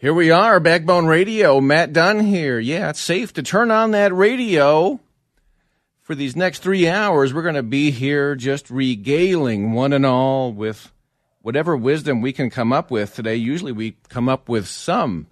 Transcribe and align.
Here 0.00 0.14
we 0.14 0.30
are, 0.30 0.60
Backbone 0.60 1.08
Radio. 1.08 1.60
Matt 1.60 1.92
Dunn 1.92 2.20
here. 2.20 2.58
Yeah, 2.58 2.88
it's 2.88 3.00
safe 3.00 3.34
to 3.34 3.42
turn 3.42 3.70
on 3.70 3.90
that 3.90 4.14
radio. 4.14 4.98
For 6.00 6.14
these 6.14 6.34
next 6.34 6.60
three 6.60 6.88
hours, 6.88 7.34
we're 7.34 7.42
going 7.42 7.54
to 7.54 7.62
be 7.62 7.90
here 7.90 8.34
just 8.34 8.70
regaling 8.70 9.72
one 9.72 9.92
and 9.92 10.06
all 10.06 10.54
with 10.54 10.90
whatever 11.42 11.76
wisdom 11.76 12.22
we 12.22 12.32
can 12.32 12.48
come 12.48 12.72
up 12.72 12.90
with 12.90 13.14
today. 13.14 13.36
Usually 13.36 13.72
we 13.72 13.98
come 14.08 14.26
up 14.26 14.48
with 14.48 14.66
some 14.66 15.26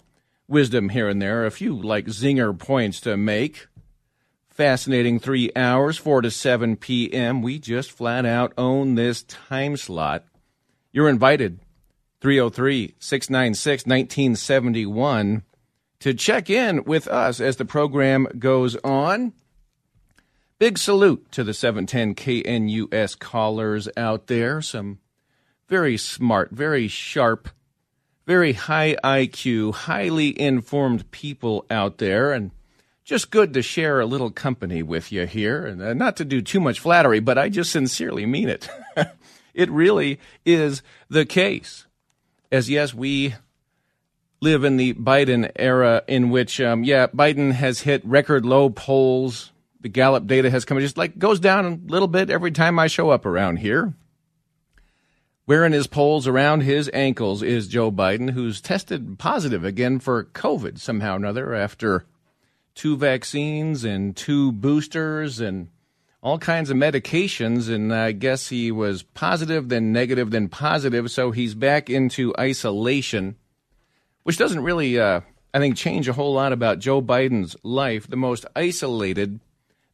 wisdom 0.46 0.90
here 0.90 1.08
and 1.08 1.22
there, 1.22 1.46
a 1.46 1.50
few 1.50 1.74
like 1.74 2.04
zinger 2.04 2.56
points 2.58 3.00
to 3.00 3.16
make. 3.16 3.68
Fascinating 4.50 5.18
three 5.18 5.50
hours, 5.56 5.96
4 5.96 6.20
to 6.20 6.30
7 6.30 6.76
p.m. 6.76 7.40
We 7.40 7.58
just 7.58 7.90
flat 7.90 8.26
out 8.26 8.52
own 8.58 8.96
this 8.96 9.22
time 9.22 9.78
slot. 9.78 10.26
You're 10.92 11.08
invited 11.08 11.60
303 12.20 12.94
696 12.98 13.86
1971 13.86 15.42
to 16.00 16.14
check 16.14 16.48
in 16.50 16.84
with 16.84 17.08
us 17.08 17.40
as 17.40 17.56
the 17.56 17.64
program 17.64 18.26
goes 18.38 18.76
on. 18.76 19.32
Big 20.58 20.78
salute 20.78 21.30
to 21.30 21.44
the 21.44 21.54
710 21.54 22.14
KNUS 22.14 23.18
callers 23.18 23.88
out 23.96 24.26
there. 24.26 24.60
Some 24.60 24.98
very 25.68 25.96
smart, 25.96 26.50
very 26.50 26.88
sharp, 26.88 27.48
very 28.26 28.54
high 28.54 28.96
IQ, 29.04 29.74
highly 29.74 30.38
informed 30.40 31.08
people 31.12 31.64
out 31.70 31.98
there. 31.98 32.32
And 32.32 32.50
just 33.04 33.30
good 33.30 33.54
to 33.54 33.62
share 33.62 34.00
a 34.00 34.06
little 34.06 34.30
company 34.30 34.82
with 34.82 35.12
you 35.12 35.26
here. 35.26 35.64
And 35.64 35.80
uh, 35.80 35.94
not 35.94 36.16
to 36.16 36.24
do 36.24 36.42
too 36.42 36.60
much 36.60 36.80
flattery, 36.80 37.20
but 37.20 37.38
I 37.38 37.48
just 37.48 37.70
sincerely 37.70 38.26
mean 38.26 38.48
it. 38.48 38.68
it 39.54 39.70
really 39.70 40.18
is 40.44 40.82
the 41.08 41.24
case 41.24 41.86
as 42.50 42.70
yes, 42.70 42.94
we 42.94 43.34
live 44.40 44.64
in 44.64 44.76
the 44.76 44.94
Biden 44.94 45.50
era 45.56 46.02
in 46.06 46.30
which, 46.30 46.60
um, 46.60 46.84
yeah, 46.84 47.08
Biden 47.08 47.52
has 47.52 47.80
hit 47.80 48.04
record 48.04 48.46
low 48.46 48.70
polls. 48.70 49.52
The 49.80 49.88
Gallup 49.88 50.26
data 50.26 50.50
has 50.50 50.64
come, 50.64 50.78
it 50.78 50.82
just 50.82 50.98
like 50.98 51.18
goes 51.18 51.40
down 51.40 51.66
a 51.66 51.90
little 51.90 52.08
bit 52.08 52.30
every 52.30 52.50
time 52.50 52.78
I 52.78 52.86
show 52.86 53.10
up 53.10 53.26
around 53.26 53.56
here. 53.56 53.94
Wearing 55.46 55.72
his 55.72 55.86
poles 55.86 56.26
around 56.26 56.60
his 56.60 56.90
ankles 56.92 57.42
is 57.42 57.68
Joe 57.68 57.90
Biden, 57.90 58.32
who's 58.32 58.60
tested 58.60 59.18
positive 59.18 59.64
again 59.64 59.98
for 59.98 60.24
COVID 60.24 60.78
somehow 60.78 61.14
or 61.14 61.16
another 61.16 61.54
after 61.54 62.04
two 62.74 62.96
vaccines 62.98 63.82
and 63.82 64.14
two 64.14 64.52
boosters 64.52 65.40
and 65.40 65.68
all 66.22 66.38
kinds 66.38 66.70
of 66.70 66.76
medications, 66.76 67.72
and 67.72 67.94
I 67.94 68.12
guess 68.12 68.48
he 68.48 68.72
was 68.72 69.02
positive, 69.02 69.68
then 69.68 69.92
negative, 69.92 70.30
then 70.30 70.48
positive. 70.48 71.10
So 71.10 71.30
he's 71.30 71.54
back 71.54 71.88
into 71.88 72.34
isolation, 72.38 73.36
which 74.24 74.36
doesn't 74.36 74.64
really, 74.64 74.98
uh, 74.98 75.20
I 75.54 75.58
think, 75.58 75.76
change 75.76 76.08
a 76.08 76.12
whole 76.12 76.34
lot 76.34 76.52
about 76.52 76.80
Joe 76.80 77.00
Biden's 77.00 77.56
life. 77.62 78.08
The 78.08 78.16
most 78.16 78.46
isolated 78.56 79.40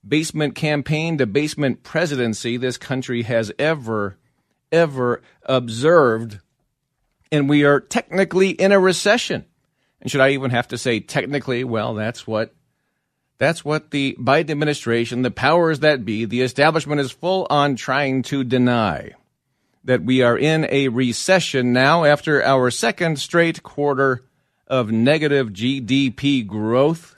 basement 0.06 0.54
campaign 0.54 1.18
to 1.18 1.26
basement 1.26 1.82
presidency 1.82 2.56
this 2.56 2.78
country 2.78 3.22
has 3.22 3.52
ever, 3.58 4.16
ever 4.72 5.22
observed. 5.42 6.40
And 7.30 7.48
we 7.48 7.64
are 7.64 7.80
technically 7.80 8.50
in 8.50 8.72
a 8.72 8.78
recession. 8.78 9.44
And 10.00 10.10
should 10.10 10.20
I 10.20 10.30
even 10.30 10.50
have 10.50 10.68
to 10.68 10.78
say 10.78 11.00
technically? 11.00 11.64
Well, 11.64 11.94
that's 11.94 12.26
what 12.26 12.54
that's 13.38 13.64
what 13.64 13.90
the 13.90 14.16
Biden 14.18 14.50
administration, 14.50 15.22
the 15.22 15.30
powers 15.30 15.80
that 15.80 16.04
be, 16.04 16.24
the 16.24 16.42
establishment 16.42 17.00
is 17.00 17.10
full 17.10 17.46
on 17.50 17.76
trying 17.76 18.22
to 18.24 18.44
deny 18.44 19.12
that 19.84 20.02
we 20.02 20.22
are 20.22 20.38
in 20.38 20.66
a 20.70 20.88
recession 20.88 21.72
now 21.72 22.04
after 22.04 22.42
our 22.42 22.70
second 22.70 23.18
straight 23.18 23.62
quarter 23.62 24.24
of 24.66 24.90
negative 24.90 25.50
GDP 25.50 26.46
growth. 26.46 27.16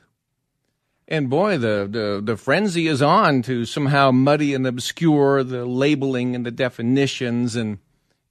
And 1.07 1.31
boy, 1.31 1.59
the, 1.59 1.87
the, 1.89 2.21
the 2.25 2.37
frenzy 2.37 2.89
is 2.89 3.01
on 3.01 3.43
to 3.43 3.65
somehow 3.65 4.11
muddy 4.11 4.55
and 4.55 4.67
obscure 4.67 5.45
the 5.45 5.65
labeling 5.65 6.35
and 6.35 6.45
the 6.45 6.51
definitions, 6.51 7.55
and 7.55 7.79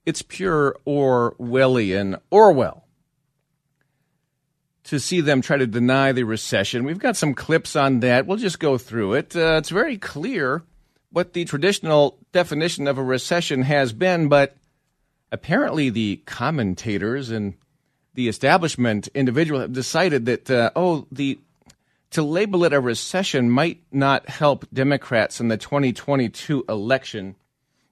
it's 0.04 0.20
pure 0.20 0.76
Orwellian. 0.86 2.20
Orwell 2.30 2.85
to 4.86 5.00
see 5.00 5.20
them 5.20 5.42
try 5.42 5.56
to 5.56 5.66
deny 5.66 6.12
the 6.12 6.22
recession. 6.22 6.84
We've 6.84 6.98
got 6.98 7.16
some 7.16 7.34
clips 7.34 7.74
on 7.74 8.00
that. 8.00 8.26
We'll 8.26 8.36
just 8.36 8.60
go 8.60 8.78
through 8.78 9.14
it. 9.14 9.34
Uh, 9.34 9.56
it's 9.58 9.68
very 9.68 9.98
clear 9.98 10.62
what 11.10 11.32
the 11.32 11.44
traditional 11.44 12.18
definition 12.32 12.86
of 12.86 12.96
a 12.96 13.02
recession 13.02 13.62
has 13.62 13.92
been, 13.92 14.28
but 14.28 14.56
apparently 15.32 15.90
the 15.90 16.20
commentators 16.26 17.30
and 17.30 17.54
the 18.14 18.28
establishment 18.28 19.08
individual 19.08 19.60
have 19.60 19.72
decided 19.72 20.26
that 20.26 20.50
uh, 20.50 20.70
oh 20.76 21.06
the 21.10 21.38
to 22.10 22.22
label 22.22 22.64
it 22.64 22.72
a 22.72 22.80
recession 22.80 23.50
might 23.50 23.82
not 23.90 24.28
help 24.28 24.64
Democrats 24.72 25.40
in 25.40 25.48
the 25.48 25.56
2022 25.56 26.64
election. 26.68 27.34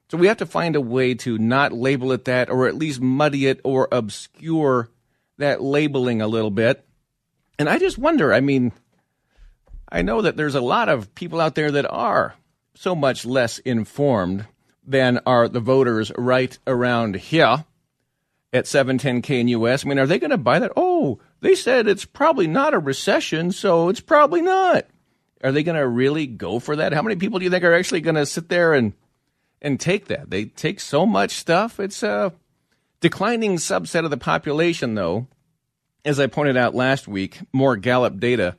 So 0.09 0.17
we 0.17 0.27
have 0.27 0.37
to 0.37 0.45
find 0.45 0.75
a 0.75 0.81
way 0.81 1.13
to 1.15 1.37
not 1.37 1.73
label 1.73 2.11
it 2.13 2.25
that 2.25 2.49
or 2.49 2.67
at 2.67 2.75
least 2.75 3.01
muddy 3.01 3.47
it 3.47 3.59
or 3.63 3.89
obscure 3.91 4.89
that 5.37 5.61
labeling 5.61 6.21
a 6.21 6.27
little 6.27 6.51
bit. 6.51 6.85
And 7.57 7.69
I 7.69 7.79
just 7.79 7.97
wonder, 7.97 8.33
I 8.33 8.41
mean, 8.41 8.71
I 9.89 10.01
know 10.01 10.21
that 10.21 10.35
there's 10.35 10.55
a 10.55 10.61
lot 10.61 10.89
of 10.89 11.13
people 11.15 11.39
out 11.39 11.55
there 11.55 11.71
that 11.71 11.89
are 11.89 12.35
so 12.73 12.95
much 12.95 13.25
less 13.25 13.59
informed 13.59 14.45
than 14.85 15.19
are 15.25 15.47
the 15.47 15.59
voters 15.59 16.11
right 16.17 16.57
around 16.67 17.15
here 17.15 17.65
at 18.53 18.67
710 18.67 19.21
KNUS. 19.21 19.85
I 19.85 19.89
mean, 19.89 19.99
are 19.99 20.07
they 20.07 20.19
going 20.19 20.31
to 20.31 20.37
buy 20.37 20.59
that? 20.59 20.71
Oh, 20.75 21.19
they 21.41 21.55
said 21.55 21.87
it's 21.87 22.05
probably 22.05 22.47
not 22.47 22.73
a 22.73 22.79
recession, 22.79 23.51
so 23.51 23.89
it's 23.89 23.99
probably 23.99 24.41
not. 24.41 24.85
Are 25.43 25.51
they 25.51 25.63
going 25.63 25.77
to 25.77 25.87
really 25.87 26.27
go 26.27 26.59
for 26.59 26.75
that? 26.77 26.93
How 26.93 27.01
many 27.01 27.15
people 27.15 27.39
do 27.39 27.45
you 27.45 27.51
think 27.51 27.63
are 27.63 27.73
actually 27.73 28.01
going 28.01 28.15
to 28.15 28.25
sit 28.25 28.49
there 28.49 28.73
and 28.73 28.93
and 29.61 29.79
take 29.79 30.05
that? 30.07 30.29
They 30.29 30.45
take 30.45 30.79
so 30.79 31.05
much 31.05 31.31
stuff. 31.31 31.79
It's 31.79 32.03
a 32.03 32.33
declining 32.99 33.57
subset 33.57 34.05
of 34.05 34.11
the 34.11 34.17
population, 34.17 34.95
though, 34.95 35.27
as 36.03 36.19
I 36.19 36.27
pointed 36.27 36.57
out 36.57 36.75
last 36.75 37.07
week, 37.07 37.39
more 37.51 37.75
Gallup 37.75 38.19
data 38.19 38.55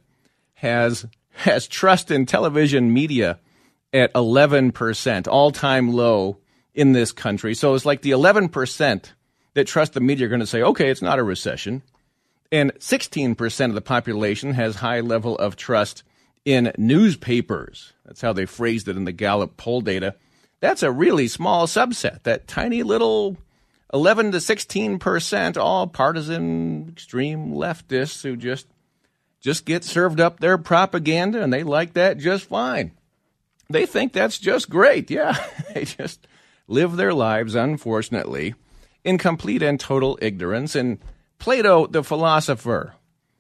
has 0.55 1.07
has 1.37 1.69
trust 1.69 2.11
in 2.11 2.25
television 2.25 2.93
media 2.93 3.39
at 3.93 4.13
11%, 4.15 5.29
all-time 5.29 5.93
low 5.93 6.39
in 6.75 6.93
this 6.93 7.13
country. 7.13 7.55
So 7.55 7.75
it's 7.75 7.85
like 7.85 8.03
the 8.03 8.11
11% 8.11 9.13
that 9.55 9.67
trust 9.67 9.93
the 9.93 10.01
media 10.01 10.27
are 10.27 10.29
going 10.31 10.41
to 10.41 10.47
say, 10.47 10.63
"Okay, 10.63 10.91
it's 10.91 11.03
not 11.03 11.19
a 11.19 11.23
recession." 11.23 11.83
And 12.53 12.73
16% 12.79 13.71
of 13.71 13.75
the 13.75 13.81
population 13.81 14.55
has 14.55 14.77
high 14.77 15.01
level 15.01 15.37
of 15.39 15.57
trust 15.57 16.03
in 16.45 16.73
newspapers. 16.79 17.93
That's 18.05 18.21
how 18.21 18.33
they 18.33 18.47
phrased 18.47 18.89
it 18.89 18.97
in 18.97 19.05
the 19.05 19.13
Gallup 19.13 19.57
poll 19.57 19.81
data. 19.81 20.15
That's 20.61 20.83
a 20.83 20.93
really 20.93 21.29
small 21.29 21.67
subset, 21.67 22.23
that 22.23 22.47
tiny 22.47 22.83
little 22.83 23.37
11 23.97 24.33
to 24.33 24.41
16 24.43 24.99
percent, 24.99 25.57
all 25.57 25.87
partisan 25.87 26.91
extreme 26.91 27.53
leftists 27.53 28.23
who 28.23 28.37
just 28.37 28.67
just 29.41 29.65
get 29.65 29.85
served 29.85 30.21
up 30.21 30.39
their 30.39 30.59
propaganda 30.59 31.43
and 31.43 31.51
they 31.51 31.63
like 31.63 31.95
that 31.95 32.19
just 32.19 32.45
fine. 32.45 32.93
They 33.71 33.87
think 33.87 34.13
that's 34.13 34.39
just 34.39 34.69
great. 34.69 35.11
Yeah, 35.11 35.43
they 35.75 35.87
just 35.87 36.29
live 36.69 36.97
their 36.97 37.15
lives, 37.15 37.55
unfortunately, 37.55 38.55
in 39.03 39.17
complete 39.17 39.63
and 39.63 39.81
total 39.81 40.19
ignorance. 40.21 40.77
And 40.77 40.99
Plato, 41.39 41.87
the 41.87 42.05
philosopher, 42.05 42.95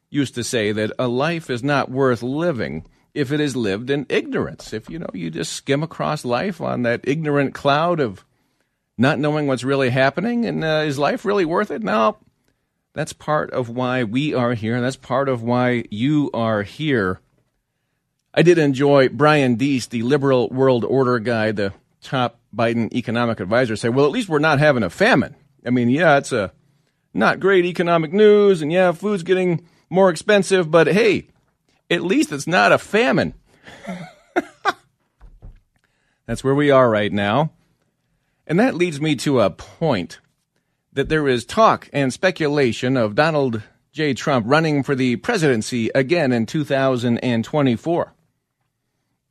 used 0.08 0.34
to 0.36 0.44
say 0.44 0.72
that 0.72 0.92
a 0.98 1.06
life 1.06 1.50
is 1.50 1.62
not 1.62 1.90
worth 1.90 2.22
living 2.22 2.86
if 3.12 3.30
it 3.30 3.40
is 3.40 3.56
lived 3.56 3.90
in 3.90 4.06
ignorance. 4.08 4.72
If 4.72 4.88
you 4.88 4.98
know 4.98 5.10
you 5.12 5.30
just 5.30 5.52
skim 5.52 5.82
across 5.82 6.24
life 6.24 6.62
on 6.62 6.82
that 6.82 7.00
ignorant 7.04 7.52
cloud 7.52 8.00
of 8.00 8.24
not 8.98 9.18
knowing 9.18 9.46
what's 9.46 9.64
really 9.64 9.90
happening. 9.90 10.46
And 10.46 10.64
uh, 10.64 10.84
is 10.86 10.98
life 10.98 11.24
really 11.24 11.44
worth 11.44 11.70
it? 11.70 11.82
No. 11.82 12.16
That's 12.94 13.12
part 13.12 13.50
of 13.50 13.68
why 13.68 14.04
we 14.04 14.32
are 14.32 14.54
here. 14.54 14.74
And 14.74 14.84
that's 14.84 14.96
part 14.96 15.28
of 15.28 15.42
why 15.42 15.84
you 15.90 16.30
are 16.32 16.62
here. 16.62 17.20
I 18.32 18.42
did 18.42 18.58
enjoy 18.58 19.08
Brian 19.08 19.56
Deese, 19.56 19.86
the 19.86 20.02
liberal 20.02 20.48
world 20.48 20.84
order 20.84 21.18
guy, 21.18 21.52
the 21.52 21.72
top 22.02 22.38
Biden 22.54 22.92
economic 22.92 23.40
advisor, 23.40 23.76
say, 23.76 23.88
well, 23.88 24.06
at 24.06 24.12
least 24.12 24.28
we're 24.28 24.38
not 24.38 24.58
having 24.58 24.82
a 24.82 24.90
famine. 24.90 25.34
I 25.64 25.70
mean, 25.70 25.88
yeah, 25.88 26.18
it's 26.18 26.32
a 26.32 26.52
not 27.12 27.40
great 27.40 27.64
economic 27.64 28.12
news, 28.12 28.62
and 28.62 28.70
yeah, 28.70 28.92
food's 28.92 29.22
getting 29.22 29.66
more 29.88 30.10
expensive, 30.10 30.70
but 30.70 30.86
hey, 30.86 31.28
at 31.90 32.02
least 32.02 32.32
it's 32.32 32.46
not 32.46 32.72
a 32.72 32.78
famine. 32.78 33.34
That's 36.26 36.44
where 36.44 36.54
we 36.54 36.70
are 36.70 36.90
right 36.90 37.12
now. 37.12 37.52
And 38.46 38.60
that 38.60 38.74
leads 38.74 39.00
me 39.00 39.16
to 39.16 39.40
a 39.40 39.50
point 39.50 40.20
that 40.92 41.08
there 41.08 41.26
is 41.28 41.44
talk 41.44 41.88
and 41.92 42.12
speculation 42.12 42.96
of 42.96 43.14
Donald 43.14 43.62
J. 43.92 44.14
Trump 44.14 44.46
running 44.48 44.82
for 44.82 44.94
the 44.94 45.16
presidency 45.16 45.90
again 45.94 46.32
in 46.32 46.46
2024. 46.46 48.12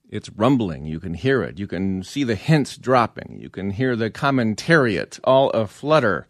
It's 0.10 0.30
rumbling. 0.30 0.86
You 0.86 1.00
can 1.00 1.14
hear 1.14 1.44
it. 1.44 1.60
You 1.60 1.68
can 1.68 2.04
see 2.04 2.24
the 2.24 2.36
hints 2.36 2.78
dropping. 2.78 3.40
You 3.40 3.50
can 3.50 3.72
hear 3.72 3.96
the 3.96 4.10
commentariat 4.10 5.20
all 5.24 5.50
aflutter 5.52 6.28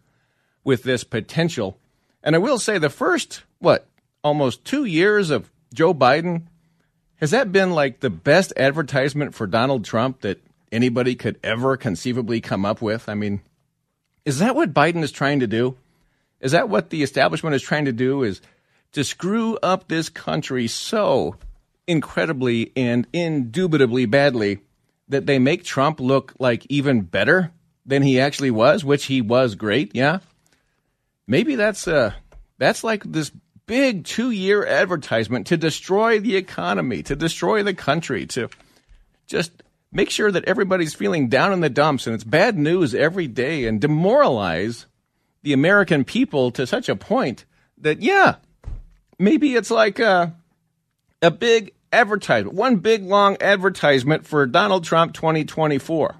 with 0.64 0.82
this 0.82 1.04
potential. 1.04 1.78
And 2.22 2.34
I 2.34 2.38
will 2.38 2.58
say 2.58 2.78
the 2.78 2.90
first, 2.90 3.42
what, 3.58 3.86
almost 4.24 4.64
two 4.64 4.84
years 4.84 5.30
of 5.30 5.50
Joe 5.72 5.92
Biden, 5.92 6.46
has 7.16 7.30
that 7.30 7.52
been 7.52 7.72
like 7.72 8.00
the 8.00 8.10
best 8.10 8.52
advertisement 8.56 9.34
for 9.34 9.46
Donald 9.46 9.84
Trump 9.84 10.22
that 10.22 10.42
anybody 10.72 11.14
could 11.14 11.38
ever 11.42 11.76
conceivably 11.76 12.40
come 12.40 12.64
up 12.64 12.82
with? 12.82 13.08
I 13.08 13.14
mean, 13.14 13.40
is 14.24 14.38
that 14.40 14.54
what 14.54 14.74
Biden 14.74 15.02
is 15.02 15.12
trying 15.12 15.40
to 15.40 15.46
do? 15.46 15.76
Is 16.40 16.52
that 16.52 16.68
what 16.68 16.90
the 16.90 17.02
establishment 17.02 17.54
is 17.54 17.62
trying 17.62 17.86
to 17.86 17.92
do? 17.92 18.22
Is 18.22 18.40
to 18.92 19.04
screw 19.04 19.56
up 19.62 19.88
this 19.88 20.08
country 20.08 20.66
so 20.66 21.36
incredibly 21.86 22.72
and 22.76 23.06
indubitably 23.12 24.06
badly 24.06 24.60
that 25.08 25.26
they 25.26 25.38
make 25.38 25.64
Trump 25.64 26.00
look 26.00 26.34
like 26.38 26.66
even 26.68 27.02
better 27.02 27.52
than 27.84 28.02
he 28.02 28.18
actually 28.18 28.50
was, 28.50 28.84
which 28.84 29.04
he 29.04 29.20
was 29.20 29.54
great, 29.54 29.94
yeah? 29.94 30.18
Maybe 31.26 31.54
that's 31.54 31.86
uh 31.86 32.12
that's 32.58 32.82
like 32.82 33.04
this 33.04 33.30
big 33.66 34.04
2-year 34.04 34.64
advertisement 34.64 35.48
to 35.48 35.56
destroy 35.56 36.20
the 36.20 36.36
economy, 36.36 37.02
to 37.02 37.16
destroy 37.16 37.62
the 37.62 37.74
country, 37.74 38.26
to 38.26 38.48
just 39.26 39.62
make 39.96 40.10
sure 40.10 40.30
that 40.30 40.44
everybody's 40.44 40.94
feeling 40.94 41.28
down 41.28 41.54
in 41.54 41.60
the 41.60 41.70
dumps 41.70 42.06
and 42.06 42.14
it's 42.14 42.22
bad 42.22 42.58
news 42.58 42.94
every 42.94 43.26
day 43.26 43.64
and 43.64 43.80
demoralize 43.80 44.84
the 45.42 45.54
American 45.54 46.04
people 46.04 46.50
to 46.50 46.66
such 46.66 46.90
a 46.90 46.94
point 46.94 47.46
that 47.78 48.02
yeah, 48.02 48.36
maybe 49.18 49.54
it's 49.54 49.70
like 49.70 49.98
a, 49.98 50.36
a 51.22 51.30
big 51.30 51.72
advertisement, 51.94 52.54
one 52.54 52.76
big 52.76 53.04
long 53.04 53.38
advertisement 53.40 54.26
for 54.26 54.44
Donald 54.44 54.84
Trump 54.84 55.14
2024. 55.14 56.14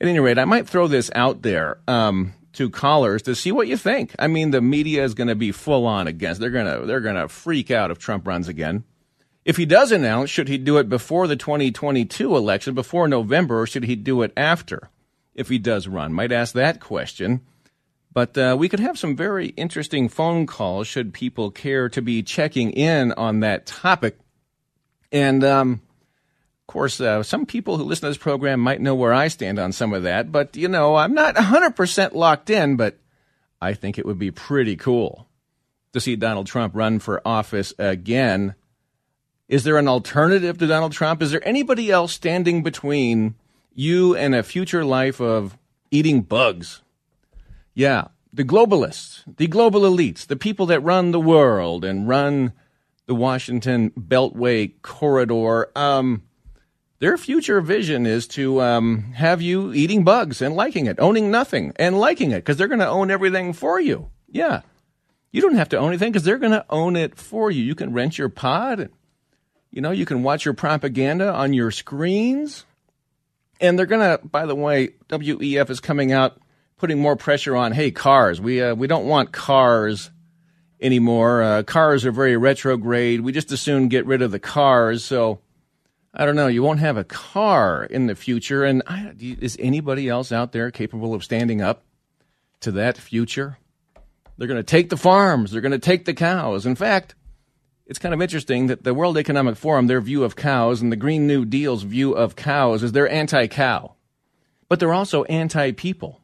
At 0.00 0.08
any 0.08 0.18
rate, 0.18 0.38
I 0.38 0.44
might 0.44 0.68
throw 0.68 0.88
this 0.88 1.12
out 1.14 1.42
there 1.42 1.78
um, 1.86 2.34
to 2.54 2.68
callers 2.68 3.22
to 3.22 3.36
see 3.36 3.52
what 3.52 3.68
you 3.68 3.76
think. 3.76 4.16
I 4.18 4.26
mean, 4.26 4.50
the 4.50 4.60
media 4.60 5.04
is 5.04 5.14
going 5.14 5.28
to 5.28 5.36
be 5.36 5.52
full 5.52 5.86
on 5.86 6.08
against. 6.08 6.40
They're 6.40 6.50
going 6.50 6.80
to 6.80 6.84
they're 6.84 7.00
going 7.00 7.14
to 7.14 7.28
freak 7.28 7.70
out 7.70 7.92
if 7.92 7.98
Trump 7.98 8.26
runs 8.26 8.48
again. 8.48 8.82
If 9.48 9.56
he 9.56 9.64
does 9.64 9.92
announce, 9.92 10.28
should 10.28 10.48
he 10.48 10.58
do 10.58 10.76
it 10.76 10.90
before 10.90 11.26
the 11.26 11.34
2022 11.34 12.36
election, 12.36 12.74
before 12.74 13.08
November, 13.08 13.62
or 13.62 13.66
should 13.66 13.84
he 13.84 13.96
do 13.96 14.20
it 14.20 14.30
after? 14.36 14.90
If 15.34 15.48
he 15.48 15.58
does 15.58 15.88
run, 15.88 16.12
might 16.12 16.32
ask 16.32 16.52
that 16.52 16.80
question. 16.80 17.40
But 18.12 18.36
uh, 18.36 18.56
we 18.58 18.68
could 18.68 18.80
have 18.80 18.98
some 18.98 19.16
very 19.16 19.46
interesting 19.56 20.10
phone 20.10 20.46
calls 20.46 20.86
should 20.86 21.14
people 21.14 21.50
care 21.50 21.88
to 21.88 22.02
be 22.02 22.22
checking 22.22 22.72
in 22.72 23.12
on 23.12 23.40
that 23.40 23.64
topic. 23.64 24.18
And 25.10 25.42
um, 25.42 25.80
of 26.60 26.66
course, 26.66 27.00
uh, 27.00 27.22
some 27.22 27.46
people 27.46 27.78
who 27.78 27.84
listen 27.84 28.02
to 28.02 28.10
this 28.10 28.18
program 28.18 28.60
might 28.60 28.82
know 28.82 28.96
where 28.96 29.14
I 29.14 29.28
stand 29.28 29.58
on 29.58 29.72
some 29.72 29.94
of 29.94 30.02
that. 30.02 30.30
But, 30.30 30.58
you 30.58 30.68
know, 30.68 30.94
I'm 30.94 31.14
not 31.14 31.36
100% 31.36 32.12
locked 32.12 32.50
in, 32.50 32.76
but 32.76 32.98
I 33.62 33.72
think 33.72 33.96
it 33.96 34.04
would 34.04 34.18
be 34.18 34.30
pretty 34.30 34.76
cool 34.76 35.26
to 35.94 36.02
see 36.02 36.16
Donald 36.16 36.48
Trump 36.48 36.76
run 36.76 36.98
for 36.98 37.26
office 37.26 37.72
again 37.78 38.54
is 39.48 39.64
there 39.64 39.78
an 39.78 39.88
alternative 39.88 40.58
to 40.58 40.66
Donald 40.66 40.92
Trump? 40.92 41.22
Is 41.22 41.30
there 41.30 41.46
anybody 41.46 41.90
else 41.90 42.12
standing 42.12 42.62
between 42.62 43.34
you 43.74 44.14
and 44.14 44.34
a 44.34 44.42
future 44.42 44.84
life 44.84 45.20
of 45.20 45.56
eating 45.90 46.20
bugs? 46.20 46.82
Yeah, 47.72 48.08
the 48.32 48.44
globalists, 48.44 49.22
the 49.36 49.46
global 49.46 49.82
elites, 49.82 50.26
the 50.26 50.36
people 50.36 50.66
that 50.66 50.80
run 50.80 51.12
the 51.12 51.20
world 51.20 51.84
and 51.84 52.06
run 52.06 52.52
the 53.06 53.14
Washington 53.14 53.90
Beltway 53.90 54.72
corridor. 54.82 55.70
Um, 55.74 56.24
their 56.98 57.16
future 57.16 57.60
vision 57.62 58.04
is 58.04 58.26
to 58.28 58.60
um, 58.60 59.12
have 59.12 59.40
you 59.40 59.72
eating 59.72 60.04
bugs 60.04 60.42
and 60.42 60.54
liking 60.56 60.86
it, 60.86 60.98
owning 60.98 61.30
nothing 61.30 61.72
and 61.76 61.98
liking 61.98 62.32
it 62.32 62.40
because 62.40 62.58
they're 62.58 62.68
going 62.68 62.80
to 62.80 62.88
own 62.88 63.10
everything 63.10 63.54
for 63.54 63.80
you. 63.80 64.10
Yeah. 64.28 64.60
You 65.32 65.40
don't 65.40 65.54
have 65.54 65.68
to 65.70 65.78
own 65.78 65.88
anything 65.88 66.12
because 66.12 66.24
they're 66.24 66.38
going 66.38 66.52
to 66.52 66.66
own 66.68 66.96
it 66.96 67.16
for 67.16 67.50
you. 67.50 67.62
You 67.62 67.74
can 67.74 67.94
rent 67.94 68.18
your 68.18 68.28
pod 68.28 68.80
and 68.80 68.90
you 69.70 69.80
know, 69.80 69.90
you 69.90 70.06
can 70.06 70.22
watch 70.22 70.44
your 70.44 70.54
propaganda 70.54 71.32
on 71.32 71.52
your 71.52 71.70
screens. 71.70 72.64
And 73.60 73.78
they're 73.78 73.86
going 73.86 74.18
to, 74.18 74.24
by 74.24 74.46
the 74.46 74.54
way, 74.54 74.90
WEF 75.08 75.70
is 75.70 75.80
coming 75.80 76.12
out 76.12 76.40
putting 76.76 77.00
more 77.00 77.16
pressure 77.16 77.56
on, 77.56 77.72
hey, 77.72 77.90
cars. 77.90 78.40
We, 78.40 78.62
uh, 78.62 78.74
we 78.74 78.86
don't 78.86 79.06
want 79.06 79.32
cars 79.32 80.10
anymore. 80.80 81.42
Uh, 81.42 81.62
cars 81.64 82.06
are 82.06 82.12
very 82.12 82.36
retrograde. 82.36 83.20
We 83.20 83.32
just 83.32 83.50
as 83.52 83.60
soon 83.60 83.88
get 83.88 84.06
rid 84.06 84.22
of 84.22 84.30
the 84.30 84.38
cars. 84.38 85.04
So 85.04 85.40
I 86.14 86.24
don't 86.24 86.36
know. 86.36 86.46
You 86.46 86.62
won't 86.62 86.80
have 86.80 86.96
a 86.96 87.04
car 87.04 87.84
in 87.84 88.06
the 88.06 88.14
future. 88.14 88.64
And 88.64 88.82
I, 88.86 89.12
is 89.18 89.56
anybody 89.60 90.08
else 90.08 90.32
out 90.32 90.52
there 90.52 90.70
capable 90.70 91.14
of 91.14 91.24
standing 91.24 91.60
up 91.60 91.82
to 92.60 92.72
that 92.72 92.96
future? 92.96 93.58
They're 94.36 94.48
going 94.48 94.58
to 94.58 94.62
take 94.62 94.88
the 94.88 94.96
farms. 94.96 95.50
They're 95.50 95.60
going 95.60 95.72
to 95.72 95.78
take 95.78 96.04
the 96.04 96.14
cows. 96.14 96.64
In 96.64 96.76
fact, 96.76 97.16
it's 97.88 97.98
kind 97.98 98.12
of 98.12 98.20
interesting 98.20 98.66
that 98.66 98.84
the 98.84 98.92
World 98.92 99.16
Economic 99.16 99.56
Forum, 99.56 99.86
their 99.86 100.02
view 100.02 100.22
of 100.22 100.36
cows, 100.36 100.82
and 100.82 100.92
the 100.92 100.96
Green 100.96 101.26
New 101.26 101.46
Deal's 101.46 101.82
view 101.82 102.12
of 102.12 102.36
cows 102.36 102.82
is 102.82 102.92
they're 102.92 103.08
anti-cow, 103.08 103.94
but 104.68 104.78
they're 104.78 104.92
also 104.92 105.24
anti-people. 105.24 106.20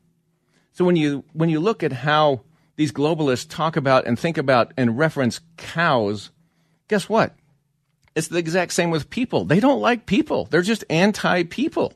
So 0.73 0.85
when 0.85 0.97
you 0.97 1.25
when 1.33 1.49
you 1.49 1.61
look 1.61 1.83
at 1.83 1.93
how 1.93 2.43
these 2.77 2.93
globalists 2.93 3.49
talk 3.49 3.77
about 3.77 4.07
and 4.07 4.19
think 4.19 4.37
about 4.37 4.73
and 4.77 4.99
reference 4.99 5.41
cows, 5.57 6.31
guess 6.89 7.09
what? 7.09 7.35
It's 8.15 8.29
the 8.29 8.39
exact 8.39 8.73
same 8.73 8.91
with 8.91 9.09
people. 9.09 9.45
They 9.45 9.59
don't 9.59 9.81
like 9.81 10.07
people. 10.07 10.45
They're 10.45 10.63
just 10.63 10.85
anti-people. 10.91 11.95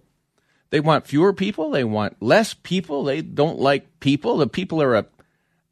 They 0.70 0.80
want 0.80 1.06
fewer 1.06 1.32
people. 1.32 1.70
They 1.70 1.84
want 1.84 2.22
less 2.22 2.54
people. 2.54 3.04
They 3.04 3.20
don't 3.20 3.58
like 3.58 4.00
people. 4.00 4.38
The 4.38 4.46
people 4.46 4.82
are 4.82 4.94
a, 4.94 5.06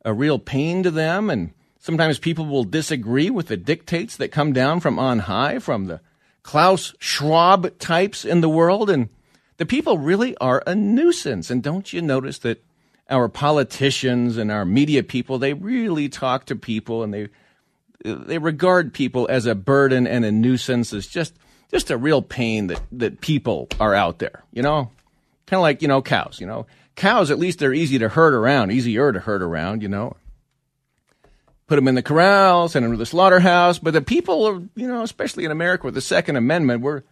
a 0.05 0.13
real 0.13 0.39
pain 0.39 0.83
to 0.83 0.91
them 0.91 1.31
and 1.31 1.53
Sometimes 1.87 2.19
people 2.19 2.47
will 2.47 2.65
disagree 2.65 3.31
with 3.31 3.47
the 3.47 3.57
dictates 3.57 4.17
that 4.17 4.33
come 4.33 4.53
down 4.53 4.81
from 4.81 4.99
on 4.99 5.21
high, 5.21 5.61
from 5.61 5.85
the 5.87 6.01
Klaus 6.43 6.93
Schwab 6.99 7.79
types 7.79 8.25
in 8.25 8.41
the 8.41 8.49
world. 8.49 8.91
And 8.91 9.09
the 9.59 9.67
people 9.67 9.97
really 9.97 10.37
are 10.39 10.65
a 10.67 10.75
nuisance. 10.75 11.49
And 11.49 11.63
don't 11.63 11.93
you 11.93 12.03
notice 12.03 12.39
that 12.39 12.65
our 13.09 13.29
politicians 13.29 14.37
and 14.37 14.51
our 14.51 14.65
media 14.65 15.05
people, 15.05 15.39
they 15.39 15.53
really 15.53 16.09
talk 16.09 16.47
to 16.47 16.57
people 16.57 17.05
and 17.05 17.15
they, 17.15 17.29
they 18.03 18.39
regard 18.39 18.93
people 18.93 19.29
as 19.31 19.47
a 19.47 19.55
burden 19.55 20.09
and 20.09 20.25
a 20.25 20.33
nuisance. 20.33 20.93
It's 20.93 21.07
just, 21.07 21.35
just 21.71 21.93
a 21.93 21.97
real 21.97 22.21
pain 22.21 22.67
that, 22.67 22.83
that 22.91 23.21
people 23.21 23.69
are 23.79 23.95
out 23.95 24.19
there, 24.19 24.43
you 24.53 24.63
know? 24.63 24.91
Kind 25.47 25.59
of 25.59 25.63
like, 25.63 25.83
you 25.83 25.87
know, 25.87 26.03
cows, 26.03 26.41
you 26.41 26.49
know? 26.49 26.67
Cows, 26.97 27.31
at 27.31 27.39
least 27.39 27.61
they're 27.61 27.73
easy 27.73 27.97
to 28.01 28.09
herd 28.09 28.35
around, 28.35 28.73
easier 28.73 29.13
to 29.13 29.21
herd 29.21 29.41
around, 29.41 29.83
you 29.83 29.89
know? 29.89 30.17
Put 31.67 31.77
them 31.77 31.89
in 31.89 31.95
the 31.95 32.03
corral, 32.03 32.69
send 32.69 32.85
them 32.85 32.93
to 32.93 32.99
the 32.99 33.07
slaughterhouse. 33.07 33.79
But 33.79 33.93
the 33.93 34.03
people, 34.03 34.47
are, 34.47 34.63
you 34.75 34.87
know, 34.87 35.03
especially 35.03 35.45
in 35.45 35.51
America 35.51 35.87
with 35.87 35.95
the 35.95 36.01
Second 36.01 36.37
Amendment, 36.37 36.83
we're 36.83 37.03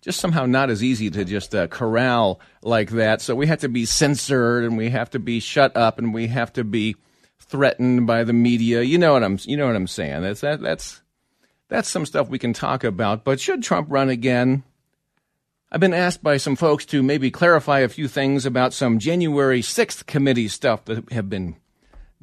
just 0.00 0.20
somehow 0.20 0.46
not 0.46 0.70
as 0.70 0.84
easy 0.84 1.10
to 1.10 1.24
just 1.24 1.54
uh, 1.54 1.66
corral 1.66 2.40
like 2.62 2.90
that. 2.90 3.20
So 3.20 3.34
we 3.34 3.46
have 3.48 3.60
to 3.60 3.68
be 3.68 3.84
censored 3.84 4.64
and 4.64 4.76
we 4.76 4.90
have 4.90 5.10
to 5.10 5.18
be 5.18 5.40
shut 5.40 5.76
up 5.76 5.98
and 5.98 6.14
we 6.14 6.28
have 6.28 6.52
to 6.54 6.64
be 6.64 6.96
threatened 7.40 8.06
by 8.06 8.24
the 8.24 8.32
media. 8.32 8.82
You 8.82 8.98
know 8.98 9.14
what 9.14 9.24
I'm, 9.24 9.38
you 9.44 9.56
know 9.56 9.66
what 9.66 9.76
I'm 9.76 9.88
saying? 9.88 10.22
That's 10.22 10.40
that, 10.42 10.60
that's 10.60 11.02
that's 11.68 11.88
some 11.88 12.06
stuff 12.06 12.28
we 12.28 12.38
can 12.38 12.52
talk 12.52 12.84
about. 12.84 13.24
But 13.24 13.40
should 13.40 13.62
Trump 13.62 13.88
run 13.90 14.08
again? 14.08 14.62
I've 15.70 15.80
been 15.80 15.94
asked 15.94 16.22
by 16.22 16.36
some 16.36 16.54
folks 16.54 16.84
to 16.86 17.02
maybe 17.02 17.30
clarify 17.30 17.80
a 17.80 17.88
few 17.88 18.06
things 18.06 18.46
about 18.46 18.72
some 18.72 19.00
January 19.00 19.62
6th 19.62 20.06
committee 20.06 20.46
stuff 20.46 20.84
that 20.84 21.10
have 21.10 21.28
been 21.28 21.56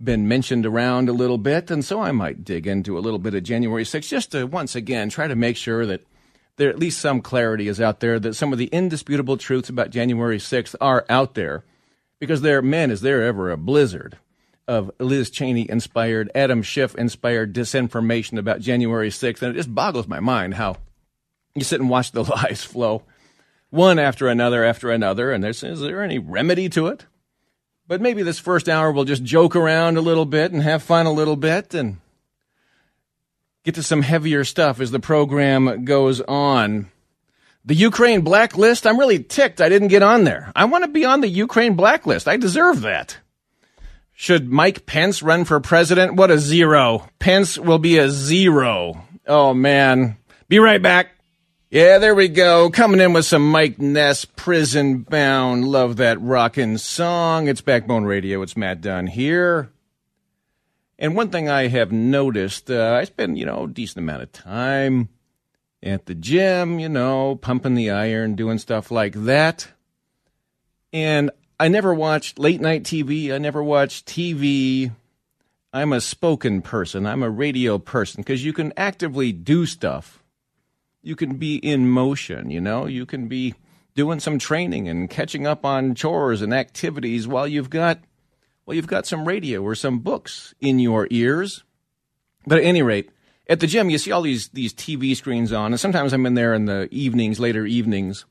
been 0.01 0.27
mentioned 0.27 0.65
around 0.65 1.09
a 1.09 1.13
little 1.13 1.37
bit, 1.37 1.69
and 1.71 1.83
so 1.83 2.01
I 2.01 2.11
might 2.11 2.43
dig 2.43 2.67
into 2.67 2.97
a 2.97 3.01
little 3.01 3.19
bit 3.19 3.35
of 3.35 3.43
January 3.43 3.83
6th 3.83 4.07
just 4.07 4.31
to 4.31 4.45
once 4.45 4.75
again 4.75 5.09
try 5.09 5.27
to 5.27 5.35
make 5.35 5.57
sure 5.57 5.85
that 5.85 6.03
there 6.57 6.69
at 6.69 6.79
least 6.79 6.99
some 6.99 7.21
clarity 7.21 7.67
is 7.67 7.81
out 7.81 7.99
there, 7.99 8.19
that 8.19 8.35
some 8.35 8.51
of 8.51 8.59
the 8.59 8.67
indisputable 8.67 9.37
truths 9.37 9.69
about 9.69 9.89
January 9.89 10.37
6th 10.37 10.75
are 10.79 11.05
out 11.09 11.33
there, 11.35 11.63
because 12.19 12.41
there, 12.41 12.61
man, 12.61 12.91
is 12.91 13.01
there 13.01 13.23
ever 13.23 13.51
a 13.51 13.57
blizzard 13.57 14.17
of 14.67 14.91
Liz 14.99 15.29
Cheney 15.29 15.69
inspired, 15.69 16.31
Adam 16.33 16.61
Schiff 16.61 16.95
inspired 16.95 17.53
disinformation 17.53 18.37
about 18.37 18.61
January 18.61 19.09
6th, 19.09 19.41
and 19.41 19.53
it 19.53 19.57
just 19.57 19.73
boggles 19.73 20.07
my 20.07 20.19
mind 20.19 20.53
how 20.53 20.77
you 21.55 21.63
sit 21.63 21.81
and 21.81 21.89
watch 21.89 22.11
the 22.11 22.23
lies 22.29 22.63
flow 22.63 23.03
one 23.69 23.97
after 23.97 24.27
another 24.27 24.63
after 24.63 24.91
another, 24.91 25.31
and 25.31 25.43
there's, 25.43 25.63
is 25.63 25.81
there 25.81 26.03
any 26.03 26.19
remedy 26.19 26.69
to 26.69 26.87
it? 26.87 27.07
But 27.87 28.01
maybe 28.01 28.23
this 28.23 28.39
first 28.39 28.69
hour 28.69 28.91
we'll 28.91 29.03
just 29.03 29.23
joke 29.23 29.55
around 29.55 29.97
a 29.97 30.01
little 30.01 30.25
bit 30.25 30.51
and 30.51 30.61
have 30.63 30.83
fun 30.83 31.05
a 31.05 31.11
little 31.11 31.35
bit 31.35 31.73
and 31.73 31.97
get 33.63 33.75
to 33.75 33.83
some 33.83 34.01
heavier 34.01 34.43
stuff 34.43 34.79
as 34.79 34.91
the 34.91 34.99
program 34.99 35.85
goes 35.85 36.21
on. 36.21 36.89
The 37.65 37.75
Ukraine 37.75 38.21
blacklist, 38.21 38.85
I'm 38.85 38.99
really 38.99 39.23
ticked 39.23 39.61
I 39.61 39.69
didn't 39.69 39.87
get 39.87 40.03
on 40.03 40.25
there. 40.25 40.51
I 40.55 40.65
want 40.65 40.83
to 40.83 40.89
be 40.89 41.05
on 41.05 41.21
the 41.21 41.29
Ukraine 41.29 41.75
blacklist. 41.75 42.27
I 42.27 42.37
deserve 42.37 42.81
that. 42.81 43.17
Should 44.13 44.51
Mike 44.51 44.85
Pence 44.85 45.23
run 45.23 45.43
for 45.45 45.59
president? 45.59 46.15
What 46.15 46.31
a 46.31 46.37
zero. 46.37 47.07
Pence 47.19 47.57
will 47.57 47.79
be 47.79 47.97
a 47.97 48.09
zero. 48.09 49.05
Oh 49.27 49.53
man. 49.53 50.17
Be 50.47 50.59
right 50.59 50.81
back. 50.81 51.07
Yeah, 51.73 51.97
there 51.97 52.13
we 52.13 52.27
go. 52.27 52.69
Coming 52.69 52.99
in 52.99 53.13
with 53.13 53.25
some 53.25 53.49
Mike 53.49 53.79
Ness, 53.79 54.25
Prison 54.25 54.99
Bound. 54.99 55.67
Love 55.67 55.97
that 55.97 56.21
rockin' 56.21 56.77
song. 56.77 57.47
It's 57.47 57.61
Backbone 57.61 58.03
Radio. 58.03 58.43
It's 58.43 58.55
Matt 58.55 58.79
Dunn 58.79 59.07
here. 59.07 59.71
And 60.99 61.15
one 61.15 61.31
thing 61.31 61.49
I 61.49 61.69
have 61.69 61.91
noticed, 61.91 62.69
uh, 62.69 62.93
I 62.93 63.05
spend, 63.05 63.39
you 63.39 63.47
know, 63.47 63.63
a 63.63 63.67
decent 63.67 64.03
amount 64.03 64.21
of 64.21 64.31
time 64.31 65.09
at 65.81 66.05
the 66.05 66.13
gym, 66.13 66.77
you 66.77 66.89
know, 66.89 67.37
pumping 67.37 67.73
the 67.73 67.89
iron, 67.89 68.35
doing 68.35 68.59
stuff 68.59 68.91
like 68.91 69.15
that. 69.25 69.69
And 70.93 71.31
I 71.59 71.69
never 71.69 71.91
watched 71.91 72.37
late 72.37 72.61
night 72.61 72.83
TV. 72.83 73.33
I 73.33 73.39
never 73.39 73.63
watched 73.63 74.05
TV. 74.05 74.91
I'm 75.73 75.91
a 75.91 76.01
spoken 76.01 76.61
person. 76.61 77.07
I'm 77.07 77.23
a 77.23 77.31
radio 77.31 77.79
person 77.79 78.21
because 78.21 78.45
you 78.45 78.53
can 78.53 78.73
actively 78.77 79.31
do 79.31 79.65
stuff 79.65 80.22
you 81.03 81.15
can 81.15 81.35
be 81.35 81.57
in 81.57 81.89
motion, 81.89 82.49
you 82.49 82.61
know, 82.61 82.85
you 82.87 83.05
can 83.05 83.27
be 83.27 83.53
doing 83.93 84.19
some 84.19 84.39
training 84.39 84.87
and 84.87 85.09
catching 85.09 85.45
up 85.45 85.65
on 85.65 85.93
chores 85.93 86.41
and 86.41 86.53
activities 86.53 87.27
while 87.27 87.47
you've 87.47 87.69
got 87.69 87.99
well 88.65 88.73
you've 88.73 88.87
got 88.87 89.05
some 89.05 89.27
radio 89.27 89.61
or 89.61 89.75
some 89.75 89.99
books 89.99 90.55
in 90.59 90.79
your 90.79 91.07
ears. 91.11 91.63
But 92.47 92.59
at 92.59 92.63
any 92.63 92.81
rate, 92.81 93.11
at 93.47 93.59
the 93.59 93.67
gym 93.67 93.89
you 93.89 93.97
see 93.97 94.11
all 94.11 94.21
these 94.21 94.47
these 94.49 94.73
TV 94.73 95.15
screens 95.15 95.51
on 95.51 95.73
and 95.73 95.79
sometimes 95.79 96.13
I'm 96.13 96.25
in 96.25 96.33
there 96.33 96.53
in 96.53 96.65
the 96.65 96.87
evenings, 96.89 97.39
later 97.39 97.65
evenings 97.65 98.25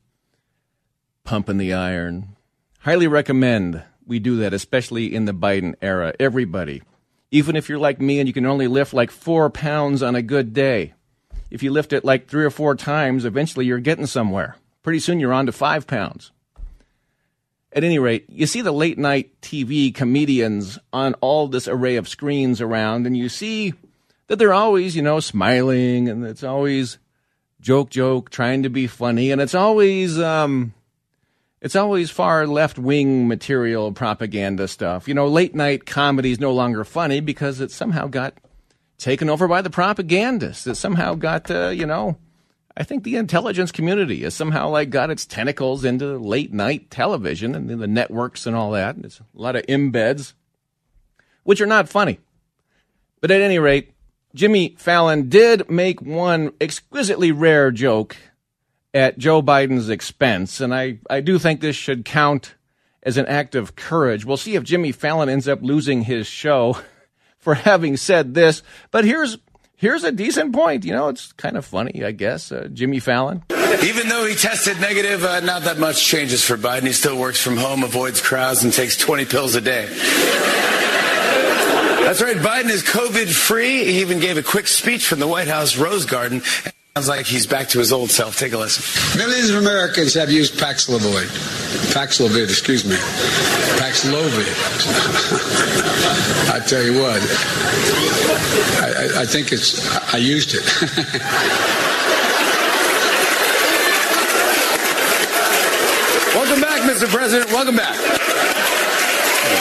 pumping 1.22 1.58
the 1.58 1.72
iron. 1.72 2.36
Highly 2.80 3.06
recommend 3.06 3.84
we 4.04 4.18
do 4.18 4.38
that 4.38 4.52
especially 4.52 5.14
in 5.14 5.26
the 5.26 5.34
Biden 5.34 5.74
era. 5.80 6.12
Everybody, 6.18 6.82
even 7.30 7.54
if 7.54 7.68
you're 7.68 7.78
like 7.78 8.00
me 8.00 8.18
and 8.18 8.26
you 8.26 8.32
can 8.32 8.46
only 8.46 8.66
lift 8.66 8.92
like 8.92 9.10
4 9.12 9.50
pounds 9.50 10.02
on 10.02 10.16
a 10.16 10.22
good 10.22 10.52
day 10.52 10.94
if 11.52 11.62
you 11.62 11.70
lift 11.70 11.92
it 11.92 12.02
like 12.02 12.26
three 12.26 12.46
or 12.46 12.50
four 12.50 12.74
times, 12.74 13.26
eventually 13.26 13.66
you're 13.66 13.78
getting 13.78 14.06
somewhere. 14.06 14.56
Pretty 14.82 15.00
soon 15.00 15.20
you're 15.20 15.34
on 15.34 15.44
to 15.46 15.52
five 15.52 15.86
pounds. 15.86 16.32
At 17.74 17.84
any 17.84 17.98
rate, 17.98 18.24
you 18.30 18.46
see 18.46 18.62
the 18.62 18.72
late 18.72 18.96
night 18.96 19.38
TV 19.42 19.94
comedians 19.94 20.78
on 20.94 21.12
all 21.14 21.48
this 21.48 21.68
array 21.68 21.96
of 21.96 22.08
screens 22.08 22.62
around, 22.62 23.06
and 23.06 23.14
you 23.14 23.28
see 23.28 23.74
that 24.28 24.36
they're 24.38 24.54
always, 24.54 24.96
you 24.96 25.02
know, 25.02 25.20
smiling, 25.20 26.08
and 26.08 26.24
it's 26.24 26.42
always 26.42 26.96
joke, 27.60 27.90
joke, 27.90 28.30
trying 28.30 28.62
to 28.62 28.70
be 28.70 28.86
funny, 28.86 29.30
and 29.30 29.40
it's 29.40 29.54
always, 29.54 30.18
um, 30.18 30.72
it's 31.60 31.76
always 31.76 32.10
far 32.10 32.46
left 32.46 32.78
wing 32.78 33.28
material 33.28 33.92
propaganda 33.92 34.68
stuff. 34.68 35.06
You 35.06 35.12
know, 35.12 35.28
late 35.28 35.54
night 35.54 35.84
comedy 35.84 36.32
is 36.32 36.40
no 36.40 36.52
longer 36.52 36.82
funny 36.82 37.20
because 37.20 37.60
it 37.60 37.70
somehow 37.70 38.06
got 38.06 38.34
taken 39.02 39.28
over 39.28 39.48
by 39.48 39.60
the 39.60 39.70
propagandists 39.70 40.64
that 40.64 40.76
somehow 40.76 41.14
got, 41.14 41.50
uh, 41.50 41.68
you 41.68 41.84
know, 41.86 42.16
I 42.76 42.84
think 42.84 43.04
the 43.04 43.16
intelligence 43.16 43.72
community 43.72 44.22
has 44.22 44.34
somehow 44.34 44.68
like 44.70 44.88
got 44.88 45.10
its 45.10 45.26
tentacles 45.26 45.84
into 45.84 46.16
late 46.16 46.52
night 46.52 46.90
television 46.90 47.54
and 47.54 47.68
the 47.68 47.86
networks 47.86 48.46
and 48.46 48.56
all 48.56 48.70
that. 48.70 48.96
And 48.96 49.04
It's 49.04 49.20
a 49.20 49.24
lot 49.34 49.56
of 49.56 49.66
embeds, 49.66 50.32
which 51.42 51.60
are 51.60 51.66
not 51.66 51.88
funny. 51.88 52.20
But 53.20 53.30
at 53.30 53.42
any 53.42 53.58
rate, 53.58 53.92
Jimmy 54.34 54.74
Fallon 54.78 55.28
did 55.28 55.68
make 55.68 56.00
one 56.00 56.52
exquisitely 56.60 57.30
rare 57.32 57.70
joke 57.70 58.16
at 58.94 59.18
Joe 59.18 59.42
Biden's 59.42 59.88
expense, 59.88 60.60
and 60.60 60.74
I, 60.74 60.98
I 61.08 61.20
do 61.20 61.38
think 61.38 61.60
this 61.60 61.76
should 61.76 62.04
count 62.04 62.56
as 63.02 63.16
an 63.16 63.26
act 63.26 63.54
of 63.54 63.74
courage. 63.74 64.24
We'll 64.24 64.36
see 64.36 64.54
if 64.54 64.64
Jimmy 64.64 64.92
Fallon 64.92 65.28
ends 65.28 65.48
up 65.48 65.60
losing 65.62 66.02
his 66.02 66.26
show 66.26 66.78
for 67.42 67.54
having 67.54 67.98
said 67.98 68.32
this. 68.32 68.62
But 68.90 69.04
here's 69.04 69.36
here's 69.76 70.04
a 70.04 70.12
decent 70.12 70.54
point. 70.54 70.86
You 70.86 70.92
know, 70.92 71.08
it's 71.08 71.32
kind 71.34 71.58
of 71.58 71.66
funny, 71.66 72.02
I 72.02 72.12
guess. 72.12 72.50
Uh, 72.50 72.68
Jimmy 72.72 73.00
Fallon. 73.00 73.42
Even 73.84 74.08
though 74.08 74.24
he 74.24 74.34
tested 74.34 74.80
negative, 74.80 75.24
uh, 75.24 75.40
not 75.40 75.62
that 75.62 75.78
much 75.78 76.04
changes 76.06 76.42
for 76.44 76.56
Biden. 76.56 76.82
He 76.82 76.92
still 76.92 77.18
works 77.18 77.40
from 77.40 77.56
home, 77.56 77.82
avoids 77.82 78.20
crowds, 78.20 78.64
and 78.64 78.72
takes 78.72 78.96
20 78.96 79.24
pills 79.26 79.54
a 79.54 79.60
day. 79.60 79.86
That's 82.04 82.20
right. 82.22 82.36
Biden 82.36 82.70
is 82.70 82.82
COVID 82.82 83.32
free. 83.32 83.84
He 83.84 84.00
even 84.00 84.20
gave 84.20 84.36
a 84.36 84.42
quick 84.42 84.66
speech 84.68 85.06
from 85.06 85.18
the 85.18 85.26
White 85.26 85.48
House 85.48 85.76
Rose 85.76 86.04
Garden. 86.04 86.42
Sounds 86.94 87.08
like 87.08 87.24
he's 87.24 87.46
back 87.46 87.70
to 87.70 87.78
his 87.78 87.90
old 87.90 88.10
self. 88.10 88.38
Take 88.38 88.52
a 88.52 88.58
listen. 88.58 89.18
Millions 89.18 89.48
of 89.48 89.56
Americans 89.56 90.12
have 90.12 90.30
used 90.30 90.60
Paxlovid. 90.60 91.24
Paxlovid, 91.94 92.44
excuse 92.44 92.84
me. 92.84 92.96
Paxlovid. 93.80 94.44
I 96.52 96.60
tell 96.60 96.82
you 96.82 97.00
what, 97.00 97.16
I, 98.82 98.92
I, 98.92 99.22
I 99.22 99.24
think 99.24 99.52
it's, 99.52 99.80
I 100.12 100.18
used 100.18 100.50
it. 100.52 100.60
Welcome 106.34 106.60
back, 106.60 106.82
Mr. 106.82 107.08
President. 107.08 107.50
Welcome 107.52 107.76
back. 107.76 107.96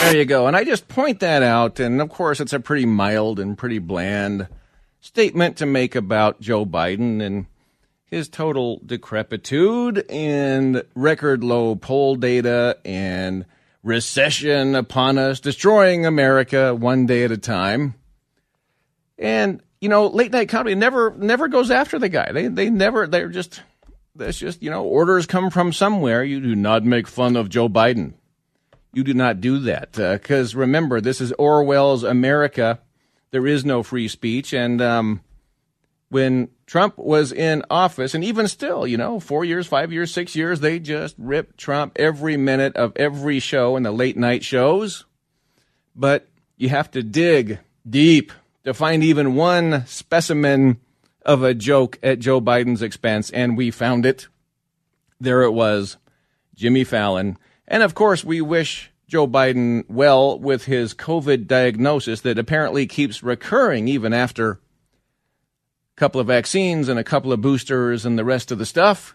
There 0.02 0.16
you 0.18 0.26
go. 0.26 0.48
And 0.48 0.54
I 0.54 0.64
just 0.64 0.86
point 0.86 1.20
that 1.20 1.42
out. 1.42 1.80
And 1.80 2.02
of 2.02 2.10
course, 2.10 2.40
it's 2.40 2.52
a 2.52 2.60
pretty 2.60 2.84
mild 2.84 3.40
and 3.40 3.56
pretty 3.56 3.78
bland 3.78 4.48
statement 5.02 5.56
to 5.58 5.66
make 5.66 5.94
about 5.94 6.40
Joe 6.40 6.64
Biden 6.64 7.20
and 7.20 7.46
his 8.04 8.28
total 8.28 8.80
decrepitude 8.86 10.06
and 10.08 10.82
record 10.94 11.42
low 11.42 11.74
poll 11.74 12.14
data 12.14 12.78
and 12.84 13.44
recession 13.82 14.74
upon 14.74 15.18
us, 15.18 15.40
destroying 15.40 16.06
America 16.06 16.74
one 16.74 17.04
day 17.04 17.24
at 17.24 17.32
a 17.32 17.36
time. 17.36 17.94
And 19.18 19.60
you 19.80 19.88
know, 19.88 20.06
late 20.06 20.30
night 20.30 20.48
comedy 20.48 20.76
never 20.76 21.12
never 21.16 21.48
goes 21.48 21.70
after 21.70 21.98
the 21.98 22.08
guy. 22.08 22.30
They 22.30 22.46
they 22.46 22.70
never 22.70 23.08
they're 23.08 23.28
just 23.28 23.60
that's 24.14 24.38
just 24.38 24.62
you 24.62 24.70
know 24.70 24.84
orders 24.84 25.26
come 25.26 25.50
from 25.50 25.72
somewhere. 25.72 26.22
You 26.22 26.40
do 26.40 26.54
not 26.54 26.84
make 26.84 27.08
fun 27.08 27.34
of 27.34 27.48
Joe 27.48 27.68
Biden. 27.68 28.14
You 28.92 29.02
do 29.02 29.14
not 29.14 29.40
do 29.40 29.58
that 29.60 29.92
because 29.92 30.54
uh, 30.54 30.58
remember 30.58 31.00
this 31.00 31.20
is 31.20 31.32
Orwell's 31.32 32.04
America 32.04 32.78
there 33.32 33.46
is 33.46 33.64
no 33.64 33.82
free 33.82 34.06
speech. 34.06 34.52
And 34.52 34.80
um, 34.80 35.22
when 36.10 36.48
Trump 36.66 36.96
was 36.96 37.32
in 37.32 37.64
office, 37.68 38.14
and 38.14 38.22
even 38.22 38.46
still, 38.46 38.86
you 38.86 38.96
know, 38.96 39.18
four 39.18 39.44
years, 39.44 39.66
five 39.66 39.92
years, 39.92 40.12
six 40.12 40.36
years, 40.36 40.60
they 40.60 40.78
just 40.78 41.16
ripped 41.18 41.58
Trump 41.58 41.94
every 41.96 42.36
minute 42.36 42.76
of 42.76 42.92
every 42.96 43.40
show 43.40 43.76
in 43.76 43.82
the 43.82 43.90
late 43.90 44.16
night 44.16 44.44
shows. 44.44 45.04
But 45.96 46.28
you 46.56 46.68
have 46.68 46.90
to 46.92 47.02
dig 47.02 47.58
deep 47.88 48.30
to 48.64 48.72
find 48.72 49.02
even 49.02 49.34
one 49.34 49.84
specimen 49.86 50.78
of 51.24 51.42
a 51.42 51.54
joke 51.54 51.98
at 52.02 52.20
Joe 52.20 52.40
Biden's 52.40 52.82
expense, 52.82 53.30
and 53.30 53.56
we 53.56 53.70
found 53.70 54.06
it. 54.06 54.28
There 55.18 55.42
it 55.42 55.52
was, 55.52 55.96
Jimmy 56.54 56.84
Fallon. 56.84 57.38
And 57.66 57.82
of 57.82 57.94
course, 57.94 58.22
we 58.22 58.40
wish 58.40 58.91
Joe 59.12 59.28
Biden 59.28 59.84
well 59.90 60.38
with 60.38 60.64
his 60.64 60.94
COVID 60.94 61.46
diagnosis 61.46 62.22
that 62.22 62.38
apparently 62.38 62.86
keeps 62.86 63.22
recurring 63.22 63.86
even 63.86 64.14
after 64.14 64.52
a 64.52 64.58
couple 65.96 66.18
of 66.18 66.28
vaccines 66.28 66.88
and 66.88 66.98
a 66.98 67.04
couple 67.04 67.30
of 67.30 67.42
boosters 67.42 68.06
and 68.06 68.18
the 68.18 68.24
rest 68.24 68.50
of 68.50 68.56
the 68.56 68.64
stuff. 68.64 69.14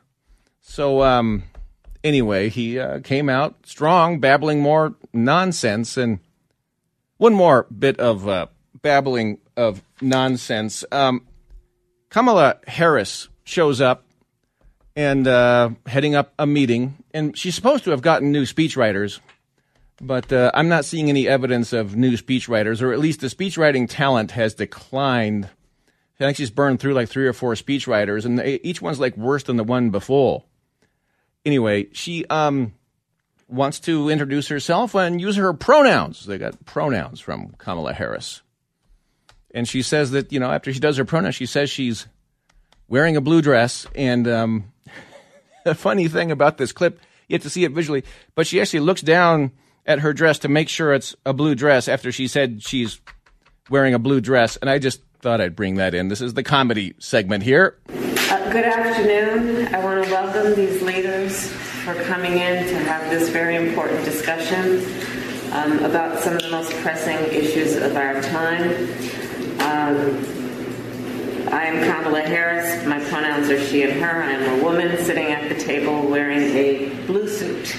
So, 0.61 1.01
um, 1.01 1.45
anyway, 2.03 2.49
he 2.49 2.77
uh, 2.77 2.99
came 2.99 3.27
out 3.27 3.55
strong, 3.65 4.19
babbling 4.19 4.61
more 4.61 4.93
nonsense. 5.13 5.97
And 5.97 6.19
one 7.17 7.33
more 7.33 7.65
bit 7.75 7.99
of 7.99 8.27
uh, 8.27 8.45
babbling 8.83 9.39
of 9.55 9.81
nonsense. 9.99 10.85
Um, 10.91 11.25
Kamala 12.09 12.59
Harris 12.67 13.29
shows 13.45 13.81
up 13.81 14.05
and 14.95 15.27
uh, 15.27 15.71
heading 15.87 16.13
up 16.13 16.35
a 16.37 16.45
meeting, 16.45 17.03
and 17.15 17.35
she's 17.35 17.55
supposed 17.55 17.83
to 17.85 17.89
have 17.89 18.03
gotten 18.03 18.31
new 18.31 18.43
speechwriters 18.43 19.21
but 20.01 20.31
uh, 20.31 20.51
I'm 20.53 20.69
not 20.69 20.85
seeing 20.85 21.09
any 21.09 21.27
evidence 21.27 21.73
of 21.73 21.95
new 21.95 22.17
speechwriters, 22.17 22.81
or 22.81 22.93
at 22.93 22.99
least 22.99 23.21
the 23.21 23.27
speechwriting 23.27 23.87
talent 23.89 24.31
has 24.31 24.53
declined. 24.53 25.45
I 26.19 26.25
think 26.25 26.37
she's 26.37 26.51
burned 26.51 26.79
through 26.79 26.93
like 26.93 27.09
three 27.09 27.27
or 27.27 27.33
four 27.33 27.53
speechwriters, 27.53 28.25
and 28.25 28.41
each 28.63 28.81
one's 28.81 28.99
like 28.99 29.17
worse 29.17 29.43
than 29.43 29.57
the 29.57 29.63
one 29.63 29.89
before. 29.89 30.43
Anyway, 31.45 31.87
she 31.93 32.25
um, 32.25 32.73
wants 33.47 33.79
to 33.81 34.09
introduce 34.09 34.47
herself 34.47 34.95
and 34.95 35.21
use 35.21 35.35
her 35.35 35.53
pronouns. 35.53 36.25
They 36.25 36.37
got 36.37 36.65
pronouns 36.65 37.19
from 37.19 37.53
Kamala 37.57 37.93
Harris. 37.93 38.41
And 39.53 39.67
she 39.67 39.81
says 39.81 40.11
that, 40.11 40.31
you 40.31 40.39
know, 40.39 40.51
after 40.51 40.73
she 40.73 40.79
does 40.79 40.97
her 40.97 41.05
pronouns, 41.05 41.35
she 41.35 41.45
says 41.45 41.69
she's 41.69 42.07
wearing 42.87 43.15
a 43.15 43.21
blue 43.21 43.41
dress. 43.41 43.87
And 43.95 44.27
um, 44.27 44.73
the 45.65 45.73
funny 45.73 46.07
thing 46.07 46.31
about 46.31 46.57
this 46.57 46.71
clip, 46.71 46.99
you 47.27 47.35
have 47.35 47.43
to 47.43 47.49
see 47.49 47.63
it 47.63 47.71
visually, 47.71 48.03
but 48.35 48.45
she 48.45 48.59
actually 48.61 48.81
looks 48.81 49.01
down 49.01 49.51
at 49.88 50.00
her 50.00 50.13
dress 50.13 50.39
to 50.39 50.50
make 50.50 50.70
sure 50.70 50.94
it's 50.94 51.15
a 51.25 51.34
blue 51.34 51.56
dress 51.56 51.88
after 51.88 52.12
she 52.12 52.27
said 52.27 52.62
she's 52.62 53.00
wearing 53.70 53.94
a 53.94 54.00
blue 54.00 54.22
dress. 54.22 54.58
And 54.58 54.70
I 54.70 54.79
just 54.79 55.01
thought 55.22 55.41
I'd 55.41 55.56
bring 55.56 55.75
that 55.75 55.96
in. 55.96 56.10
This 56.10 56.22
is 56.22 56.34
the 56.34 56.44
comedy 56.44 56.94
segment 57.00 57.44
here. 57.44 57.79
Uh, 57.89 58.51
good 58.51 58.65
afternoon. 58.65 59.74
I 59.74 59.84
want 59.84 60.03
to 60.03 60.12
welcome 60.12 60.56
these 60.56 60.82
leaders 60.82 61.48
for 61.48 61.96
coming 62.03 62.34
in 62.34 62.67
to 62.67 62.77
have 62.79 63.10
this 63.10 63.29
very 63.29 63.56
important 63.56 64.03
discussion 64.03 64.86
um, 65.53 65.79
about 65.86 66.20
some 66.20 66.36
of 66.36 66.41
the 66.41 66.51
most 66.51 66.72
pressing 66.82 67.17
issues 67.34 67.77
of 67.77 67.96
our 67.96 68.22
time. 68.22 68.72
Um, 69.62 70.38
I 71.50 71.63
am 71.63 71.82
Kamala 71.86 72.22
Harris. 72.22 72.86
My 72.86 73.00
pronouns 73.06 73.50
are 73.50 73.63
she 73.65 73.84
and 73.84 73.94
her. 74.01 74.22
I 74.22 74.34
am 74.34 74.60
a 74.60 74.63
woman 74.63 74.98
sitting 75.06 75.27
at 75.27 75.48
the 75.48 75.56
table 75.56 76.06
wearing 76.10 76.41
a 76.41 76.89
blue 77.06 77.29
suit. 77.29 77.74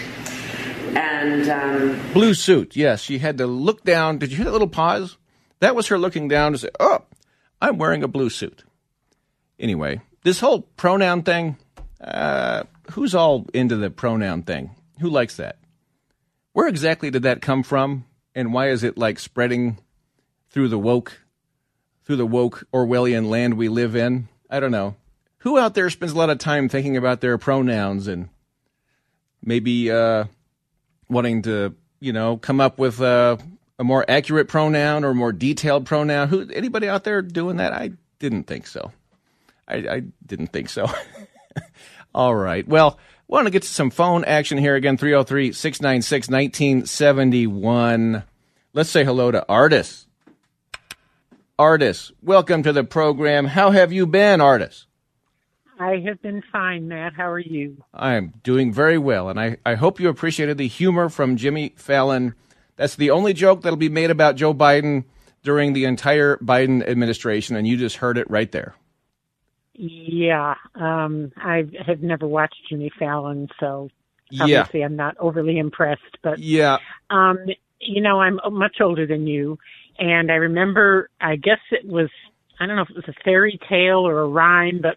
And 0.97 1.49
um, 1.49 2.13
blue 2.13 2.35
suit, 2.35 2.77
yes. 2.77 3.03
She 3.03 3.19
had 3.19 3.39
to 3.39 3.47
look 3.47 3.85
down. 3.85 4.19
Did 4.19 4.31
you 4.31 4.37
hear 4.37 4.47
that 4.47 4.53
little 4.53 4.69
pause? 4.69 5.17
That 5.61 5.75
was 5.75 5.89
her 5.89 5.99
looking 5.99 6.29
down 6.29 6.53
to 6.53 6.59
say, 6.59 6.71
"Oh, 6.79 7.05
I'm 7.61 7.79
wearing 7.79 8.03
a 8.03 8.09
blue 8.09 8.31
suit." 8.31 8.65
Anyway, 9.59 10.01
this 10.23 10.41
whole 10.41 10.63
pronoun 10.63 11.23
thing. 11.23 11.57
Uh, 12.01 12.63
who's 12.93 13.15
all 13.15 13.47
into 13.53 13.77
the 13.77 13.91
pronoun 13.91 14.43
thing? 14.43 14.71
Who 15.01 15.11
likes 15.11 15.37
that? 15.37 15.59
Where 16.53 16.69
exactly 16.69 17.11
did 17.11 17.25
that 17.25 17.43
come 17.43 17.63
from, 17.63 18.05
and 18.35 18.53
why 18.53 18.69
is 18.69 18.85
it 18.85 18.97
like 18.97 19.19
spreading 19.19 19.79
through 20.51 20.69
the 20.69 20.79
woke 20.79 21.21
through 22.09 22.17
the 22.17 22.27
woke 22.27 22.67
Orwellian 22.73 23.29
land 23.29 23.55
we 23.55 23.69
live 23.69 23.95
in. 23.95 24.29
I 24.49 24.61
don't 24.61 24.71
know. 24.71 24.97
Who 25.41 25.59
out 25.59 25.75
there 25.75 25.91
spends 25.91 26.13
a 26.13 26.17
lot 26.17 26.31
of 26.31 26.39
time 26.39 26.69
thinking 26.69 26.97
about 26.97 27.21
their 27.21 27.37
pronouns 27.37 28.09
and 28.09 28.31
maybe 29.43 29.91
uh, 29.91 30.25
wanting 31.09 31.43
to, 31.43 31.75
you 32.01 32.13
know, 32.13 32.37
come 32.37 32.61
up 32.61 32.79
with 32.79 33.01
a, 33.01 33.39
a 33.79 33.85
more 33.85 34.05
accurate 34.09 34.49
pronoun 34.49 35.05
or 35.05 35.15
more 35.15 35.33
detailed 35.33 35.87
pronoun? 35.87 36.29
Who 36.29 36.49
anybody 36.51 36.89
out 36.89 37.05
there 37.05 37.23
doing 37.23 37.57
that? 37.57 37.73
I 37.73 37.93
didn't 38.19 38.45
think 38.45 38.67
so. 38.67 38.93
I, 39.67 39.77
I 39.77 40.03
didn't 40.25 40.49
think 40.49 40.69
so. 40.69 40.87
All 42.15 42.35
right. 42.35 42.67
Well, 42.67 42.99
want 43.29 43.47
to 43.47 43.51
get 43.51 43.63
to 43.63 43.69
some 43.69 43.91
phone 43.91 44.25
action 44.25 44.59
here 44.59 44.75
again 44.75 44.97
303 44.97 45.53
696 45.53 46.29
1971. 46.29 48.25
Let's 48.73 48.91
say 48.91 49.05
hello 49.05 49.31
to 49.31 49.47
Artis. 49.49 50.07
Artis, 51.59 52.13
welcome 52.23 52.63
to 52.63 52.73
the 52.73 52.85
program. 52.85 53.47
How 53.47 53.71
have 53.71 53.93
you 53.93 54.07
been, 54.07 54.41
Artis? 54.41 54.87
I 55.79 56.03
have 56.07 56.21
been 56.23 56.43
fine, 56.51 56.89
Matt. 56.89 57.15
How 57.15 57.31
are 57.31 57.39
you? 57.39 57.83
I'm 57.95 58.35
doing 58.43 58.73
very 58.73 58.99
well, 58.99 59.29
and 59.29 59.39
I, 59.39 59.59
I 59.65 59.75
hope 59.75 60.01
you 60.01 60.09
appreciated 60.09 60.59
the 60.59 60.67
humor 60.67 61.09
from 61.09 61.37
Jimmy 61.37 61.73
Fallon. 61.77 62.35
That's 62.77 62.97
the 62.97 63.11
only 63.11 63.33
joke 63.33 63.63
that'll 63.63 63.77
be 63.77 63.89
made 63.89 64.11
about 64.11 64.37
Joe 64.37 64.53
Biden 64.53 65.05
during 65.43 65.73
the 65.73 65.85
entire 65.85 66.37
Biden 66.39 66.87
administration, 66.87 67.57
and 67.57 67.67
you 67.67 67.77
just 67.77 67.97
heard 67.97 68.19
it 68.19 68.29
right 68.31 68.51
there. 68.51 68.75
Yeah, 69.75 70.55
um, 70.75 71.33
I 71.37 71.65
have 71.87 72.03
never 72.03 72.27
watched 72.27 72.57
Jimmy 72.69 72.91
Fallon, 72.99 73.49
so 73.61 73.89
obviously 74.41 74.81
yeah. 74.81 74.87
I'm 74.87 74.97
not 74.97 75.17
overly 75.19 75.59
impressed. 75.59 76.19
But 76.23 76.41
yeah, 76.41 76.79
um, 77.11 77.39
you 77.81 78.01
know, 78.01 78.21
I'm 78.21 78.41
much 78.51 78.79
older 78.81 79.07
than 79.07 79.29
you, 79.29 79.59
and 79.99 80.33
I 80.33 80.37
remember, 80.37 81.11
I 81.21 81.37
guess 81.37 81.61
it 81.71 81.87
was, 81.87 82.11
I 82.59 82.67
don't 82.67 82.75
know 82.75 82.83
if 82.83 82.91
it 82.91 82.97
was 82.97 83.09
a 83.09 83.23
fairy 83.23 83.61
tale 83.69 84.07
or 84.07 84.21
a 84.21 84.29
rhyme, 84.29 84.81
but 84.83 84.97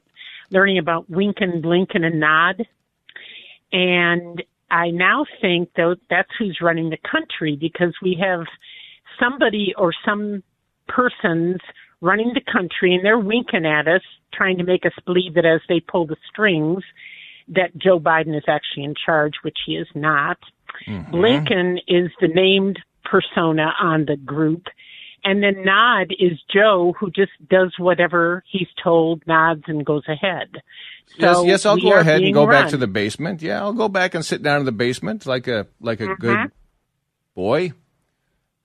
learning 0.51 0.77
about 0.77 1.09
wink 1.09 1.37
and 1.39 1.61
blink 1.61 1.89
and 1.93 2.05
a 2.05 2.09
nod. 2.09 2.67
And 3.71 4.43
I 4.69 4.89
now 4.91 5.25
think 5.41 5.69
though 5.75 5.95
that's 6.09 6.29
who's 6.37 6.59
running 6.61 6.89
the 6.89 6.97
country 7.09 7.57
because 7.59 7.93
we 8.01 8.17
have 8.21 8.45
somebody 9.19 9.73
or 9.77 9.93
some 10.05 10.43
persons 10.87 11.57
running 12.01 12.33
the 12.33 12.51
country 12.51 12.93
and 12.93 13.05
they're 13.05 13.19
winking 13.19 13.65
at 13.65 13.87
us, 13.87 14.01
trying 14.33 14.57
to 14.57 14.63
make 14.63 14.85
us 14.85 14.93
believe 15.05 15.35
that 15.35 15.45
as 15.45 15.61
they 15.69 15.79
pull 15.79 16.05
the 16.05 16.17
strings, 16.29 16.83
that 17.47 17.75
Joe 17.77 17.99
Biden 17.99 18.35
is 18.35 18.43
actually 18.47 18.83
in 18.83 18.95
charge, 19.05 19.33
which 19.43 19.57
he 19.65 19.73
is 19.73 19.87
not. 19.93 20.37
Mm-hmm. 20.87 21.13
Blinken 21.13 21.77
is 21.87 22.11
the 22.19 22.27
named 22.27 22.79
persona 23.03 23.73
on 23.79 24.05
the 24.05 24.17
group. 24.17 24.67
And 25.23 25.43
then 25.43 25.63
Nod 25.63 26.13
is 26.17 26.39
Joe 26.51 26.95
who 26.99 27.11
just 27.11 27.31
does 27.47 27.73
whatever 27.77 28.43
he's 28.49 28.67
told, 28.83 29.25
nods 29.27 29.63
and 29.67 29.85
goes 29.85 30.03
ahead. 30.07 30.49
So 31.19 31.43
yes, 31.43 31.45
yes, 31.45 31.65
I'll 31.65 31.77
go 31.77 31.93
ahead 31.93 32.21
and 32.21 32.33
go 32.33 32.45
run. 32.45 32.63
back 32.63 32.71
to 32.71 32.77
the 32.77 32.87
basement. 32.87 33.41
Yeah, 33.41 33.59
I'll 33.59 33.73
go 33.73 33.87
back 33.87 34.15
and 34.15 34.25
sit 34.25 34.41
down 34.41 34.61
in 34.61 34.65
the 34.65 34.71
basement 34.71 35.25
like 35.25 35.47
a 35.47 35.67
like 35.79 35.99
a 35.99 36.05
mm-hmm. 36.05 36.21
good 36.21 36.51
boy. 37.35 37.73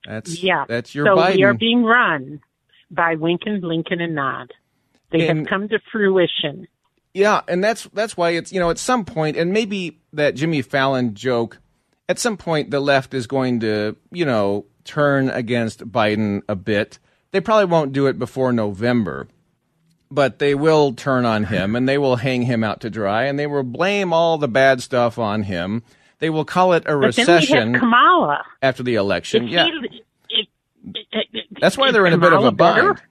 That's 0.07 0.41
yeah. 0.41 0.65
That's 0.67 0.95
your 0.95 1.05
so 1.05 1.15
Biden. 1.15 1.35
we 1.35 1.43
are 1.43 1.53
being 1.53 1.83
run 1.83 2.39
by 2.89 3.15
Winkin, 3.15 3.61
Blinken, 3.61 4.01
and 4.01 4.15
Nod. 4.15 4.53
They 5.11 5.27
and, 5.27 5.39
have 5.39 5.47
come 5.47 5.69
to 5.69 5.79
fruition. 5.91 6.67
Yeah, 7.13 7.41
and 7.47 7.63
that's 7.63 7.83
that's 7.93 8.15
why 8.15 8.31
it's 8.31 8.51
you 8.51 8.59
know 8.59 8.69
at 8.69 8.77
some 8.77 9.03
point, 9.05 9.37
and 9.37 9.51
maybe 9.51 9.99
that 10.13 10.35
Jimmy 10.35 10.61
Fallon 10.61 11.13
joke, 11.13 11.59
at 12.09 12.19
some 12.19 12.37
point 12.37 12.71
the 12.71 12.79
left 12.79 13.13
is 13.13 13.27
going 13.27 13.59
to 13.61 13.95
you 14.11 14.25
know 14.25 14.65
turn 14.83 15.29
against 15.29 15.89
Biden 15.91 16.41
a 16.47 16.55
bit. 16.55 16.99
They 17.31 17.41
probably 17.41 17.65
won't 17.65 17.91
do 17.91 18.07
it 18.07 18.17
before 18.17 18.53
November, 18.53 19.27
but 20.09 20.39
they 20.39 20.55
will 20.55 20.93
turn 20.93 21.25
on 21.25 21.43
him 21.45 21.75
and 21.75 21.87
they 21.87 21.97
will 21.97 22.15
hang 22.15 22.43
him 22.43 22.63
out 22.63 22.81
to 22.81 22.89
dry 22.89 23.25
and 23.25 23.37
they 23.37 23.47
will 23.47 23.63
blame 23.63 24.13
all 24.13 24.37
the 24.37 24.47
bad 24.47 24.81
stuff 24.81 25.19
on 25.19 25.43
him. 25.43 25.83
They 26.19 26.29
will 26.29 26.45
call 26.45 26.73
it 26.73 26.83
a 26.83 26.97
but 26.97 26.97
recession 26.97 27.77
Kamala. 27.77 28.43
after 28.61 28.81
the 28.81 28.95
election. 28.95 29.47
Yeah. 29.47 29.65
He, 29.65 30.03
it, 30.29 30.47
it, 31.11 31.45
That's 31.59 31.77
why 31.77 31.91
they're 31.91 32.07
in 32.07 32.13
a 32.13 32.17
bit 32.17 32.33
of 32.33 32.43
a 32.43 32.51
bind. 32.51 33.01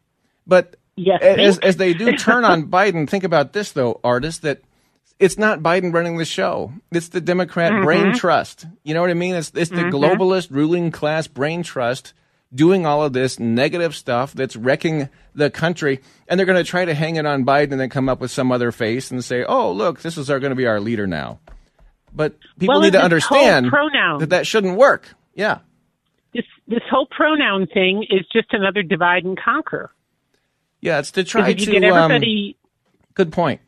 But 0.47 0.77
yes, 0.97 1.21
as, 1.23 1.59
as 1.59 1.77
they 1.77 1.93
do 1.93 2.17
turn 2.17 2.45
on 2.45 2.67
Biden, 2.71 3.09
think 3.09 3.25
about 3.25 3.53
this 3.53 3.73
though, 3.73 4.01
Artis, 4.03 4.39
that 4.39 4.63
it's 5.19 5.39
not 5.39 5.61
Biden 5.61 5.93
running 5.93 6.19
the 6.19 6.25
show. 6.25 6.73
It's 6.93 7.09
the 7.09 7.21
Democrat 7.21 7.73
mm-hmm. 7.73 7.85
brain 7.85 8.15
trust. 8.15 8.67
You 8.83 8.95
know 8.95 9.01
what 9.01 9.11
I 9.11 9.15
mean? 9.15 9.35
It's, 9.35 9.51
it's 9.55 9.71
the 9.71 9.77
mm-hmm. 9.77 9.95
globalist 9.95 10.51
ruling 10.51 10.91
class 10.91 11.27
brain 11.27 11.63
trust 11.63 12.13
doing 12.55 12.87
all 12.87 13.03
of 13.03 13.13
this 13.13 13.39
negative 13.39 13.95
stuff 13.95 14.33
that's 14.33 14.57
wrecking 14.57 15.09
the 15.35 15.51
country. 15.51 16.01
And 16.29 16.39
they're 16.39 16.47
going 16.47 16.63
to 16.63 16.69
try 16.69 16.85
to 16.85 16.95
hang 16.95 17.17
it 17.17 17.27
on 17.27 17.45
Biden 17.45 17.73
and 17.73 17.81
then 17.81 17.91
come 17.91 18.09
up 18.09 18.21
with 18.21 18.31
some 18.31 18.53
other 18.53 18.73
face 18.73 19.11
and 19.11 19.25
say, 19.25 19.45
oh, 19.45 19.73
look, 19.73 20.01
this 20.01 20.17
is 20.19 20.29
going 20.29 20.43
to 20.43 20.55
be 20.55 20.67
our 20.67 20.81
leader 20.81 21.07
now. 21.07 21.41
But 22.15 22.37
people 22.59 22.75
well, 22.75 22.83
need 22.83 22.93
to 22.93 23.03
understand 23.03 23.67
that 23.67 24.29
that 24.31 24.47
shouldn't 24.47 24.77
work. 24.77 25.15
Yeah. 25.35 25.59
This, 26.33 26.45
this 26.69 26.83
whole 26.91 27.07
pronoun 27.07 27.67
thing 27.67 28.07
is 28.09 28.27
just 28.33 28.53
another 28.53 28.83
divide 28.83 29.25
and 29.25 29.39
conquer. 29.39 29.91
Yeah, 30.81 30.99
it's 30.99 31.11
to 31.13 31.25
try 31.25 31.53
to. 31.53 31.67
Get 31.67 31.83
um, 31.85 31.97
everybody... 31.97 32.57
Um, 32.59 32.69
good 33.15 33.33
point 33.33 33.61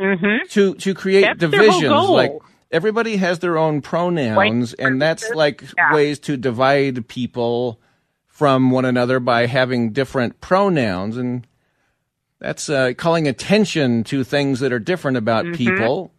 mm-hmm. 0.00 0.48
to 0.50 0.74
to 0.74 0.94
create 0.94 1.22
that's 1.22 1.38
divisions. 1.38 2.08
Like 2.08 2.32
everybody 2.70 3.16
has 3.16 3.38
their 3.40 3.58
own 3.58 3.82
pronouns, 3.82 4.36
White. 4.36 4.74
and 4.78 5.00
that's 5.00 5.28
like 5.30 5.62
yeah. 5.76 5.94
ways 5.94 6.18
to 6.20 6.36
divide 6.36 7.06
people 7.08 7.80
from 8.26 8.70
one 8.70 8.84
another 8.84 9.20
by 9.20 9.46
having 9.46 9.92
different 9.92 10.40
pronouns, 10.40 11.16
and 11.16 11.46
that's 12.38 12.70
uh, 12.70 12.92
calling 12.96 13.28
attention 13.28 14.02
to 14.04 14.24
things 14.24 14.60
that 14.60 14.72
are 14.72 14.78
different 14.78 15.16
about 15.16 15.44
mm-hmm. 15.44 15.54
people. 15.54 16.12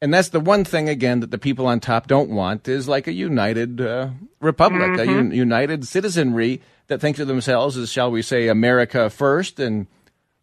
And 0.00 0.12
that's 0.12 0.28
the 0.28 0.40
one 0.40 0.64
thing 0.64 0.90
again 0.90 1.20
that 1.20 1.30
the 1.30 1.38
people 1.38 1.66
on 1.66 1.80
top 1.80 2.06
don't 2.06 2.28
want 2.28 2.68
is 2.68 2.86
like 2.86 3.06
a 3.06 3.12
united 3.12 3.80
uh, 3.80 4.10
republic, 4.38 4.90
mm-hmm. 4.90 5.10
a 5.10 5.18
un- 5.18 5.30
united 5.32 5.88
citizenry 5.88 6.60
that 6.88 7.00
thinks 7.00 7.18
of 7.20 7.26
themselves 7.26 7.76
as, 7.78 7.90
shall 7.90 8.10
we 8.10 8.20
say, 8.20 8.48
America 8.48 9.08
first 9.08 9.58
and 9.58 9.86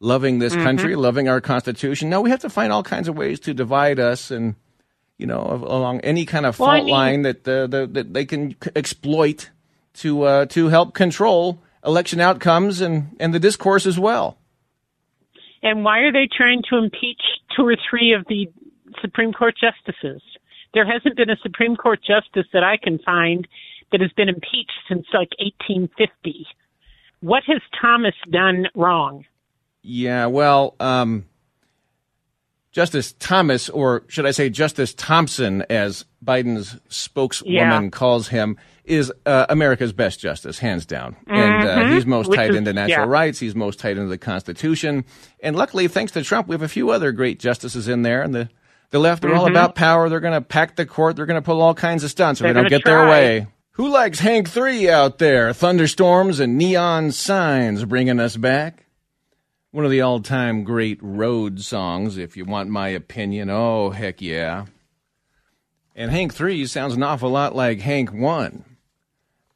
loving 0.01 0.39
this 0.39 0.53
mm-hmm. 0.53 0.63
country, 0.63 0.95
loving 0.97 1.29
our 1.29 1.39
Constitution. 1.39 2.09
No, 2.09 2.19
we 2.19 2.31
have 2.31 2.41
to 2.41 2.49
find 2.49 2.73
all 2.73 2.83
kinds 2.83 3.07
of 3.07 3.15
ways 3.15 3.39
to 3.41 3.53
divide 3.53 3.99
us 3.99 4.31
and, 4.31 4.55
you 5.17 5.27
know, 5.27 5.39
along 5.39 6.01
any 6.01 6.25
kind 6.25 6.45
of 6.45 6.57
fault 6.57 6.69
well, 6.69 6.77
I 6.77 6.81
mean, 6.81 6.91
line 6.91 7.21
that, 7.21 7.47
uh, 7.47 7.67
the, 7.67 7.87
that 7.87 8.13
they 8.13 8.25
can 8.25 8.55
exploit 8.75 9.49
to 9.93 10.23
uh, 10.23 10.45
to 10.47 10.69
help 10.69 10.93
control 10.93 11.61
election 11.85 12.19
outcomes 12.19 12.81
and, 12.81 13.15
and 13.19 13.33
the 13.33 13.39
discourse 13.39 13.85
as 13.85 13.99
well. 13.99 14.37
And 15.63 15.83
why 15.83 15.99
are 15.99 16.11
they 16.11 16.27
trying 16.35 16.63
to 16.69 16.77
impeach 16.77 17.21
two 17.55 17.63
or 17.63 17.75
three 17.89 18.13
of 18.13 18.25
the 18.27 18.47
Supreme 19.01 19.31
Court 19.31 19.55
justices? 19.59 20.21
There 20.73 20.85
hasn't 20.85 21.17
been 21.17 21.29
a 21.29 21.37
Supreme 21.43 21.75
Court 21.75 21.99
justice 21.99 22.47
that 22.53 22.63
I 22.63 22.77
can 22.81 22.99
find 22.99 23.47
that 23.91 24.01
has 24.01 24.11
been 24.13 24.29
impeached 24.29 24.79
since 24.87 25.05
like 25.13 25.29
1850. 25.39 26.47
What 27.19 27.43
has 27.47 27.61
Thomas 27.79 28.15
done 28.31 28.67
wrong? 28.73 29.25
Yeah, 29.81 30.27
well, 30.27 30.75
um, 30.79 31.25
Justice 32.71 33.13
Thomas, 33.19 33.69
or 33.69 34.03
should 34.07 34.25
I 34.25 34.31
say 34.31 34.49
Justice 34.49 34.93
Thompson, 34.93 35.63
as 35.69 36.05
Biden's 36.23 36.77
spokeswoman 36.87 37.83
yeah. 37.83 37.89
calls 37.89 38.29
him, 38.29 38.57
is 38.85 39.11
uh, 39.25 39.45
America's 39.49 39.91
best 39.91 40.19
justice, 40.19 40.57
hands 40.57 40.85
down. 40.85 41.13
Mm-hmm. 41.13 41.33
And 41.33 41.67
uh, 41.67 41.77
mm-hmm. 41.77 41.93
he's 41.93 42.05
most 42.05 42.29
Which 42.29 42.37
tied 42.37 42.51
is, 42.51 42.55
into 42.55 42.73
natural 42.73 43.07
yeah. 43.07 43.11
rights. 43.11 43.39
He's 43.39 43.55
most 43.55 43.79
tied 43.79 43.97
into 43.97 44.09
the 44.09 44.17
Constitution. 44.17 45.03
And 45.41 45.55
luckily, 45.55 45.87
thanks 45.87 46.13
to 46.13 46.23
Trump, 46.23 46.47
we 46.47 46.53
have 46.53 46.61
a 46.61 46.69
few 46.69 46.91
other 46.91 47.11
great 47.11 47.39
justices 47.39 47.87
in 47.87 48.03
there. 48.03 48.21
And 48.21 48.33
the, 48.33 48.49
The 48.91 48.99
left, 48.99 49.21
they're 49.21 49.31
mm-hmm. 49.31 49.39
all 49.39 49.49
about 49.49 49.75
power. 49.75 50.07
They're 50.07 50.19
going 50.19 50.33
to 50.33 50.41
pack 50.41 50.77
the 50.77 50.85
court. 50.85 51.15
They're 51.15 51.25
going 51.25 51.41
to 51.41 51.45
pull 51.45 51.61
all 51.61 51.73
kinds 51.73 52.03
of 52.03 52.11
stunts 52.11 52.39
if 52.39 52.47
they 52.47 52.53
don't 52.53 52.69
get 52.69 52.83
try. 52.83 52.91
their 52.91 53.07
way. 53.09 53.47
Who 53.73 53.89
likes 53.89 54.19
Hank 54.19 54.49
3 54.49 54.89
out 54.89 55.17
there? 55.17 55.53
Thunderstorms 55.53 56.39
and 56.39 56.57
neon 56.57 57.11
signs 57.11 57.85
bringing 57.85 58.19
us 58.19 58.37
back. 58.37 58.85
One 59.71 59.85
of 59.85 59.91
the 59.91 60.01
all 60.01 60.19
time 60.19 60.65
great 60.65 60.99
road 61.01 61.61
songs, 61.61 62.17
if 62.17 62.35
you 62.35 62.43
want 62.43 62.69
my 62.69 62.89
opinion. 62.89 63.49
Oh, 63.49 63.91
heck 63.91 64.21
yeah. 64.21 64.65
And 65.95 66.11
Hank 66.11 66.33
3 66.33 66.65
sounds 66.65 66.93
an 66.95 67.03
awful 67.03 67.29
lot 67.29 67.55
like 67.55 67.79
Hank 67.79 68.11
1 68.11 68.65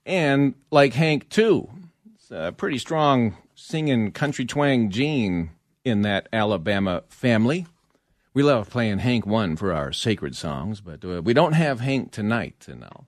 and 0.06 0.56
like 0.71 0.93
Hank 0.93 1.30
2. 1.30 1.69
It's 2.13 2.32
a 2.32 2.54
pretty 2.56 2.78
strong 2.78 3.36
singing 3.56 4.13
country 4.13 4.45
twang 4.45 4.89
gene 4.89 5.51
in 5.84 6.04
that 6.04 6.30
Alabama 6.32 7.04
family. 7.10 7.65
We 8.34 8.41
love 8.41 8.69
playing 8.69 8.99
Hank 8.99 9.25
1 9.25 9.58
for 9.58 9.73
our 9.73 9.91
sacred 9.91 10.36
songs, 10.36 10.80
but 10.80 11.04
uh, 11.04 11.21
we 11.23 11.34
don't 11.34 11.54
have 11.54 11.82
Hank 11.82 12.12
tonight, 12.12 12.67
and 12.69 12.86
I'll 12.86 13.08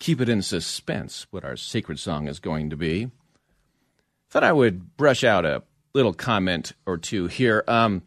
keep 0.00 0.20
it 0.20 0.28
in 0.28 0.42
suspense 0.42 1.28
what 1.30 1.44
our 1.44 1.56
sacred 1.56 2.00
song 2.00 2.26
is 2.26 2.40
going 2.40 2.70
to 2.70 2.76
be. 2.76 3.12
Thought 4.28 4.44
I 4.44 4.52
would 4.52 4.96
brush 4.96 5.22
out 5.22 5.46
a 5.46 5.62
little 5.98 6.14
comment 6.14 6.74
or 6.86 6.96
two 6.96 7.26
here. 7.26 7.64
Um, 7.66 8.02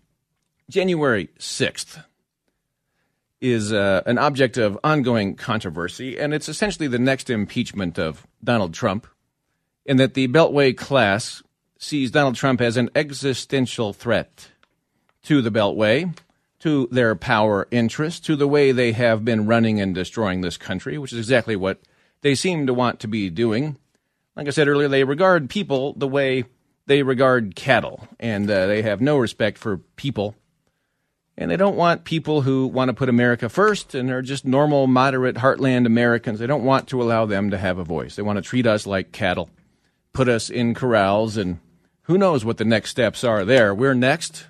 January 0.70 1.28
6th 1.38 2.02
is 3.42 3.74
uh, 3.74 4.02
an 4.06 4.18
object 4.18 4.56
of 4.56 4.80
ongoing 4.82 5.36
controversy, 5.36 6.18
and 6.18 6.34
it's 6.34 6.48
essentially 6.48 6.88
the 6.88 6.98
next 6.98 7.30
impeachment 7.30 8.00
of 8.00 8.26
Donald 8.42 8.74
Trump, 8.74 9.08
in 9.86 9.98
that 9.98 10.14
the 10.14 10.30
Beltway 10.30 10.76
class 10.76 11.44
sees 11.78 12.12
Donald 12.12 12.36
Trump 12.36 12.62
as 12.62 12.78
an 12.78 12.90
existential 12.96 13.92
threat 13.92 14.48
to 15.24 15.42
the 15.42 15.52
Beltway, 15.52 16.18
to 16.60 16.88
their 16.94 17.14
power 17.14 17.68
interests, 17.72 18.22
to 18.22 18.38
the 18.38 18.48
way 18.48 18.72
they 18.72 18.94
have 18.94 19.26
been 19.26 19.48
running 19.48 19.82
and 19.82 19.94
destroying 19.94 20.40
this 20.40 20.56
country, 20.56 20.98
which 20.98 21.12
is 21.12 21.20
exactly 21.20 21.58
what 21.58 21.82
they 22.22 22.36
seem 22.36 22.68
to 22.68 22.74
want 22.74 23.02
to 23.02 23.10
be 23.10 23.30
doing. 23.30 23.76
Like 24.38 24.48
I 24.48 24.52
said 24.52 24.70
earlier, 24.70 24.88
they 24.88 25.04
regard 25.04 25.50
people 25.50 25.92
the 25.98 26.08
way 26.08 26.46
they 26.86 27.04
regard 27.04 27.56
cattle, 27.56 28.08
and 28.20 28.50
uh, 28.50 28.68
they 28.68 28.82
have 28.82 29.02
no 29.02 29.18
respect 29.18 29.58
for 29.58 29.78
people 29.96 30.36
and 31.38 31.50
they 31.50 31.58
don't 31.58 31.76
want 31.76 32.04
people 32.04 32.42
who 32.42 32.68
want 32.68 32.90
to 32.90 32.94
put 32.94 33.10
America 33.10 33.50
first 33.50 33.96
and 33.96 34.12
are 34.12 34.22
just 34.22 34.46
normal, 34.46 34.86
moderate, 34.86 35.38
heartland 35.38 35.88
Americans. 35.88 36.38
They 36.38 36.46
don't 36.46 36.64
want 36.64 36.90
to 36.90 37.02
allow 37.02 37.26
them 37.26 37.50
to 37.50 37.58
have 37.58 37.80
a 37.80 37.84
voice. 37.84 38.16
They 38.16 38.22
want 38.22 38.38
to 38.38 38.44
treat 38.44 38.68
us 38.68 38.86
like 38.86 39.12
cattle, 39.12 39.50
put 40.14 40.30
us 40.30 40.52
in 40.52 40.76
corrals, 40.76 41.38
and 41.38 41.60
who 42.04 42.18
knows 42.18 42.46
what 42.46 42.58
the 42.58 42.66
next 42.66 42.92
steps 42.92 43.24
are 43.24 43.44
there. 43.44 43.74
We're 43.74 43.96
next. 43.96 44.46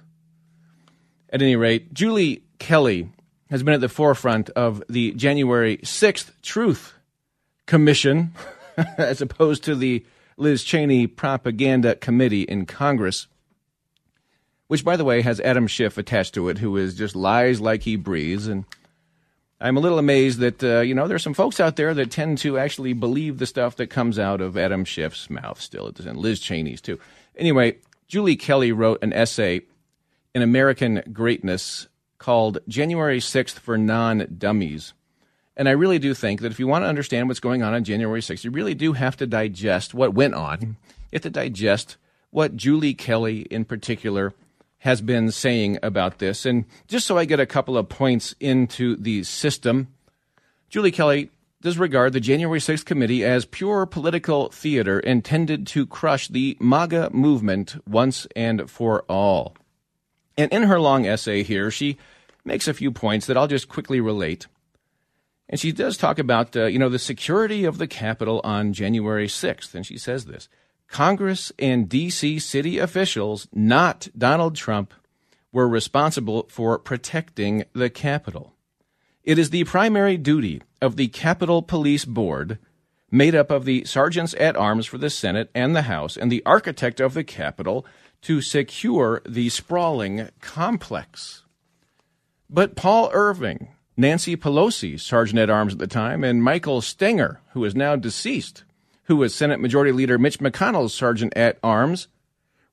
At 1.30 1.42
any 1.42 1.56
rate, 1.56 1.94
Julie 1.94 2.44
Kelly 2.60 3.10
has 3.50 3.64
been 3.64 3.74
at 3.74 3.80
the 3.82 3.88
forefront 3.88 4.50
of 4.50 4.84
the 4.90 5.14
January 5.14 5.78
6th 5.78 6.32
Truth 6.42 6.94
Commission, 7.68 8.34
as 8.98 9.22
opposed 9.22 9.64
to 9.64 9.76
the 9.76 10.04
Liz 10.38 10.64
Cheney 10.64 11.08
Propaganda 11.08 11.96
Committee 11.96 12.44
in 12.44 12.66
Congress 12.66 13.28
which, 14.72 14.86
by 14.86 14.96
the 14.96 15.04
way, 15.04 15.22
has 15.22 15.42
Adam 15.42 15.68
Schiff 15.68 15.98
attached 15.98 16.34
to 16.36 16.48
it, 16.48 16.60
who 16.60 16.78
is 16.78 16.96
just 16.96 17.14
lies 17.14 17.60
like 17.60 17.84
he 17.84 17.98
breathes. 17.98 18.48
And 18.48 18.64
I'm 19.60 19.76
a 19.76 19.82
little 19.82 20.00
amazed 20.00 20.40
that, 20.40 20.64
uh, 20.64 20.80
you 20.80 20.96
know, 20.96 21.10
there's 21.10 21.24
some 21.24 21.34
folks 21.34 21.60
out 21.60 21.76
there 21.76 21.94
that 21.94 22.10
tend 22.10 22.38
to 22.38 22.58
actually 22.58 22.94
believe 22.94 23.38
the 23.38 23.46
stuff 23.46 23.76
that 23.76 23.88
comes 23.88 24.18
out 24.18 24.40
of 24.40 24.56
Adam 24.56 24.86
Schiff's 24.86 25.30
mouth 25.30 25.60
still, 25.60 25.92
and 26.06 26.18
Liz 26.18 26.40
Cheney's 26.40 26.80
too. 26.80 26.98
Anyway, 27.36 27.80
Julie 28.08 28.38
Kelly 28.38 28.72
wrote 28.72 29.04
an 29.04 29.12
essay 29.12 29.60
in 30.34 30.42
American 30.42 31.04
Greatness 31.12 31.90
called 32.18 32.60
January 32.70 33.20
6th 33.20 33.60
for 33.60 33.78
Non 33.78 34.26
Dummies. 34.38 34.94
And 35.58 35.68
I 35.68 35.74
really 35.74 36.00
do 36.00 36.14
think 36.14 36.42
that 36.42 36.52
if 36.52 36.60
you 36.60 36.68
want 36.68 36.84
to 36.84 36.90
understand 36.90 37.28
what's 37.28 37.40
going 37.40 37.62
on 37.62 37.74
on 37.74 37.84
January 37.84 38.22
6th, 38.22 38.44
you 38.44 38.52
really 38.52 38.74
do 38.74 38.94
have 38.94 39.18
to 39.18 39.28
digest 39.28 39.94
what 39.94 40.14
went 40.14 40.34
on. 40.34 40.78
You 41.12 41.18
have 41.18 41.22
to 41.24 41.30
digest 41.30 41.98
what 42.30 42.56
Julie 42.56 42.94
Kelly, 42.94 43.42
in 43.42 43.66
particular, 43.66 44.34
has 44.80 45.02
been 45.02 45.30
saying 45.32 45.78
about 45.84 46.20
this. 46.20 46.46
And 46.46 46.66
just 46.88 47.06
so 47.06 47.18
I 47.18 47.26
get 47.26 47.40
a 47.40 47.46
couple 47.46 47.78
of 47.78 47.90
points 47.90 48.34
into 48.40 48.96
the 48.96 49.24
system, 49.24 49.90
Julie 50.70 50.92
Kelly 50.92 51.30
does 51.62 51.78
regard 51.78 52.14
the 52.14 52.20
January 52.20 52.60
6th 52.60 52.86
committee 52.86 53.24
as 53.24 53.46
pure 53.46 53.86
political 53.86 54.50
theater 54.50 55.00
intended 55.00 55.68
to 55.68 55.86
crush 55.86 56.28
the 56.28 56.58
MAGA 56.60 57.12
movement 57.12 57.76
once 57.88 58.26
and 58.36 58.70
for 58.70 59.04
all. 59.04 59.56
And 60.38 60.52
in 60.52 60.64
her 60.64 60.80
long 60.80 61.06
essay 61.06 61.44
here, 61.44 61.70
she 61.70 61.98
makes 62.44 62.68
a 62.68 62.74
few 62.74 62.92
points 62.92 63.28
that 63.28 63.38
I'll 63.38 63.48
just 63.48 63.70
quickly 63.70 64.02
relate. 64.02 64.48
And 65.52 65.60
she 65.60 65.74
does 65.74 65.98
talk 65.98 66.18
about, 66.18 66.56
uh, 66.56 66.66
you 66.66 66.80
know, 66.80 66.88
the 66.88 66.98
security 66.98 67.66
of 67.66 67.78
the 67.78 67.88
Capitol 67.88 68.40
on 68.46 68.72
January 68.72 69.28
6th. 69.28 69.76
And 69.76 69.86
she 69.86 69.98
says 69.98 70.26
this 70.26 70.48
Congress 70.88 71.52
and 71.60 71.90
D.C. 71.90 72.40
city 72.40 72.78
officials, 72.80 73.48
not 73.54 74.08
Donald 74.18 74.56
Trump, 74.56 74.94
were 75.52 75.68
responsible 75.68 76.48
for 76.50 76.80
protecting 76.80 77.66
the 77.74 77.90
Capitol. 77.90 78.54
It 79.24 79.38
is 79.38 79.50
the 79.50 79.66
primary 79.66 80.18
duty 80.18 80.64
of 80.82 80.96
the 80.96 81.10
Capitol 81.10 81.62
Police 81.62 82.06
Board, 82.06 82.58
made 83.12 83.36
up 83.36 83.52
of 83.52 83.66
the 83.66 83.84
sergeants 83.84 84.34
at 84.40 84.56
arms 84.56 84.86
for 84.86 84.98
the 84.98 85.10
Senate 85.10 85.52
and 85.54 85.76
the 85.76 85.84
House, 85.84 86.16
and 86.16 86.32
the 86.32 86.44
architect 86.46 87.02
of 87.02 87.14
the 87.14 87.26
Capitol, 87.26 87.86
to 88.22 88.42
secure 88.42 89.22
the 89.28 89.50
sprawling 89.50 90.30
complex. 90.40 91.44
But 92.50 92.76
Paul 92.76 93.10
Irving, 93.14 93.70
Nancy 94.02 94.36
Pelosi, 94.36 95.00
sergeant 95.00 95.40
at 95.40 95.50
arms 95.50 95.74
at 95.74 95.80
the 95.80 95.88
time, 95.88 96.24
and 96.24 96.44
Michael 96.44 96.82
Stenger, 96.82 97.40
who 97.54 97.64
is 97.64 97.76
now 97.76 97.96
deceased, 97.96 98.64
who 99.04 99.16
was 99.16 99.34
Senate 99.34 99.60
Majority 99.60 99.92
Leader 99.92 100.18
Mitch 100.18 100.40
McConnell's 100.40 100.94
sergeant 100.94 101.34
at 101.36 101.60
arms, 101.64 102.08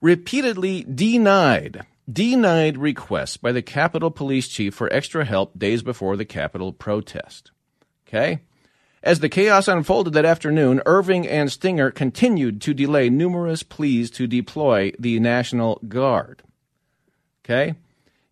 repeatedly 0.00 0.84
denied 0.84 1.84
denied 2.10 2.78
requests 2.78 3.36
by 3.36 3.52
the 3.52 3.62
Capitol 3.62 4.10
Police 4.10 4.48
Chief 4.48 4.74
for 4.74 4.92
extra 4.92 5.24
help 5.24 5.58
days 5.58 5.82
before 5.82 6.16
the 6.16 6.24
Capitol 6.24 6.72
protest. 6.72 7.50
Okay? 8.06 8.40
As 9.02 9.20
the 9.20 9.28
chaos 9.28 9.68
unfolded 9.68 10.14
that 10.14 10.24
afternoon, 10.24 10.80
Irving 10.86 11.26
and 11.28 11.52
Stenger 11.52 11.90
continued 11.90 12.60
to 12.62 12.74
delay 12.74 13.10
numerous 13.10 13.62
pleas 13.62 14.10
to 14.12 14.26
deploy 14.26 14.92
the 14.98 15.20
National 15.20 15.80
Guard. 15.86 16.42
Okay? 17.44 17.74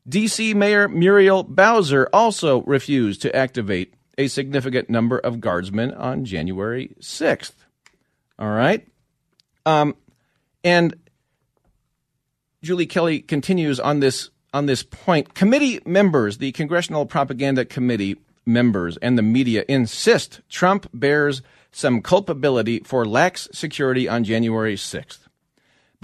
DC 0.08 0.54
Mayor 0.54 0.88
Muriel 0.88 1.42
Bowser 1.42 2.08
also 2.12 2.62
refused 2.62 3.22
to 3.22 3.34
activate 3.34 3.94
a 4.16 4.28
significant 4.28 4.88
number 4.88 5.18
of 5.18 5.40
guardsmen 5.40 5.92
on 5.92 6.24
January 6.24 6.94
6th. 7.00 7.54
All 8.38 8.50
right. 8.50 8.86
Um, 9.64 9.96
and 10.62 10.94
Julie 12.62 12.86
Kelly 12.86 13.20
continues 13.20 13.80
on 13.80 14.00
this 14.00 14.30
on 14.54 14.66
this 14.66 14.82
point. 14.82 15.34
Committee 15.34 15.80
members, 15.84 16.38
the 16.38 16.52
Congressional 16.52 17.04
Propaganda 17.04 17.64
Committee 17.64 18.16
members, 18.46 18.96
and 18.98 19.18
the 19.18 19.22
media 19.22 19.64
insist 19.68 20.40
Trump 20.48 20.88
bears 20.94 21.42
some 21.72 22.00
culpability 22.00 22.80
for 22.80 23.04
lax 23.04 23.48
security 23.52 24.08
on 24.08 24.24
January 24.24 24.76
6th. 24.76 25.25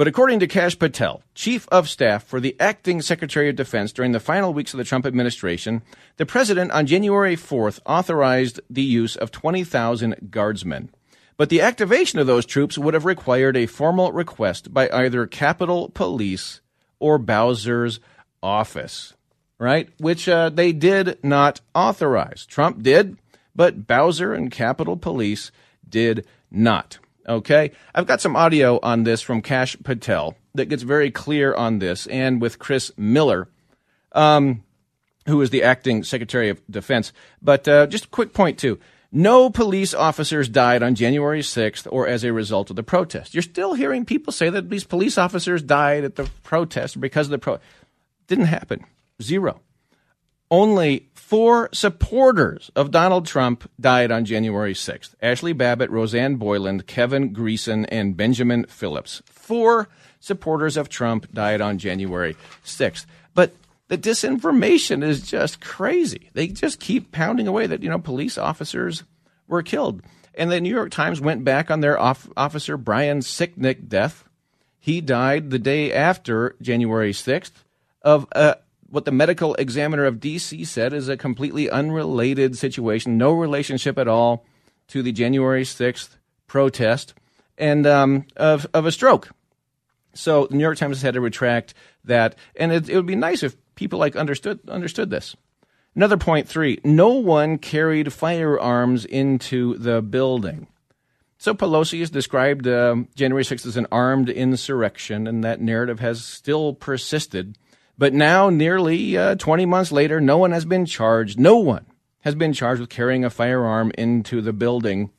But 0.03 0.09
according 0.09 0.41
to 0.41 0.49
Kash 0.49 0.77
Patel, 0.77 1.23
chief 1.33 1.69
of 1.71 1.89
staff 1.89 2.25
for 2.25 2.41
the 2.41 2.57
acting 2.59 3.01
Secretary 3.01 3.49
of 3.49 3.55
Defense 3.55 3.93
during 3.93 4.11
the 4.11 4.19
final 4.19 4.53
weeks 4.53 4.75
of 4.75 4.79
the 4.79 4.85
Trump 4.85 5.07
administration, 5.07 5.81
the 6.17 6.27
president 6.27 6.73
on 6.73 6.87
January 6.87 7.37
4th 7.37 7.79
authorized 7.87 8.59
the 8.69 8.83
use 8.83 9.15
of 9.15 9.31
20,000 9.31 10.29
guardsmen. 10.29 10.91
But 11.37 11.51
the 11.51 11.61
activation 11.61 12.19
of 12.19 12.27
those 12.27 12.45
troops 12.47 12.77
would 12.77 12.95
have 12.95 13.05
required 13.05 13.57
a 13.57 13.67
formal 13.67 14.11
request 14.11 14.75
by 14.75 14.91
either 14.91 15.25
Capitol 15.29 15.89
Police 15.91 16.63
or 16.99 17.17
Bowser's 17.17 18.01
office, 18.43 19.15
right? 19.61 19.89
Which 19.99 20.29
uh, 20.29 20.49
they 20.49 20.73
did 20.73 21.23
not 21.23 21.61
authorize. 21.77 22.45
Trump 22.45 22.83
did, 22.83 23.19
but 23.55 23.87
Bowser 23.87 24.35
and 24.35 24.51
Capitol 24.51 24.97
Police 24.97 25.53
did 25.89 26.27
not. 26.51 26.99
Okay? 27.29 27.73
I've 27.95 28.07
got 28.07 28.21
some 28.21 28.37
audio 28.37 28.79
on 28.83 29.05
this 29.05 29.21
from 29.21 29.43
Kash 29.43 29.77
Patel 29.83 30.37
that 30.55 30.67
gets 30.67 30.83
very 30.83 31.11
clear 31.11 31.55
on 31.55 31.79
this, 31.79 32.07
and 32.07 32.41
with 32.41 32.59
Chris 32.59 32.91
Miller, 32.97 33.49
um, 34.13 34.63
who 35.27 35.41
is 35.41 35.51
the 35.51 35.63
acting 35.63 36.05
Secretary 36.05 36.49
of 36.49 36.61
Defense. 36.71 37.13
But 37.41 37.67
uh, 37.69 37.87
just 37.87 38.07
a 38.07 38.09
quick 38.09 38.33
point, 38.33 38.59
too. 38.59 38.79
No 39.15 39.51
police 39.51 39.93
officers 39.93 40.49
died 40.49 40.83
on 40.83 40.95
January 40.95 41.43
6th 41.43 41.87
or 41.93 42.09
as 42.09 42.25
a 42.25 42.33
result 42.33 42.71
of 42.71 42.77
the 42.77 42.83
protest. 42.83 43.35
You're 43.35 43.43
still 43.43 43.75
hearing 43.75 44.07
people 44.07 44.33
say 44.33 44.49
that 44.49 44.71
these 44.71 44.85
police 44.85 45.19
officers 45.19 45.63
died 45.63 46.05
at 46.05 46.17
the 46.17 46.31
protest 46.43 46.99
because 46.99 47.27
of 47.27 47.33
the 47.33 47.39
pro. 47.39 47.59
Didn't 48.27 48.47
happen. 48.47 48.87
Zero. 49.21 49.61
Only 50.53 51.09
four 51.15 51.71
supporters 51.73 52.71
of 52.77 52.91
Donald 52.91 53.25
Trump 53.25 53.71
died 53.81 54.11
on 54.11 54.27
January 54.27 54.75
6th 54.75 55.15
Ashley 55.23 55.55
Babbitt, 55.55 55.91
Rosanne 55.91 56.37
Boyland, 56.37 56.87
Kevin 56.87 57.35
Greeson, 57.35 57.87
and 57.89 58.19
Benjamin 58.19 58.67
Philips. 58.67 59.23
Four 59.25 59.89
supporters 60.21 60.77
of 60.77 60.91
Trump 60.91 61.33
died 61.33 61.63
on 61.63 61.79
January 61.79 62.37
6th. 62.67 63.07
But 63.35 63.55
the 63.89 63.97
disinformation 63.97 65.03
is 65.03 65.23
just 65.23 65.63
crazy. 65.63 66.29
They 66.35 66.49
just 66.49 66.81
keep 66.81 67.13
pounding 67.13 67.49
away 67.49 67.67
that, 67.67 67.83
you 67.83 67.89
know, 67.89 67.99
police 67.99 68.37
officers 68.37 69.05
were 69.49 69.63
killed. 69.63 70.03
And 70.35 70.51
the 70.51 70.61
New 70.61 70.69
York 70.69 70.91
Times 70.91 71.19
went 71.19 71.45
back 71.45 71.71
on 71.71 71.81
their 71.81 71.99
off- 71.99 72.29
officer 72.37 72.77
Brian 72.77 73.21
Sicknick 73.21 73.89
death. 73.89 74.25
He 74.79 75.01
died 75.01 75.49
the 75.49 75.59
day 75.59 75.95
after 75.95 76.57
January 76.61 77.13
6th 77.15 77.53
of 78.03 78.27
uh, 78.33 78.57
what 78.93 79.07
the 79.07 79.11
medical 79.11 79.55
examiner 79.55 80.05
of 80.05 80.21
D.C. 80.21 80.67
said 80.67 80.93
is 80.93 81.09
a 81.09 81.17
completely 81.17 81.71
unrelated 81.71 82.59
situation, 82.59 83.17
no 83.17 83.33
relationship 83.33 83.99
at 83.99 84.07
all 84.07 84.45
to 84.89 85.03
the 85.03 85.13
January 85.13 85.65
6th 85.65 86.19
protest, 86.47 87.15
and 87.57 87.87
um, 87.87 88.27
of, 88.37 88.67
of 88.75 88.85
a 88.85 88.93
stroke. 88.93 89.31
So 90.13 90.47
the 90.47 90.57
New 90.57 90.63
York 90.63 90.77
Times 90.77 90.99
has 90.99 91.03
had 91.03 91.15
to 91.15 91.23
retract 91.23 91.73
that, 92.05 92.37
and 92.55 92.71
it, 92.71 92.91
it 92.91 92.95
would 92.95 93.07
be 93.07 93.17
nice 93.17 93.43
if 93.43 93.57
people 93.77 93.99
like 93.99 94.15
understood 94.15 94.61
understood 94.69 95.09
this. 95.09 95.35
Another 95.97 96.19
point 96.19 96.47
three: 96.47 96.79
no 96.85 97.09
one 97.15 97.57
carried 97.57 98.13
firearms 98.13 99.07
into 99.07 99.79
the 99.79 100.03
building. 100.03 100.67
So 101.39 101.55
Pelosi 101.55 102.01
has 102.01 102.11
described 102.11 102.69
uh, 102.69 102.97
January 103.15 103.43
6th 103.43 103.65
as 103.65 103.79
an 103.79 103.87
armed 103.91 104.29
insurrection, 104.29 105.27
and 105.27 105.43
that 105.43 105.63
narrative 105.63 106.01
has 106.01 106.23
still 106.23 106.75
persisted. 106.75 107.57
But 108.03 108.15
now, 108.15 108.51
nearly 108.51 109.17
uh, 109.17 109.37
20 109.37 109.65
months 109.65 109.93
later, 109.93 110.21
no 110.21 110.37
one 110.37 110.51
has 110.51 110.65
been 110.65 110.87
charged. 110.87 111.39
No 111.39 111.59
one 111.59 111.87
has 112.23 112.35
been 112.35 112.53
charged 112.53 112.81
with 112.81 112.91
carrying 112.91 113.25
a 113.25 113.31
firearm 113.31 113.93
into 113.97 114.41
the 114.41 114.53
building 114.53 115.11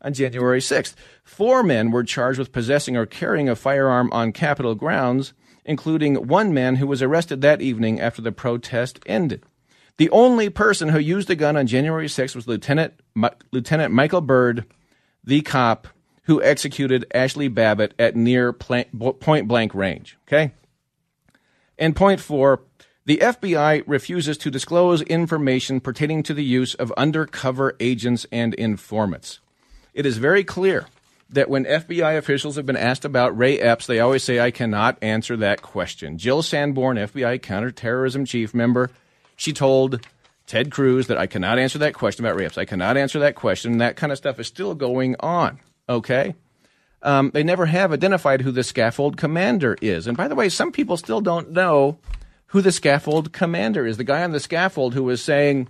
on 0.00 0.12
January 0.12 0.58
6th. 0.58 0.96
Four 1.22 1.62
men 1.62 1.92
were 1.92 2.02
charged 2.02 2.40
with 2.40 2.50
possessing 2.50 2.96
or 2.96 3.06
carrying 3.06 3.48
a 3.48 3.54
firearm 3.54 4.12
on 4.12 4.32
Capitol 4.32 4.74
grounds, 4.74 5.34
including 5.64 6.26
one 6.26 6.52
man 6.52 6.74
who 6.74 6.88
was 6.88 7.00
arrested 7.00 7.42
that 7.42 7.62
evening 7.62 8.00
after 8.00 8.20
the 8.20 8.32
protest 8.32 8.98
ended. 9.06 9.44
The 9.96 10.10
only 10.10 10.50
person 10.50 10.88
who 10.88 10.98
used 10.98 11.30
a 11.30 11.36
gun 11.36 11.56
on 11.56 11.68
January 11.68 12.08
6th 12.08 12.34
was 12.34 12.48
Lieutenant, 12.48 12.94
Lieutenant 13.52 13.94
Michael 13.94 14.20
Byrd, 14.20 14.64
the 15.22 15.42
cop 15.42 15.86
who 16.24 16.42
executed 16.42 17.06
Ashley 17.14 17.46
Babbitt 17.46 17.94
at 18.00 18.16
near 18.16 18.52
point 18.52 18.90
blank 19.46 19.74
range. 19.76 20.18
Okay? 20.26 20.50
And 21.82 21.96
point 21.96 22.20
four 22.20 22.62
the 23.06 23.16
FBI 23.16 23.82
refuses 23.88 24.38
to 24.38 24.52
disclose 24.52 25.02
information 25.02 25.80
pertaining 25.80 26.22
to 26.22 26.32
the 26.32 26.44
use 26.44 26.76
of 26.76 26.92
undercover 26.92 27.74
agents 27.80 28.24
and 28.30 28.54
informants. 28.54 29.40
It 29.92 30.06
is 30.06 30.18
very 30.18 30.44
clear 30.44 30.86
that 31.30 31.50
when 31.50 31.64
FBI 31.64 32.16
officials 32.16 32.54
have 32.54 32.66
been 32.66 32.76
asked 32.76 33.04
about 33.04 33.36
Ray 33.36 33.58
Epps, 33.58 33.88
they 33.88 33.98
always 33.98 34.22
say, 34.22 34.38
I 34.38 34.52
cannot 34.52 34.96
answer 35.02 35.36
that 35.38 35.62
question. 35.62 36.18
Jill 36.18 36.44
Sanborn, 36.44 36.98
FBI 36.98 37.42
counterterrorism 37.42 38.26
chief 38.26 38.54
member, 38.54 38.92
she 39.34 39.52
told 39.52 40.06
Ted 40.46 40.70
Cruz 40.70 41.08
that 41.08 41.18
I 41.18 41.26
cannot 41.26 41.58
answer 41.58 41.80
that 41.80 41.94
question 41.94 42.24
about 42.24 42.36
Ray 42.36 42.46
Epps. 42.46 42.58
I 42.58 42.64
cannot 42.64 42.96
answer 42.96 43.18
that 43.18 43.34
question. 43.34 43.78
That 43.78 43.96
kind 43.96 44.12
of 44.12 44.18
stuff 44.18 44.38
is 44.38 44.46
still 44.46 44.76
going 44.76 45.16
on. 45.18 45.58
Okay? 45.88 46.36
Um, 47.02 47.30
they 47.34 47.42
never 47.42 47.66
have 47.66 47.92
identified 47.92 48.42
who 48.42 48.52
the 48.52 48.62
scaffold 48.62 49.16
commander 49.16 49.76
is. 49.80 50.06
And 50.06 50.16
by 50.16 50.28
the 50.28 50.34
way, 50.34 50.48
some 50.48 50.70
people 50.70 50.96
still 50.96 51.20
don't 51.20 51.50
know 51.50 51.98
who 52.46 52.60
the 52.60 52.70
scaffold 52.72 53.32
commander 53.32 53.86
is. 53.86 53.96
The 53.96 54.04
guy 54.04 54.22
on 54.22 54.32
the 54.32 54.40
scaffold 54.40 54.94
who 54.94 55.02
was 55.02 55.22
saying, 55.22 55.68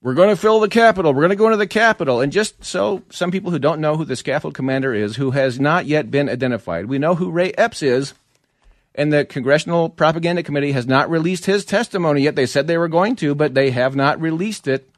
we're 0.00 0.14
going 0.14 0.28
to 0.28 0.36
fill 0.36 0.60
the 0.60 0.68
Capitol. 0.68 1.12
We're 1.12 1.22
going 1.22 1.30
to 1.30 1.36
go 1.36 1.46
into 1.46 1.56
the 1.56 1.66
Capitol. 1.66 2.20
And 2.20 2.32
just 2.32 2.64
so 2.64 3.02
some 3.10 3.30
people 3.30 3.50
who 3.50 3.58
don't 3.58 3.80
know 3.80 3.96
who 3.96 4.04
the 4.04 4.16
scaffold 4.16 4.54
commander 4.54 4.94
is, 4.94 5.16
who 5.16 5.32
has 5.32 5.58
not 5.58 5.86
yet 5.86 6.10
been 6.10 6.28
identified, 6.28 6.86
we 6.86 6.98
know 6.98 7.16
who 7.16 7.30
Ray 7.30 7.52
Epps 7.52 7.82
is, 7.82 8.14
and 8.94 9.12
the 9.12 9.24
Congressional 9.24 9.88
Propaganda 9.88 10.42
Committee 10.42 10.72
has 10.72 10.86
not 10.86 11.10
released 11.10 11.46
his 11.46 11.64
testimony 11.64 12.22
yet. 12.22 12.36
They 12.36 12.46
said 12.46 12.66
they 12.66 12.78
were 12.78 12.88
going 12.88 13.16
to, 13.16 13.34
but 13.34 13.54
they 13.54 13.70
have 13.70 13.96
not 13.96 14.20
released 14.20 14.68
it. 14.68 14.88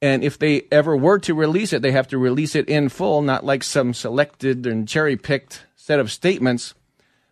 And 0.00 0.22
if 0.22 0.38
they 0.38 0.66
ever 0.70 0.96
were 0.96 1.18
to 1.20 1.34
release 1.34 1.72
it, 1.72 1.82
they 1.82 1.90
have 1.90 2.08
to 2.08 2.18
release 2.18 2.54
it 2.54 2.68
in 2.68 2.88
full, 2.88 3.20
not 3.22 3.44
like 3.44 3.64
some 3.64 3.92
selected 3.92 4.66
and 4.66 4.86
cherry 4.86 5.16
picked 5.16 5.64
set 5.74 5.98
of 5.98 6.12
statements. 6.12 6.74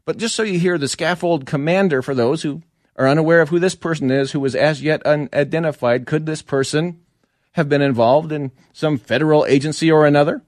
But 0.05 0.17
just 0.17 0.35
so 0.35 0.43
you 0.43 0.59
hear 0.59 0.79
the 0.79 0.89
scaffold 0.89 1.47
commander, 1.47 2.03
for 2.03 2.15
those 2.15 2.43
who 2.43 2.63
are 2.97 3.09
unaware 3.09 3.41
of 3.41 3.51
who 3.51 3.59
this 3.59 3.75
person 3.75 4.11
is, 4.11 4.33
who 4.33 4.41
was 4.41 4.55
as 4.55 4.83
yet 4.83 5.05
unidentified, 5.05 6.07
could 6.07 6.27
this 6.27 6.43
person 6.43 7.01
have 7.53 7.69
been 7.69 7.83
involved 7.83 8.33
in 8.33 8.51
some 8.73 8.99
federal 8.99 9.47
agency 9.47 9.91
or 9.91 10.07
another? 10.07 10.43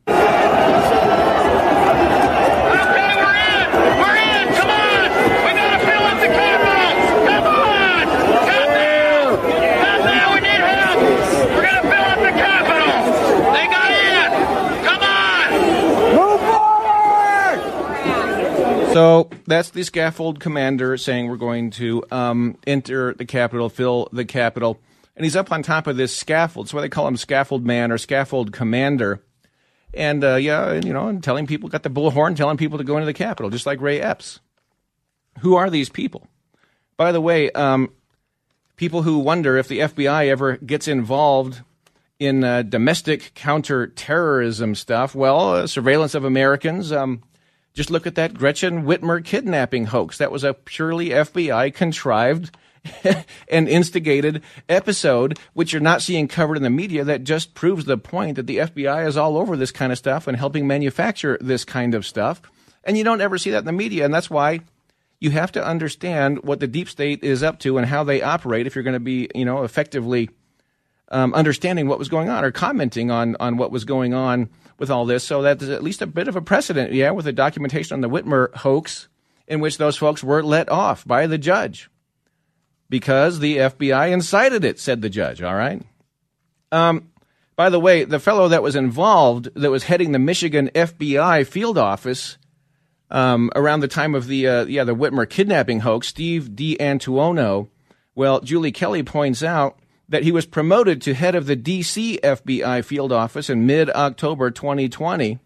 So 18.99 19.31
that's 19.47 19.71
the 19.71 19.85
scaffold 19.85 20.41
commander 20.41 20.97
saying 20.97 21.29
we're 21.29 21.37
going 21.37 21.71
to 21.71 22.03
um, 22.11 22.59
enter 22.67 23.15
the 23.15 23.27
Capitol, 23.27 23.69
fill 23.69 24.09
the 24.11 24.25
Capitol. 24.25 24.81
And 25.15 25.25
he's 25.25 25.37
up 25.37 25.53
on 25.53 25.63
top 25.63 25.87
of 25.87 25.97
this 25.97 26.13
scaffold. 26.13 26.67
That's 26.67 26.75
why 26.75 26.81
they 26.81 26.89
call 26.89 27.07
him 27.07 27.17
scaffold 27.17 27.65
man 27.65 27.93
or 27.93 27.99
scaffold 27.99 28.53
commander. 28.53 29.23
And 29.95 30.25
uh, 30.25 30.35
yeah, 30.35 30.73
you 30.73 30.93
know, 30.93 31.07
and 31.07 31.23
telling 31.23 31.47
people, 31.47 31.69
got 31.69 31.85
the 31.85 31.91
bullhorn 31.91 32.35
telling 32.35 32.57
people 32.57 32.79
to 32.79 32.83
go 32.83 32.97
into 32.97 33.07
the 33.07 33.15
Capitol, 33.15 33.51
just 33.51 33.67
like 33.67 33.81
Ray 33.81 34.01
Epps. 34.01 34.41
Who 35.43 35.55
are 35.55 35.71
these 35.71 35.91
people? 35.91 36.27
By 36.97 37.13
the 37.13 37.21
way, 37.21 37.53
um, 37.53 37.93
people 38.75 39.03
who 39.03 39.21
wonder 39.21 39.57
if 39.57 39.69
the 39.69 39.79
FBI 39.79 40.27
ever 40.27 40.57
gets 40.57 40.89
involved 40.89 41.63
in 42.19 42.43
uh, 42.43 42.63
domestic 42.63 43.31
counterterrorism 43.37 44.75
stuff, 44.75 45.15
well, 45.15 45.53
uh, 45.53 45.67
surveillance 45.69 46.17
of 46.17 46.25
Americans. 46.25 46.91
Um, 46.91 47.23
just 47.79 47.91
look 47.93 48.09
at 48.09 48.17
that 48.17 48.35
Gretchen 48.35 48.83
Whitmer 48.83 49.25
kidnapping 49.25 49.87
hoax. 49.87 50.19
That 50.19 50.33
was 50.33 50.43
a 50.43 50.53
purely 50.53 51.11
FBI 51.11 51.73
contrived 51.73 52.51
and 53.49 53.69
instigated 53.69 54.43
episode, 54.69 55.38
which 55.53 55.73
you're 55.73 55.81
not 55.81 56.03
seeing 56.03 56.27
covered 56.27 56.57
in 56.57 56.64
the 56.64 56.71
media. 56.71 57.05
That 57.05 57.23
just 57.23 57.55
proves 57.55 57.85
the 57.85 57.97
point 57.97 58.35
that 58.35 58.49
the 58.49 58.57
FBI 58.57 59.07
is 59.07 59.17
all 59.17 59.37
over 59.37 59.57
this 59.57 59.71
kind 59.71 59.93
of 59.93 59.99
stuff 59.99 60.27
and 60.27 60.37
helping 60.37 60.67
manufacture 60.67 61.38
this 61.41 61.64
kind 61.64 61.95
of 61.95 62.05
stuff. 62.05 62.43
And 62.83 62.99
you 62.99 63.05
don't 63.05 63.21
ever 63.21 63.38
see 63.38 63.53
that 63.53 63.61
in 63.61 63.64
the 63.64 63.73
media. 63.73 64.05
And 64.05 64.12
that's 64.12 64.29
why 64.29 64.59
you 65.21 65.31
have 65.31 65.53
to 65.53 65.64
understand 65.64 66.43
what 66.43 66.59
the 66.59 66.67
deep 66.67 66.88
state 66.88 67.23
is 67.23 67.45
up 67.45 67.61
to 67.61 67.79
and 67.79 67.87
how 67.87 68.03
they 68.03 68.23
operate 68.23 68.67
if 68.67 68.75
you're 68.75 68.83
going 68.83 68.95
to 68.95 68.99
be, 68.99 69.29
you 69.37 69.45
know, 69.45 69.62
effectively 69.62 70.31
um, 71.12 71.33
understanding 71.33 71.87
what 71.87 72.01
was 72.01 72.09
going 72.09 72.29
on 72.29 72.45
or 72.45 72.51
commenting 72.51 73.12
on, 73.12 73.37
on 73.38 73.57
what 73.57 73.71
was 73.71 73.85
going 73.85 74.14
on 74.14 74.51
with 74.79 74.91
all 74.91 75.05
this. 75.05 75.25
So 75.25 75.43
that's 75.43 75.64
at 75.64 75.83
least 75.83 76.03
a 76.03 76.07
bit 76.07 76.29
of 76.29 76.37
a 76.37 76.43
precedent, 76.43 76.93
yeah, 76.93 77.11
with 77.11 77.25
the 77.25 77.33
documentation 77.33 77.95
on 77.95 78.01
the 78.01 78.09
Whitmer 78.09 78.55
hoax, 78.55 79.09
in 79.47 79.61
which 79.61 79.79
those 79.79 79.97
folks 79.97 80.23
were 80.23 80.43
let 80.43 80.69
off 80.69 81.07
by 81.07 81.27
the 81.27 81.38
judge 81.38 81.91
because 82.88 83.38
the 83.38 83.59
FBI 83.59 84.11
incited 84.11 84.64
it, 84.64 84.79
said 84.79 85.03
the 85.03 85.11
judge. 85.11 85.43
All 85.43 85.55
right. 85.55 85.83
Um, 86.73 87.11
by 87.57 87.71
the 87.71 87.81
way, 87.81 88.05
the 88.05 88.21
fellow 88.21 88.49
that 88.49 88.62
was 88.62 88.77
involved, 88.77 89.51
that 89.55 89.71
was 89.71 89.85
heading 89.85 90.12
the 90.12 90.19
Michigan 90.19 90.71
FBI 90.75 91.47
field 91.47 91.77
office 91.77 92.38
um, 93.11 93.51
around 93.57 93.81
the 93.81 93.88
time 93.88 94.14
of 94.14 94.27
the 94.27 94.47
uh, 94.47 94.64
yeah 94.67 94.85
the 94.85 94.95
Whitmer 94.95 95.29
kidnapping 95.29 95.81
hoax, 95.81 96.09
Steve 96.09 96.55
D'Antuono. 96.55 97.69
Well, 98.14 98.41
Julie 98.41 98.73
Kelly 98.73 99.03
points 99.03 99.43
out 99.43 99.78
that 100.09 100.23
he 100.23 100.33
was 100.33 100.47
promoted 100.47 101.03
to 101.03 101.14
head 101.14 101.35
of 101.35 101.47
the 101.47 101.57
D.C. 101.57 102.18
FBI 102.23 102.85
field 102.85 103.12
office 103.12 103.51
in 103.51 103.66
mid 103.66 103.90
October 103.90 104.51
2020. 104.51 105.38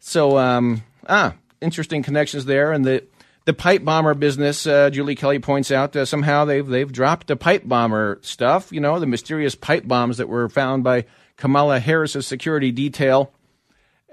So, 0.00 0.36
um, 0.36 0.82
ah, 1.08 1.34
interesting 1.60 2.02
connections 2.02 2.44
there. 2.44 2.72
And 2.72 2.84
the, 2.84 3.04
the 3.44 3.54
pipe 3.54 3.84
bomber 3.84 4.14
business, 4.14 4.66
uh, 4.66 4.90
Julie 4.90 5.14
Kelly 5.14 5.38
points 5.38 5.70
out, 5.70 5.94
uh, 5.94 6.04
somehow 6.04 6.44
they've, 6.44 6.66
they've 6.66 6.90
dropped 6.90 7.28
the 7.28 7.36
pipe 7.36 7.62
bomber 7.66 8.18
stuff, 8.22 8.72
you 8.72 8.80
know, 8.80 8.98
the 8.98 9.06
mysterious 9.06 9.54
pipe 9.54 9.86
bombs 9.86 10.18
that 10.18 10.28
were 10.28 10.48
found 10.48 10.82
by 10.82 11.04
Kamala 11.36 11.78
Harris's 11.78 12.26
security 12.26 12.70
detail. 12.70 13.32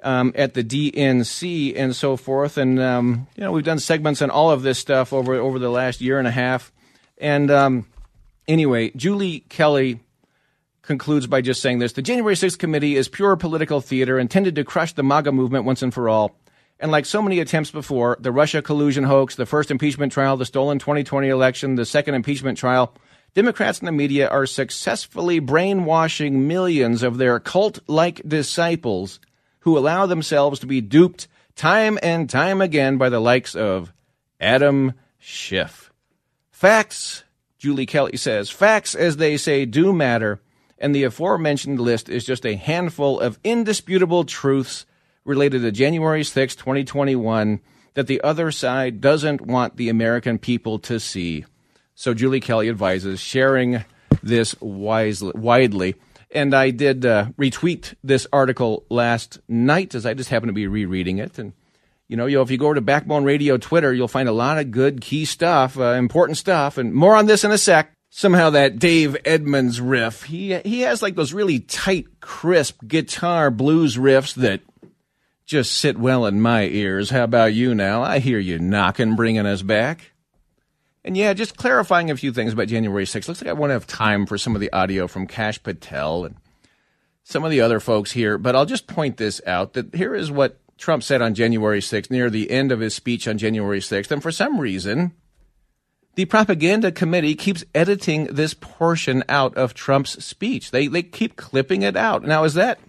Um, 0.04 0.34
at 0.34 0.56
the 0.56 0.64
DNC 0.64 1.76
and 1.78 1.96
so 1.96 2.18
forth, 2.18 2.58
and 2.58 2.80
um, 2.80 3.28
you 3.36 3.44
know 3.44 3.52
we've 3.52 3.64
done 3.64 3.78
segments 3.78 4.24
on 4.24 4.32
all 4.32 4.50
of 4.50 4.64
this 4.64 4.80
stuff 4.80 5.14
over 5.14 5.36
over 5.36 5.60
the 5.60 5.70
last 5.70 6.02
year 6.02 6.18
and 6.18 6.28
a 6.28 6.32
half, 6.32 6.72
and 7.20 7.52
um, 7.52 7.86
Anyway, 8.48 8.92
Julie 8.96 9.42
Kelly 9.42 10.00
concludes 10.82 11.28
by 11.28 11.42
just 11.42 11.62
saying 11.62 11.80
this 11.80 11.94
The 11.94 12.02
January 12.02 12.36
6th 12.36 12.58
committee 12.58 12.96
is 12.96 13.08
pure 13.08 13.36
political 13.36 13.82
theater 13.82 14.20
intended 14.20 14.56
to 14.56 14.64
crush 14.64 14.94
the 14.94 15.04
MAGA 15.04 15.32
movement 15.32 15.66
once 15.66 15.82
and 15.82 15.94
for 15.94 16.10
all. 16.10 16.36
And 16.80 16.92
like 16.92 17.06
so 17.06 17.22
many 17.22 17.40
attempts 17.40 17.70
before, 17.70 18.18
the 18.20 18.32
Russia 18.32 18.62
collusion 18.62 19.04
hoax, 19.04 19.36
the 19.36 19.46
first 19.46 19.70
impeachment 19.70 20.12
trial, 20.12 20.36
the 20.36 20.46
stolen 20.46 20.80
2020 20.80 21.30
election, 21.30 21.76
the 21.76 21.86
second 21.86 22.16
impeachment 22.16 22.58
trial, 22.58 22.94
Democrats 23.34 23.80
and 23.80 23.88
the 23.88 23.94
media 23.94 24.28
are 24.28 24.46
successfully 24.46 25.40
brainwashing 25.40 26.48
millions 26.48 27.04
of 27.04 27.18
their 27.18 27.40
cult 27.40 27.80
like 27.88 28.28
disciples 28.28 29.20
who 29.60 29.78
allow 29.78 30.06
themselves 30.06 30.60
to 30.60 30.66
be 30.66 30.82
duped 30.82 31.28
time 31.56 31.98
and 32.02 32.30
time 32.30 32.62
again 32.62 32.98
by 32.98 33.10
the 33.10 33.20
likes 33.20 33.56
of 33.56 33.94
Adam 34.40 34.94
Schiff. 35.20 35.94
Facts 36.50 37.24
Julie 37.62 37.86
Kelly 37.86 38.18
says, 38.18 38.50
Facts, 38.50 38.96
as 38.96 39.18
they 39.18 39.38
say, 39.38 39.66
do 39.66 39.94
matter, 39.94 40.42
and 40.80 40.96
the 40.96 41.04
aforementioned 41.04 41.80
list 41.80 42.10
is 42.10 42.26
just 42.26 42.44
a 42.44 42.56
handful 42.56 43.20
of 43.20 43.38
indisputable 43.44 44.24
truths 44.24 44.88
related 45.26 45.62
to 45.62 45.72
January 45.72 46.24
6, 46.24 46.56
2021, 46.56 47.60
that 47.94 48.08
the 48.08 48.20
other 48.22 48.52
side 48.52 49.00
doesn't 49.00 49.42
want 49.42 49.78
the 49.78 49.90
American 49.90 50.40
people 50.40 50.80
to 50.80 51.00
see. 51.00 51.46
So 51.94 52.16
Julie 52.16 52.40
Kelly 52.40 52.68
advises 52.68 53.20
sharing 53.20 53.86
this 54.24 54.60
wisely, 54.60 55.34
widely. 55.36 55.94
And 56.32 56.56
I 56.56 56.72
did 56.72 57.06
uh, 57.06 57.28
retweet 57.38 57.94
this 58.04 58.26
article 58.34 58.88
last 58.90 59.40
night 59.48 59.94
as 59.94 60.08
I 60.08 60.16
just 60.16 60.32
happened 60.32 60.50
to 60.50 60.54
be 60.54 60.66
rereading 60.66 61.20
it. 61.20 61.38
And, 61.38 61.54
you 62.12 62.18
know, 62.18 62.26
you 62.26 62.42
if 62.42 62.52
you 62.52 62.58
go 62.58 62.66
over 62.66 62.76
to 62.76 62.82
Backbone 62.82 63.24
Radio 63.24 63.56
Twitter, 63.56 63.94
you'll 63.94 64.10
find 64.10 64.28
a 64.28 64.34
lot 64.34 64.58
of 64.58 64.70
good 64.70 65.00
key 65.00 65.24
stuff, 65.24 65.80
uh, 65.80 65.94
important 65.94 66.38
stuff. 66.38 66.78
And 66.78 66.94
more 66.94 67.16
on 67.16 67.26
this 67.26 67.46
in 67.46 67.52
a 67.52 67.58
sec. 67.58 67.94
Somehow 68.10 68.50
that 68.50 68.78
Dave 68.78 69.16
Edmunds 69.24 69.80
riff, 69.80 70.24
he, 70.24 70.58
he 70.66 70.82
has 70.82 71.02
like 71.02 71.16
those 71.16 71.32
really 71.32 71.62
tight, 71.62 72.20
crisp 72.20 72.82
guitar 72.86 73.50
blues 73.50 73.96
riffs 73.96 74.34
that 74.36 74.60
just 75.46 75.72
sit 75.72 75.98
well 75.98 76.26
in 76.26 76.42
my 76.42 76.64
ears. 76.64 77.12
How 77.12 77.24
about 77.24 77.54
you 77.54 77.74
now? 77.74 78.04
I 78.04 78.20
hear 78.20 78.40
you 78.40 78.60
knocking, 78.60 79.16
bringing 79.16 79.46
us 79.46 79.62
back. 79.62 80.12
And 81.06 81.16
yeah, 81.16 81.32
just 81.32 81.56
clarifying 81.56 82.12
a 82.12 82.18
few 82.18 82.34
things 82.34 82.52
about 82.52 82.68
January 82.68 83.06
6th. 83.06 83.30
Looks 83.30 83.42
like 83.42 83.50
I 83.50 83.54
won't 83.54 83.72
have 83.72 83.88
time 83.88 84.26
for 84.26 84.38
some 84.38 84.54
of 84.54 84.60
the 84.60 84.74
audio 84.74 85.08
from 85.08 85.28
Kash 85.28 85.64
Patel 85.64 86.26
and 86.26 86.36
some 87.24 87.46
of 87.46 87.52
the 87.52 87.62
other 87.62 87.80
folks 87.80 88.12
here, 88.12 88.38
but 88.38 88.54
I'll 88.54 88.66
just 88.66 88.88
point 88.88 89.16
this 89.16 89.40
out 89.48 89.72
that 89.74 89.96
here 89.96 90.14
is 90.14 90.30
what 90.30 90.58
Trump 90.82 91.04
said 91.04 91.22
on 91.22 91.36
January 91.36 91.80
6th, 91.80 92.10
near 92.10 92.30
the 92.30 92.50
end 92.50 92.72
of 92.72 92.80
his 92.80 92.96
speech 92.96 93.28
on 93.28 93.38
January 93.38 93.80
6th. 93.80 94.10
And 94.10 94.22
for 94.22 94.32
some 94.32 94.60
reason, 94.60 95.12
the 96.16 96.26
propaganda 96.26 96.92
committee 96.92 97.36
keeps 97.36 97.64
editing 97.76 98.26
this 98.26 98.56
portion 98.56 99.24
out 99.30 99.56
of 99.56 99.76
Trump's 99.76 100.26
speech. 100.26 100.72
They, 100.72 100.88
they 100.88 101.04
keep 101.04 101.36
clipping 101.36 101.84
it 101.84 101.96
out. 101.96 102.24
Now, 102.24 102.46
is 102.46 102.56
that, 102.56 102.80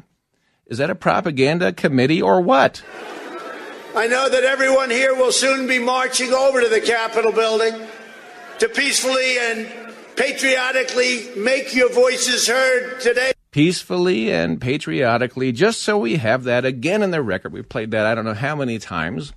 is 0.67 0.79
that 0.79 0.89
a 0.89 0.95
propaganda 0.95 1.71
committee 1.71 2.23
or 2.23 2.41
what? 2.41 2.83
I 3.95 4.07
know 4.07 4.27
that 4.27 4.43
everyone 4.43 4.89
here 4.89 5.15
will 5.15 5.31
soon 5.31 5.67
be 5.67 5.79
marching 5.79 6.33
over 6.33 6.63
to 6.63 6.69
the 6.69 6.81
Capitol 6.81 7.31
building 7.31 7.75
to 8.59 8.69
peacefully 8.71 9.39
and 9.39 9.69
patriotically 10.17 11.29
make 11.37 11.75
your 11.75 11.93
voices 11.93 12.49
heard 12.49 13.01
today. 13.03 13.33
Peacefully 13.53 14.33
and 14.33 14.61
patriotically, 14.61 15.53
just 15.53 15.83
so 15.83 15.97
we 15.97 16.17
have 16.17 16.45
that 16.45 16.65
again 16.65 17.03
in 17.03 17.13
the 17.13 17.23
record. 17.23 17.53
We've 17.53 17.69
played 17.69 17.93
that 17.93 18.07
I 18.07 18.15
don't 18.15 18.25
know 18.25 18.35
how 18.35 18.57
many 18.57 18.79
times. 18.79 19.33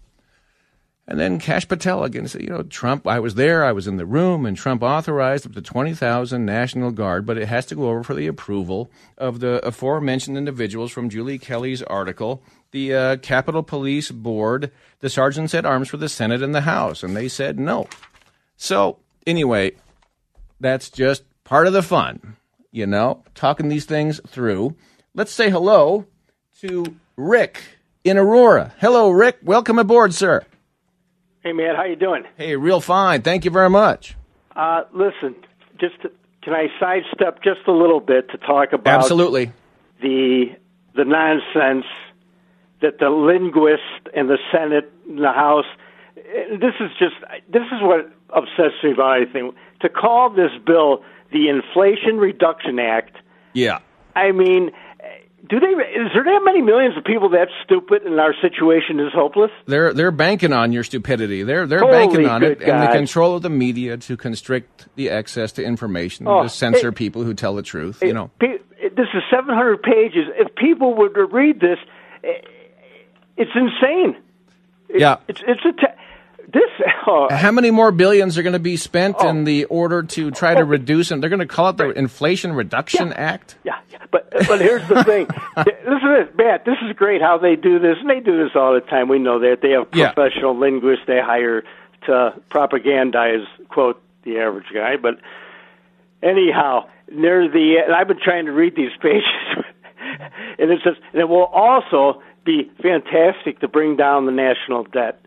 And 1.07 1.19
then 1.19 1.37
Kash 1.37 1.67
Patel 1.67 2.03
again 2.03 2.27
said, 2.27 2.41
you 2.41 2.49
know, 2.49 2.63
Trump, 2.63 3.05
I 3.05 3.19
was 3.19 3.35
there, 3.35 3.63
I 3.63 3.73
was 3.73 3.85
in 3.85 3.97
the 3.97 4.07
room, 4.07 4.45
and 4.45 4.57
Trump 4.57 4.81
authorized 4.81 5.45
up 5.45 5.53
to 5.53 5.61
20,000 5.61 6.43
National 6.43 6.89
Guard, 6.89 7.27
but 7.27 7.37
it 7.37 7.47
has 7.47 7.67
to 7.67 7.75
go 7.75 7.89
over 7.89 8.03
for 8.03 8.15
the 8.15 8.25
approval 8.25 8.89
of 9.17 9.39
the 9.39 9.63
aforementioned 9.65 10.35
individuals 10.35 10.91
from 10.91 11.09
Julie 11.09 11.37
Kelly's 11.37 11.83
article, 11.83 12.41
the 12.71 12.93
uh, 12.93 13.17
Capitol 13.17 13.61
Police 13.61 14.09
Board, 14.09 14.71
the 14.99 15.09
sergeants 15.09 15.53
at 15.53 15.65
arms 15.65 15.89
for 15.89 15.97
the 15.97 16.09
Senate 16.09 16.41
and 16.41 16.55
the 16.55 16.61
House, 16.61 17.03
and 17.03 17.15
they 17.15 17.27
said 17.27 17.59
no. 17.59 17.87
So, 18.57 18.97
anyway, 19.27 19.73
that's 20.59 20.89
just 20.89 21.23
part 21.43 21.67
of 21.67 21.73
the 21.73 21.83
fun, 21.83 22.35
you 22.75 22.85
know, 22.85 23.23
talking 23.33 23.69
these 23.69 23.85
things 23.85 24.19
through. 24.27 24.75
Let's 25.13 25.31
say 25.31 25.49
hello 25.49 26.05
to 26.59 26.97
Rick 27.15 27.61
in 28.03 28.17
Aurora. 28.17 28.73
Hello, 28.79 29.09
Rick. 29.09 29.37
Welcome 29.41 29.79
aboard, 29.79 30.13
sir. 30.13 30.43
Hey, 31.41 31.53
man, 31.53 31.75
how 31.75 31.85
you 31.85 31.95
doing? 31.95 32.23
Hey, 32.37 32.57
real 32.57 32.81
fine. 32.81 33.21
Thank 33.21 33.45
you 33.45 33.51
very 33.51 33.69
much. 33.69 34.17
Uh, 34.55 34.81
listen, 34.93 35.35
just 35.79 36.01
to, 36.01 36.11
can 36.43 36.53
I 36.53 36.67
sidestep 36.77 37.41
just 37.41 37.61
a 37.67 37.71
little 37.71 38.01
bit 38.01 38.29
to 38.31 38.37
talk 38.37 38.73
about 38.73 38.99
Absolutely. 38.99 39.53
the 40.01 40.47
the 40.95 41.05
nonsense 41.05 41.85
that 42.81 42.99
the 42.99 43.09
linguists 43.09 43.83
in 44.13 44.27
the 44.27 44.37
Senate 44.51 44.91
and 45.07 45.19
the 45.19 45.31
House. 45.31 45.65
This 46.59 46.73
is 46.79 46.91
just 46.99 47.15
this 47.49 47.63
is 47.71 47.81
what 47.81 48.11
obsesses 48.29 48.73
me 48.83 48.91
about 48.91 49.17
anything. 49.21 49.53
To 49.81 49.89
call 49.89 50.29
this 50.29 50.51
bill 50.65 51.03
the 51.31 51.49
Inflation 51.49 52.17
Reduction 52.17 52.79
Act. 52.79 53.17
Yeah. 53.53 53.79
I 54.15 54.31
mean, 54.31 54.71
do 55.49 55.59
they? 55.59 55.67
Is 55.67 56.11
there 56.13 56.23
that 56.23 56.41
many 56.43 56.61
millions 56.61 56.97
of 56.97 57.03
people 57.03 57.29
that 57.29 57.49
stupid 57.63 58.03
and 58.03 58.19
our 58.19 58.33
situation 58.41 58.99
is 58.99 59.11
hopeless? 59.13 59.51
They're 59.67 59.93
they're 59.93 60.11
banking 60.11 60.53
on 60.53 60.71
your 60.71 60.83
stupidity. 60.83 61.43
They're 61.43 61.67
they're 61.67 61.79
Holy 61.79 61.91
banking 61.91 62.25
on 62.27 62.43
it 62.43 62.59
good 62.59 62.69
and 62.69 62.81
the 62.81 62.91
control 62.91 63.35
of 63.35 63.41
the 63.43 63.49
media 63.49 63.97
to 63.97 64.17
constrict 64.17 64.87
the 64.95 65.09
access 65.11 65.51
to 65.53 65.63
information, 65.63 66.27
Oh, 66.27 66.43
to 66.43 66.49
censor 66.49 66.89
hey- 66.91 66.95
people 66.95 67.23
who 67.23 67.33
tell 67.33 67.55
the 67.55 67.63
truth. 67.63 68.01
You 68.01 68.13
know. 68.13 68.31
This 68.39 69.07
is 69.13 69.23
700 69.29 69.83
pages. 69.83 70.25
If 70.37 70.55
people 70.55 70.93
were 70.95 71.09
to 71.09 71.25
read 71.25 71.59
this, 71.59 71.77
it's 73.37 73.51
insane. 73.55 74.15
It- 74.89 75.01
Yeah. 75.01 75.17
It's 75.27 75.41
it's 75.45 75.65
a 75.65 75.71
te- 75.73 75.93
this. 76.51 76.63
Oh, 77.07 77.27
How 77.29 77.51
many 77.51 77.69
more 77.69 77.91
billions 77.91 78.35
are 78.35 78.41
going 78.41 78.53
to 78.53 78.59
be 78.59 78.77
spent 78.77 79.21
in 79.21 79.41
oh. 79.41 79.43
the 79.43 79.65
order 79.65 80.01
to 80.01 80.31
try 80.31 80.55
to 80.55 80.65
reduce, 80.65 81.11
and 81.11 81.21
they're 81.21 81.29
going 81.29 81.39
to 81.39 81.45
call 81.45 81.69
it 81.69 81.77
the 81.77 81.91
Inflation 81.91 82.51
Reduction 82.53 83.13
Act? 83.13 83.57
yeah, 83.63 83.77
yeah, 83.91 83.99
but 84.09 84.33
uh, 84.35 84.43
but 84.47 84.59
here's 84.59 84.87
the 84.89 85.03
thing. 85.03 85.27
Listen 85.57 85.75
to 85.85 86.25
this, 86.25 86.35
Matt. 86.35 86.65
This 86.65 86.77
is 86.81 86.95
great 86.95 87.21
how 87.21 87.37
they 87.37 87.55
do 87.55 87.77
this, 87.77 87.97
and 88.01 88.09
they 88.09 88.21
do 88.21 88.43
this 88.43 88.53
all 88.55 88.73
the 88.73 88.79
time. 88.81 89.07
We 89.07 89.19
know 89.19 89.37
that 89.39 89.57
they 89.61 89.69
have 89.71 89.87
Yeah. 89.93 90.13
professional 90.13 90.57
linguists 90.57 91.05
they 91.05 91.19
hire 91.21 91.61
to 92.07 92.33
propagandize 92.49 93.45
quote 93.69 94.01
the 94.23 94.39
average 94.39 94.65
guy. 94.73 94.95
But 94.97 95.19
anyhow, 96.23 96.87
near 97.11 97.47
the 97.47 97.83
and 97.85 97.93
I've 97.93 98.07
been 98.07 98.19
trying 98.19 98.47
to 98.47 98.51
read 98.51 98.75
these 98.75 98.91
pages, 98.99 99.23
and 100.57 100.71
it 100.71 100.79
says 100.83 100.95
and 101.13 101.21
it 101.21 101.29
will 101.29 101.45
also 101.45 102.21
be 102.43 102.71
fantastic 102.81 103.59
to 103.59 103.67
bring 103.67 103.95
down 103.95 104.25
the 104.25 104.31
national 104.31 104.85
debt. 104.85 105.19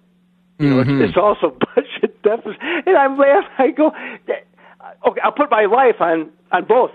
You 0.59 0.71
know, 0.71 0.83
Mhm. 0.85 1.01
it's, 1.03 1.11
it's 1.11 1.19
also 1.19 1.57
budget 1.75 2.23
deficit, 2.23 2.57
and 2.87 2.97
I'm 2.97 3.17
laughing. 3.19 3.51
I 3.59 3.71
go, 3.71 3.93
okay, 5.07 5.21
I'll 5.23 5.33
put 5.33 5.51
my 5.51 5.65
life 5.67 6.01
on 6.01 6.31
on 6.53 6.65
both 6.65 6.91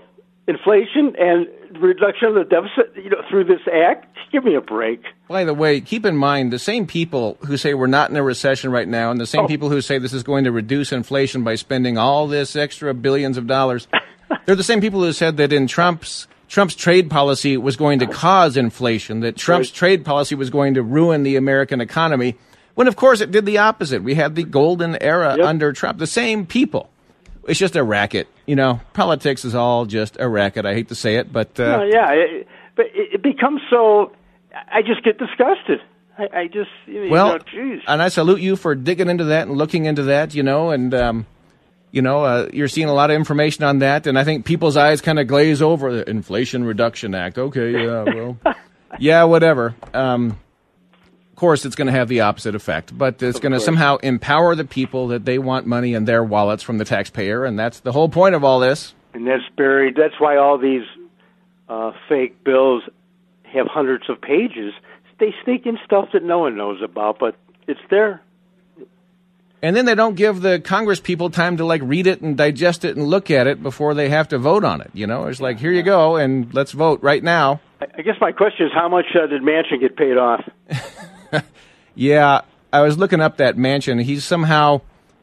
inflation 0.46 1.14
and 1.18 1.46
reduction 1.80 2.28
of 2.28 2.34
the 2.34 2.44
deficit. 2.44 2.92
You 3.02 3.10
know, 3.10 3.22
through 3.30 3.44
this 3.44 3.60
act. 3.72 4.06
Give 4.32 4.44
me 4.44 4.54
a 4.56 4.60
break. 4.60 5.00
By 5.28 5.44
the 5.44 5.54
way, 5.54 5.80
keep 5.80 6.04
in 6.04 6.16
mind 6.16 6.52
the 6.52 6.58
same 6.58 6.86
people 6.86 7.38
who 7.46 7.56
say 7.56 7.72
we're 7.72 7.86
not 7.86 8.10
in 8.10 8.16
a 8.16 8.22
recession 8.22 8.70
right 8.72 8.88
now, 8.88 9.10
and 9.12 9.20
the 9.20 9.26
same 9.26 9.42
Oh. 9.44 9.46
people 9.48 9.70
who 9.70 9.80
say 9.80 9.98
this 9.98 10.12
is 10.12 10.22
going 10.24 10.42
to 10.44 10.50
reduce 10.52 10.92
inflation 10.92 11.44
by 11.44 11.54
spending 11.54 11.96
all 11.96 12.26
this 12.26 12.56
extra 12.56 12.92
billions 12.94 13.38
of 13.38 13.46
dollars, 13.46 13.86
they're 14.44 14.56
the 14.56 14.64
same 14.64 14.80
people 14.80 15.02
who 15.02 15.12
said 15.12 15.36
that 15.36 15.52
in 15.52 15.66
Trump's 15.68 16.26
Trump's 16.48 16.74
trade 16.74 17.10
policy 17.10 17.56
was 17.56 17.76
going 17.76 17.98
to 18.00 18.06
cause 18.06 18.56
inflation, 18.56 19.20
that 19.20 19.36
Trump's 19.36 19.70
trade 19.70 20.04
policy 20.04 20.34
was 20.34 20.50
going 20.50 20.74
to 20.74 20.82
ruin 20.82 21.22
the 21.22 21.36
American 21.36 21.80
economy. 21.80 22.34
When 22.74 22.88
of 22.88 22.96
course 22.96 23.20
it 23.20 23.30
did 23.30 23.46
the 23.46 23.58
opposite. 23.58 24.02
We 24.02 24.14
had 24.14 24.34
the 24.34 24.44
golden 24.44 25.00
era 25.02 25.36
under 25.44 25.72
Trump. 25.72 25.98
The 25.98 26.06
same 26.06 26.46
people. 26.46 26.90
It's 27.46 27.58
just 27.58 27.76
a 27.76 27.84
racket, 27.84 28.26
you 28.46 28.56
know. 28.56 28.80
Politics 28.94 29.44
is 29.44 29.54
all 29.54 29.84
just 29.86 30.16
a 30.18 30.28
racket. 30.28 30.64
I 30.64 30.72
hate 30.74 30.88
to 30.88 30.94
say 30.94 31.16
it, 31.16 31.32
but 31.32 31.58
uh, 31.60 31.76
No, 31.76 31.82
yeah, 31.84 32.10
it, 32.12 32.48
but 32.74 32.86
it, 32.94 33.22
becomes 33.22 33.60
so. 33.68 34.12
I 34.72 34.80
just 34.82 35.04
get 35.04 35.18
disgusted. 35.18 35.80
I, 36.16 36.28
I 36.40 36.46
just 36.46 36.70
you 36.86 37.08
Well, 37.10 37.34
know, 37.34 37.38
geez. 37.50 37.82
and 37.86 38.00
I 38.00 38.08
salute 38.08 38.40
you 38.40 38.56
for 38.56 38.74
digging 38.74 39.08
into 39.10 39.24
that 39.24 39.46
and 39.48 39.58
looking 39.58 39.84
into 39.84 40.04
that, 40.04 40.34
you 40.34 40.42
know, 40.42 40.70
and 40.70 40.94
um, 40.94 41.26
you 41.90 42.00
know, 42.02 42.24
uh, 42.24 42.48
you're 42.52 42.68
seeing 42.68 42.88
a 42.88 42.94
lot 42.94 43.10
of 43.10 43.16
information 43.16 43.62
on 43.64 43.80
that, 43.80 44.06
and 44.06 44.18
I 44.18 44.24
think 44.24 44.46
people's 44.46 44.76
eyes 44.76 45.00
kind 45.02 45.18
of 45.18 45.26
glaze 45.26 45.60
over 45.60 45.92
the 45.94 46.08
Inflation 46.08 46.64
Reduction 46.64 47.14
Act. 47.14 47.36
Okay, 47.38 47.72
yeah, 47.72 48.02
well, 48.04 48.38
yeah, 48.98 49.24
whatever. 49.24 49.74
Um, 49.92 50.38
course, 51.44 51.66
it's 51.66 51.76
going 51.76 51.88
to 51.88 51.92
have 51.92 52.08
the 52.08 52.22
opposite 52.22 52.54
effect, 52.54 52.96
but 52.96 53.22
it's 53.22 53.38
going 53.38 53.52
to 53.52 53.60
somehow 53.60 53.98
empower 53.98 54.54
the 54.54 54.64
people 54.64 55.08
that 55.08 55.26
they 55.26 55.38
want 55.38 55.66
money 55.66 55.92
in 55.92 56.06
their 56.06 56.24
wallets 56.24 56.62
from 56.62 56.78
the 56.78 56.86
taxpayer, 56.86 57.44
and 57.44 57.58
that's 57.58 57.80
the 57.80 57.92
whole 57.92 58.08
point 58.08 58.34
of 58.34 58.42
all 58.42 58.60
this. 58.60 58.94
and 59.12 59.26
that's 59.26 59.42
buried. 59.54 59.94
That's 59.94 60.18
why 60.18 60.38
all 60.38 60.56
these 60.56 60.84
uh, 61.68 61.92
fake 62.08 62.42
bills 62.44 62.82
have 63.42 63.66
hundreds 63.66 64.08
of 64.08 64.22
pages. 64.22 64.72
They 65.20 65.34
sneak 65.44 65.66
in 65.66 65.78
stuff 65.84 66.08
that 66.14 66.22
no 66.22 66.38
one 66.38 66.56
knows 66.56 66.80
about, 66.82 67.18
but 67.18 67.36
it's 67.68 67.80
there. 67.90 68.22
And 69.60 69.76
then 69.76 69.84
they 69.84 69.94
don't 69.94 70.14
give 70.14 70.40
the 70.40 70.60
Congress 70.60 71.00
people 71.00 71.28
time 71.28 71.58
to 71.58 71.66
like 71.66 71.82
read 71.84 72.06
it 72.06 72.22
and 72.22 72.38
digest 72.38 72.86
it 72.86 72.96
and 72.96 73.06
look 73.06 73.30
at 73.30 73.46
it 73.46 73.62
before 73.62 73.92
they 73.92 74.08
have 74.08 74.28
to 74.28 74.38
vote 74.38 74.64
on 74.64 74.80
it. 74.80 74.90
You 74.94 75.06
know, 75.06 75.26
it's 75.26 75.42
like 75.42 75.58
here 75.58 75.72
you 75.72 75.82
go 75.82 76.16
and 76.16 76.52
let's 76.54 76.72
vote 76.72 77.02
right 77.02 77.22
now. 77.22 77.60
I, 77.80 78.00
guess 78.00 78.16
my 78.20 78.32
question 78.32 78.66
is, 78.66 78.72
how 78.74 78.88
much 78.88 79.06
uh, 79.14 79.26
did 79.26 79.42
Manchin 79.42 79.80
get 79.80 79.96
paid 79.96 80.16
off? 80.16 80.42
Yeah, 81.94 82.40
I 82.72 82.82
was 82.82 82.98
looking 82.98 83.20
up 83.20 83.36
that 83.36 83.56
Manchin. 83.56 84.02
He's 84.02 84.24
somehow 84.24 84.80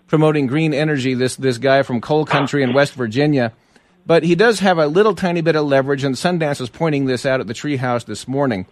promoting 0.08 0.48
green 0.48 0.74
energy. 0.74 1.14
This 1.14 1.36
this 1.36 1.58
guy 1.58 1.84
from 1.84 2.02
coal 2.02 2.26
country 2.26 2.64
in 2.64 2.74
West 2.74 2.94
Virginia, 2.94 3.52
but 4.06 4.24
he 4.24 4.36
does 4.36 4.60
have 4.60 4.78
a 4.78 4.88
little 4.88 5.14
tiny 5.14 5.42
bit 5.42 5.56
of 5.56 5.66
leverage. 5.66 6.04
And 6.04 6.16
Sundance 6.16 6.60
was 6.60 6.70
pointing 6.70 7.06
this 7.06 7.26
out 7.26 7.42
at 7.42 7.48
the 7.48 7.54
Treehouse 7.54 8.06
this 8.06 8.28
morning 8.28 8.66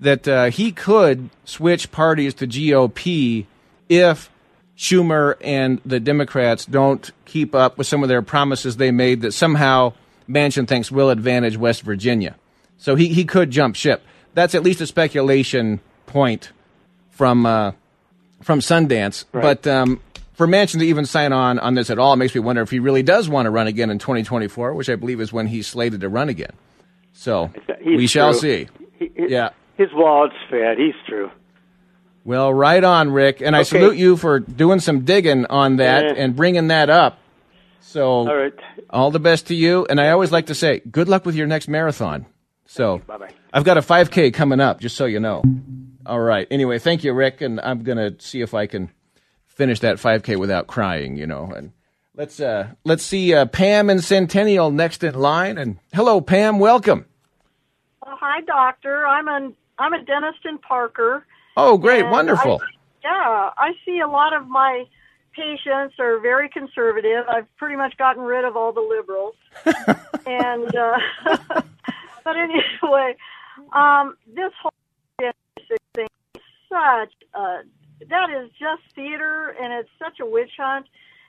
that 0.00 0.26
uh, 0.26 0.46
he 0.46 0.72
could 0.72 1.30
switch 1.44 1.92
parties 1.92 2.34
to 2.34 2.46
GOP 2.46 3.46
if 3.88 4.30
Schumer 4.76 5.36
and 5.42 5.80
the 5.84 6.00
Democrats 6.00 6.64
don't 6.64 7.10
keep 7.24 7.54
up 7.54 7.78
with 7.78 7.86
some 7.86 8.02
of 8.02 8.08
their 8.08 8.22
promises 8.22 8.78
they 8.78 8.90
made 8.90 9.20
that 9.20 9.32
somehow 9.32 9.92
Manchin 10.28 10.66
thinks 10.66 10.90
will 10.90 11.10
advantage 11.10 11.56
West 11.56 11.82
Virginia. 11.82 12.34
So 12.78 12.96
he, 12.96 13.08
he 13.08 13.24
could 13.24 13.50
jump 13.50 13.76
ship. 13.76 14.02
That's 14.34 14.54
at 14.54 14.62
least 14.62 14.80
a 14.80 14.86
speculation 14.86 15.80
point 16.06 16.50
from 17.12 17.46
uh, 17.46 17.72
from 18.42 18.58
Sundance. 18.60 19.24
Right. 19.32 19.42
But 19.42 19.66
um, 19.66 20.00
for 20.34 20.46
Manchin 20.46 20.80
to 20.80 20.84
even 20.86 21.06
sign 21.06 21.32
on 21.32 21.58
on 21.60 21.74
this 21.74 21.88
at 21.88 21.98
all 21.98 22.16
makes 22.16 22.34
me 22.34 22.40
wonder 22.40 22.60
if 22.62 22.70
he 22.70 22.80
really 22.80 23.02
does 23.04 23.28
want 23.28 23.46
to 23.46 23.50
run 23.50 23.66
again 23.68 23.88
in 23.90 23.98
2024, 23.98 24.74
which 24.74 24.88
I 24.90 24.96
believe 24.96 25.20
is 25.20 25.32
when 25.32 25.46
he's 25.46 25.66
slated 25.66 26.00
to 26.00 26.08
run 26.08 26.28
again. 26.28 26.52
So 27.12 27.50
He's 27.80 27.96
we 27.96 28.06
shall 28.06 28.32
true. 28.32 28.40
see. 28.40 28.68
He- 28.98 29.10
he- 29.16 29.28
Yeah. 29.28 29.50
His 29.76 29.88
wallet's 29.94 30.34
fat. 30.50 30.76
He's 30.78 30.94
true. 31.06 31.30
Well, 32.24 32.52
right 32.54 32.82
on, 32.84 33.10
Rick, 33.10 33.40
and 33.40 33.56
I 33.56 33.62
salute 33.64 33.96
you 33.96 34.16
for 34.16 34.38
doing 34.38 34.78
some 34.80 35.00
digging 35.04 35.44
on 35.46 35.76
that 35.76 36.04
Yeah. 36.04 36.12
and 36.22 36.36
bringing 36.36 36.68
that 36.68 36.88
up. 36.88 37.18
So, 37.80 38.06
All 38.08 38.26
right. 38.36 38.52
all 38.90 39.10
the 39.10 39.18
best 39.18 39.48
to 39.48 39.54
you. 39.56 39.86
And 39.90 40.00
I 40.00 40.10
always 40.10 40.30
like 40.30 40.46
to 40.46 40.54
say, 40.54 40.80
good 40.90 41.08
luck 41.08 41.26
with 41.26 41.34
your 41.34 41.48
next 41.48 41.66
marathon. 41.68 42.26
So, 42.64 42.98
Bye-bye. 43.08 43.30
I've 43.52 43.64
got 43.64 43.76
a 43.76 43.82
5K 43.82 44.30
coming 44.32 44.60
up, 44.60 44.78
just 44.80 44.96
so 44.96 45.04
you 45.04 45.18
know. 45.18 45.42
All 46.06 46.20
right. 46.20 46.46
Anyway, 46.50 46.78
thank 46.78 47.04
you, 47.04 47.12
Rick, 47.12 47.40
and 47.40 47.60
I'm 47.60 47.82
gonna 47.82 48.12
see 48.18 48.40
if 48.40 48.54
I 48.54 48.66
can 48.66 48.90
finish 49.46 49.80
that 49.80 49.96
5K 49.96 50.36
without 50.36 50.66
crying. 50.66 51.16
You 51.16 51.26
know, 51.26 51.52
and 51.54 51.72
let's 52.14 52.40
uh, 52.40 52.68
let's 52.84 53.02
see 53.02 53.34
uh, 53.34 53.46
Pam 53.46 53.90
and 53.90 54.02
Centennial 54.02 54.70
next 54.70 55.04
in 55.04 55.14
line. 55.14 55.58
And 55.58 55.78
hello, 55.94 56.20
Pam. 56.20 56.58
Welcome. 56.58 57.06
Oh, 58.04 58.16
hi, 58.18 58.40
doctor. 58.42 59.06
I'm 59.06 59.28
a 59.28 59.52
I'm 59.78 59.92
a 59.92 60.02
dentist 60.02 60.44
in 60.44 60.58
Parker. 60.58 61.24
Oh, 61.56 61.78
great, 61.78 62.04
wonderful. 62.04 62.60
I, 62.62 62.66
yeah, 63.04 63.50
I 63.56 63.72
see 63.84 64.00
a 64.00 64.08
lot 64.08 64.34
of 64.34 64.48
my 64.48 64.84
patients 65.34 65.96
are 65.98 66.18
very 66.20 66.48
conservative. 66.48 67.24
I've 67.28 67.46
pretty 67.56 67.76
much 67.76 67.96
gotten 67.96 68.22
rid 68.22 68.44
of 68.44 68.56
all 68.56 68.72
the 68.72 68.80
liberals. 68.80 69.34
and 70.26 70.74
uh, 70.74 70.98
but 72.24 72.36
anyway, 72.36 73.16
um, 73.72 74.16
this 74.34 74.52
whole 74.60 74.71
thing 75.94 76.08
such 76.68 77.12
a 77.34 77.62
that 78.08 78.30
is 78.30 78.50
just 78.58 78.82
theater, 78.94 79.54
and 79.60 79.72
it's 79.72 79.90
such 79.98 80.18
a 80.20 80.26
witch 80.26 80.50
hunt. 80.58 80.86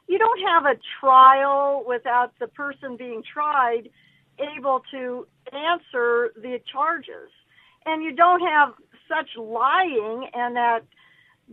You 0.08 0.18
don't 0.18 0.40
have 0.48 0.66
a 0.66 0.80
trial 1.00 1.84
without 1.88 2.34
the 2.40 2.48
person 2.48 2.98
being 2.98 3.24
tried 3.24 3.90
able 4.58 4.82
to 4.92 5.28
answer 5.52 6.32
the 6.36 6.60
charges, 6.72 7.30
and 7.86 8.04
you 8.04 8.14
don't 8.16 8.42
have 8.42 8.74
such 9.08 9.30
lying 9.38 10.30
and 10.34 10.56
that 10.56 10.84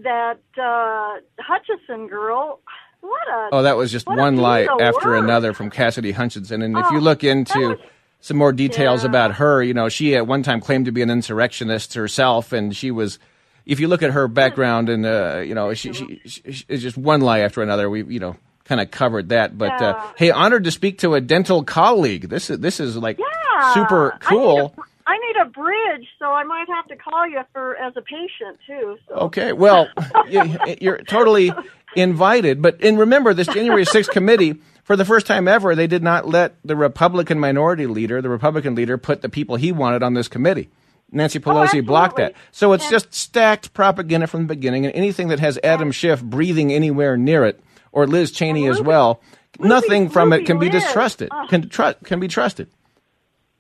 that 0.03 0.41
uh, 0.57 1.21
Hutchinson 1.39 2.09
girl. 2.09 2.61
What 3.01 3.29
a 3.29 3.49
Oh, 3.53 3.63
that 3.63 3.77
was 3.77 3.91
just 3.91 4.07
one 4.07 4.37
lie 4.37 4.67
after 4.81 5.15
another 5.15 5.53
from 5.55 5.71
Cassidy 5.71 6.13
Hutchinson. 6.13 6.63
And 6.63 6.77
if 6.77 6.87
Oh, 6.87 6.95
you 6.95 7.01
look 7.01 7.25
into 7.25 7.79
some 8.21 8.37
more 8.37 8.53
details 8.53 9.03
Yeah. 9.03 9.09
about 9.11 9.35
her, 9.37 9.63
you 9.63 9.75
know, 9.75 9.89
she 9.89 10.15
at 10.17 10.27
one 10.27 10.43
time 10.43 10.61
claimed 10.61 10.85
to 10.87 10.93
be 10.93 11.03
an 11.03 11.11
insurrectionist 11.11 11.95
herself, 11.95 12.53
and 12.53 12.75
she 12.77 12.91
was. 12.91 13.19
If 13.67 13.79
you 13.79 13.89
look 13.89 14.03
at 14.03 14.11
her 14.13 14.27
background, 14.27 14.89
and 14.89 15.07
uh, 15.07 15.43
you 15.45 15.55
know, 15.55 15.73
she, 15.75 15.93
she, 15.93 16.21
she, 16.25 16.65
it's 16.69 16.83
just 16.83 16.97
one 16.97 17.21
lie 17.21 17.41
after 17.41 17.63
another. 17.63 17.89
We, 17.89 18.03
you 18.05 18.19
know, 18.19 18.37
kind 18.65 18.81
of 18.81 18.91
covered 18.91 19.29
that. 19.29 19.57
But 19.57 19.81
uh, 19.81 20.03
hey, 20.17 20.31
honored 20.31 20.65
to 20.65 20.71
speak 20.71 20.99
to 21.01 21.15
a 21.15 21.21
dental 21.21 21.63
colleague. 21.63 22.29
This 22.31 22.51
is 22.51 22.59
this 22.59 22.81
is 22.81 22.97
like 22.97 23.19
Yeah, 23.19 23.75
super 23.75 24.13
I 24.13 24.17
need, 24.17 24.21
cool. 24.23 24.75
a, 24.77 24.83
I 25.07 25.19
need 25.19 25.37
a 25.43 25.45
bridge, 25.51 26.09
so 26.19 26.27
I 26.33 26.43
might 26.45 26.67
have 26.69 26.87
to 26.89 26.97
call 26.97 27.29
you 27.29 27.41
for 27.53 27.77
as 27.77 27.93
a 27.97 28.03
patient 28.03 28.59
too. 28.67 28.97
So. 29.09 29.15
Okay, 29.27 29.53
well, 29.53 29.89
you're 30.29 30.99
totally 30.99 31.53
invited. 31.95 32.63
But 32.63 32.83
and 32.83 32.99
remember, 32.99 33.35
this 33.35 33.47
January 33.47 33.85
6th 33.85 34.09
committee, 34.13 34.57
for 34.91 34.97
the 34.97 35.05
first 35.05 35.25
time 35.25 35.47
ever, 35.47 35.77
they 35.77 35.87
did 35.87 36.03
not 36.03 36.27
let 36.27 36.57
the 36.65 36.75
Republican 36.75 37.39
minority 37.39 37.87
leader, 37.87 38.21
the 38.21 38.29
Republican 38.29 38.75
leader, 38.75 38.99
put 38.99 39.23
the 39.23 39.29
people 39.29 39.55
he 39.55 39.71
wanted 39.71 40.03
on 40.03 40.15
this 40.15 40.27
committee. 40.27 40.69
Nancy 41.13 41.39
oh, 41.39 41.43
Pelosi 41.43 41.87
blocked 41.87 42.17
that. 42.17 42.33
Oh. 42.35 42.41
So 42.51 42.73
it's 42.73 42.83
And- 42.87 42.91
just 42.91 43.15
stacked 43.15 43.73
propaganda 43.73 44.27
from 44.27 44.41
the 44.41 44.49
beginning, 44.49 44.85
and 44.85 44.93
anything 44.97 45.29
that 45.29 45.39
has 45.39 45.61
Adam 45.63 45.93
Schiff 45.93 46.21
breathing 46.21 46.73
anywhere 46.73 47.17
near 47.17 47.45
it, 47.45 47.63
or 47.93 48.09
Liz 48.09 48.33
Cheney 48.33 48.67
as 48.67 48.83
well, 48.83 49.21
nothing 49.61 50.09
from 50.09 50.33
it 50.33 50.39
Ruby 50.39 50.47
can 50.47 50.59
be 50.59 50.69
distrusted. 50.69 51.29
Ugh. 51.31 51.49
Can 51.49 51.69
tru- 51.69 51.95
can 52.03 52.19
be 52.19 52.27
trusted. 52.27 52.67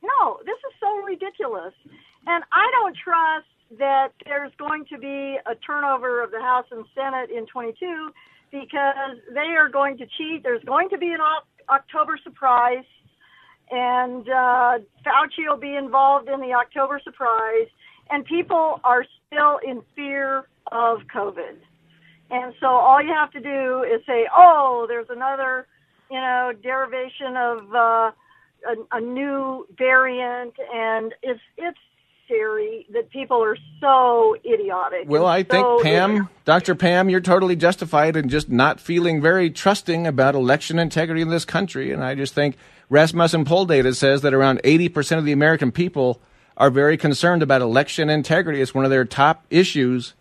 No, 0.03 0.41
this 0.45 0.59
is 0.59 0.74
so 0.81 0.93
ridiculous. 1.05 1.74
And 2.26 2.43
I 2.51 2.68
don't 2.72 2.97
trust 2.97 3.78
that 3.78 4.09
there's 4.24 4.51
going 4.59 4.85
to 4.87 4.99
be 4.99 5.39
a 5.47 5.55
turnover 5.64 6.24
of 6.24 6.33
the 6.33 6.41
House 6.41 6.66
and 6.72 6.85
Senate 6.93 7.31
in 7.31 7.47
22 7.47 8.11
because 8.51 9.17
they 9.33 9.55
are 9.59 9.69
going 9.69 9.97
to 9.99 10.07
cheat. 10.19 10.43
There's 10.43 10.65
going 10.65 10.89
to 10.91 10.99
be 10.99 11.09
an 11.09 11.21
October 11.69 12.19
surprise, 12.23 12.85
and 13.71 14.29
uh, 14.29 14.79
Fauci 15.05 15.49
will 15.49 15.57
be 15.57 15.77
involved 15.77 16.29
in 16.29 16.41
the 16.41 16.53
October 16.55 17.01
surprise, 17.03 17.69
and 18.11 18.25
people 18.25 18.81
are 18.85 19.05
still 19.27 19.59
in 19.67 19.83
fear 19.95 20.49
of 20.73 21.01
COVID. 21.15 21.57
And 22.31 22.55
so 22.61 22.67
all 22.67 23.03
you 23.03 23.13
have 23.13 23.33
to 23.33 23.41
do 23.41 23.83
is 23.83 24.01
say, 24.07 24.27
oh, 24.37 24.87
there's 24.89 25.09
another, 25.11 25.67
you 26.11 26.19
know, 26.19 26.53
derivation 26.63 27.37
of 27.37 27.75
uh, 27.75 28.11
a, 28.67 28.75
a 28.93 29.01
new 29.01 29.67
variant, 29.77 30.55
and 30.73 31.15
it's 31.23 31.41
it's 31.57 31.79
that 32.93 33.11
people 33.11 33.43
are 33.43 33.57
so 33.81 34.37
idiotic. 34.45 35.09
Well, 35.09 35.26
I 35.26 35.43
think 35.43 35.64
so 35.64 35.83
Pam, 35.83 36.28
Dr. 36.45 36.74
Pam, 36.74 37.09
you're 37.11 37.20
totally 37.20 37.57
justified 37.57 38.16
in 38.16 38.28
just 38.28 38.49
not 38.49 38.81
feeling 38.81 39.20
very 39.20 39.51
trusting 39.51 40.07
about 40.07 40.35
election 40.35 40.78
integrity 40.78 41.22
in 41.22 41.28
this 41.28 41.45
country. 41.45 41.93
And 41.93 42.05
I 42.05 42.14
just 42.14 42.35
think 42.35 42.57
Rasmussen 42.89 43.45
poll 43.45 43.66
data 43.66 43.95
says 43.95 44.22
that 44.22 44.33
around 44.33 44.61
80% 44.62 45.18
of 45.18 45.24
the 45.24 45.33
American 45.33 45.72
people 45.72 46.20
are 46.57 46.70
very 46.70 46.97
concerned 46.97 47.43
about 47.43 47.62
election 47.62 48.09
integrity. 48.11 48.61
It's 48.61 48.74
one 48.74 48.85
of 48.85 48.91
their 48.91 49.05
top 49.05 49.45
issues, 49.51 50.14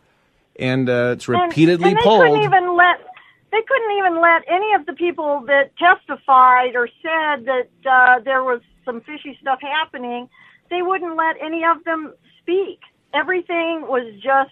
and 0.57 0.89
uh, 0.89 1.11
it's 1.13 1.27
And- 1.27 1.41
repeatedly 1.41 1.89
and 1.89 1.97
they 1.97 2.01
polled. 2.01 2.23
couldn't 2.23 2.43
even 2.43 2.75
let 2.75 3.05
they 3.51 3.61
couldn't 3.63 3.97
even 3.97 4.21
let 4.21 4.43
any 4.47 4.73
of 4.75 4.85
the 4.85 4.93
people 4.93 5.41
that 5.47 5.71
testified 5.77 6.75
or 6.75 6.87
said 7.01 7.45
that 7.45 7.67
uh, 7.89 8.19
there 8.19 8.43
was 8.43 8.61
some 8.85 9.01
fishy 9.01 9.37
stuff 9.41 9.57
happening. 9.59 10.29
They 10.69 10.81
wouldn't 10.81 11.15
let 11.15 11.35
any 11.41 11.63
of 11.65 11.83
them 11.83 12.13
speak. 12.41 12.79
Everything 13.13 13.85
was 13.87 14.13
just 14.21 14.51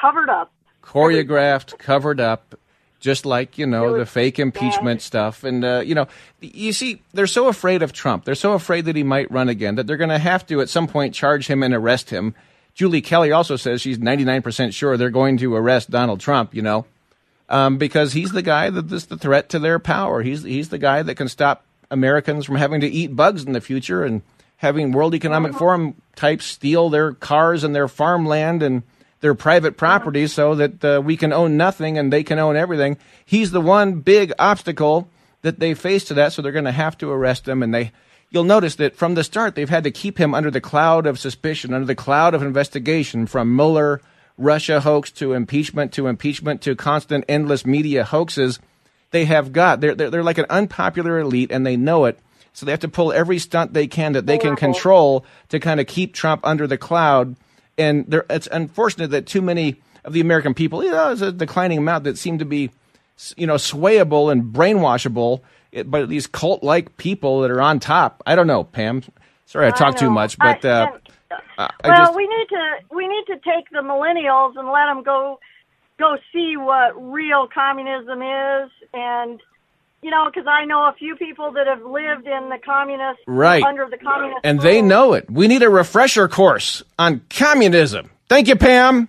covered 0.00 0.30
up. 0.30 0.52
choreographed, 0.82 1.78
covered 1.78 2.20
up, 2.20 2.54
just 3.00 3.26
like 3.26 3.58
you 3.58 3.66
know 3.66 3.96
the 3.98 4.06
fake 4.06 4.38
impeachment 4.38 5.02
stuff. 5.02 5.44
And 5.44 5.64
uh, 5.64 5.82
you 5.84 5.94
know, 5.94 6.06
you 6.40 6.72
see, 6.72 7.02
they're 7.12 7.26
so 7.26 7.48
afraid 7.48 7.82
of 7.82 7.92
Trump. 7.92 8.24
They're 8.24 8.34
so 8.34 8.52
afraid 8.52 8.86
that 8.86 8.96
he 8.96 9.02
might 9.02 9.30
run 9.30 9.48
again 9.48 9.74
that 9.74 9.86
they're 9.86 9.96
going 9.96 10.10
to 10.10 10.18
have 10.18 10.46
to 10.46 10.60
at 10.60 10.68
some 10.68 10.86
point 10.86 11.14
charge 11.14 11.48
him 11.48 11.62
and 11.62 11.74
arrest 11.74 12.10
him. 12.10 12.34
Julie 12.74 13.02
Kelly 13.02 13.32
also 13.32 13.56
says 13.56 13.80
she's 13.82 13.98
ninety 13.98 14.24
nine 14.24 14.40
percent 14.42 14.72
sure 14.72 14.96
they're 14.96 15.10
going 15.10 15.36
to 15.38 15.54
arrest 15.54 15.90
Donald 15.90 16.20
Trump. 16.20 16.54
You 16.54 16.62
know, 16.62 16.86
um, 17.48 17.76
because 17.76 18.14
he's 18.14 18.32
the 18.32 18.42
guy 18.42 18.70
that 18.70 18.90
is 18.90 19.06
the 19.06 19.18
threat 19.18 19.50
to 19.50 19.58
their 19.58 19.78
power. 19.78 20.22
He's 20.22 20.42
he's 20.42 20.70
the 20.70 20.78
guy 20.78 21.02
that 21.02 21.16
can 21.16 21.28
stop 21.28 21.64
Americans 21.90 22.46
from 22.46 22.56
having 22.56 22.80
to 22.80 22.88
eat 22.88 23.14
bugs 23.14 23.44
in 23.44 23.52
the 23.52 23.60
future 23.60 24.02
and 24.04 24.22
having 24.62 24.92
World 24.92 25.12
Economic 25.12 25.54
Forum 25.54 26.00
types 26.14 26.46
steal 26.46 26.88
their 26.88 27.12
cars 27.12 27.64
and 27.64 27.74
their 27.74 27.88
farmland 27.88 28.62
and 28.62 28.84
their 29.20 29.34
private 29.34 29.76
property 29.76 30.28
so 30.28 30.54
that 30.54 30.84
uh, 30.84 31.02
we 31.04 31.16
can 31.16 31.32
own 31.32 31.56
nothing 31.56 31.98
and 31.98 32.12
they 32.12 32.22
can 32.22 32.38
own 32.38 32.56
everything. 32.56 32.96
He's 33.24 33.50
the 33.50 33.60
one 33.60 34.00
big 34.00 34.32
obstacle 34.38 35.10
that 35.42 35.58
they 35.58 35.74
face 35.74 36.04
to 36.04 36.14
that, 36.14 36.32
so 36.32 36.42
they're 36.42 36.52
going 36.52 36.64
to 36.64 36.70
have 36.70 36.96
to 36.98 37.10
arrest 37.10 37.48
him. 37.48 37.60
And 37.60 37.74
they, 37.74 37.90
you'll 38.30 38.44
notice 38.44 38.76
that 38.76 38.94
from 38.94 39.16
the 39.16 39.24
start, 39.24 39.56
they've 39.56 39.68
had 39.68 39.82
to 39.82 39.90
keep 39.90 40.16
him 40.18 40.32
under 40.32 40.50
the 40.50 40.60
cloud 40.60 41.06
of 41.06 41.18
suspicion, 41.18 41.74
under 41.74 41.86
the 41.86 41.96
cloud 41.96 42.32
of 42.32 42.42
investigation, 42.42 43.26
from 43.26 43.56
Mueller, 43.56 44.00
Russia 44.38 44.80
hoax 44.80 45.10
to 45.12 45.32
impeachment 45.32 45.92
to 45.94 46.06
impeachment 46.06 46.62
to 46.62 46.76
constant, 46.76 47.24
endless 47.28 47.66
media 47.66 48.04
hoaxes. 48.04 48.60
They 49.10 49.24
have 49.24 49.52
got 49.52 49.80
they're 49.80 49.96
they're, 49.96 50.10
they're 50.10 50.22
like 50.22 50.38
an 50.38 50.46
unpopular 50.48 51.18
elite, 51.18 51.50
and 51.50 51.66
they 51.66 51.76
know 51.76 52.04
it. 52.04 52.18
So 52.52 52.66
they 52.66 52.72
have 52.72 52.80
to 52.80 52.88
pull 52.88 53.12
every 53.12 53.38
stunt 53.38 53.72
they 53.72 53.86
can 53.86 54.12
that 54.12 54.26
they 54.26 54.38
can 54.38 54.56
control 54.56 55.24
to 55.48 55.58
kind 55.58 55.80
of 55.80 55.86
keep 55.86 56.12
Trump 56.14 56.42
under 56.44 56.66
the 56.66 56.76
cloud. 56.76 57.36
And 57.78 58.04
there, 58.06 58.26
it's 58.28 58.48
unfortunate 58.52 59.10
that 59.10 59.26
too 59.26 59.40
many 59.40 59.80
of 60.04 60.12
the 60.12 60.20
American 60.20 60.52
people, 60.52 60.84
you 60.84 60.90
know, 60.90 61.06
there's 61.06 61.22
a 61.22 61.32
declining 61.32 61.78
amount 61.78 62.04
that 62.04 62.18
seem 62.18 62.38
to 62.38 62.44
be, 62.44 62.70
you 63.36 63.46
know, 63.46 63.54
swayable 63.54 64.30
and 64.30 64.44
brainwashable. 64.52 65.40
But 65.86 66.10
these 66.10 66.26
cult-like 66.26 66.98
people 66.98 67.40
that 67.40 67.50
are 67.50 67.62
on 67.62 67.80
top, 67.80 68.22
I 68.26 68.34
don't 68.34 68.46
know, 68.46 68.64
Pam. 68.64 69.02
Sorry, 69.46 69.66
I 69.66 69.70
talk 69.70 69.96
too 69.96 70.06
know. 70.06 70.10
much, 70.12 70.38
but 70.38 70.64
I- 70.64 70.68
uh, 70.68 70.86
I, 71.58 71.70
I 71.84 71.88
well, 71.88 71.96
just 71.96 72.14
we 72.14 72.26
need 72.26 72.46
to 72.50 72.94
we 72.94 73.08
need 73.08 73.24
to 73.26 73.34
take 73.36 73.70
the 73.70 73.78
millennials 73.78 74.58
and 74.58 74.68
let 74.68 74.86
them 74.86 75.02
go 75.02 75.38
go 75.98 76.16
see 76.32 76.56
what 76.56 76.92
real 77.12 77.48
communism 77.52 78.22
is, 78.22 78.70
and 78.92 79.40
you 80.02 80.10
know, 80.10 80.26
because 80.26 80.46
I 80.46 80.64
know 80.64 80.80
a 80.88 80.94
few 80.98 81.16
people 81.16 81.52
that 81.52 81.66
have 81.66 81.82
lived 81.82 82.26
in 82.26 82.48
the 82.48 82.58
communist 82.64 83.20
Right. 83.26 83.62
under 83.62 83.86
the 83.90 83.98
communist, 83.98 84.40
and 84.44 84.60
they 84.60 84.82
know 84.82 85.12
it. 85.14 85.30
We 85.30 85.48
need 85.48 85.62
a 85.62 85.70
refresher 85.70 86.28
course 86.28 86.82
on 86.98 87.20
communism. 87.30 88.10
Thank 88.28 88.48
you, 88.48 88.56
Pam. 88.56 89.08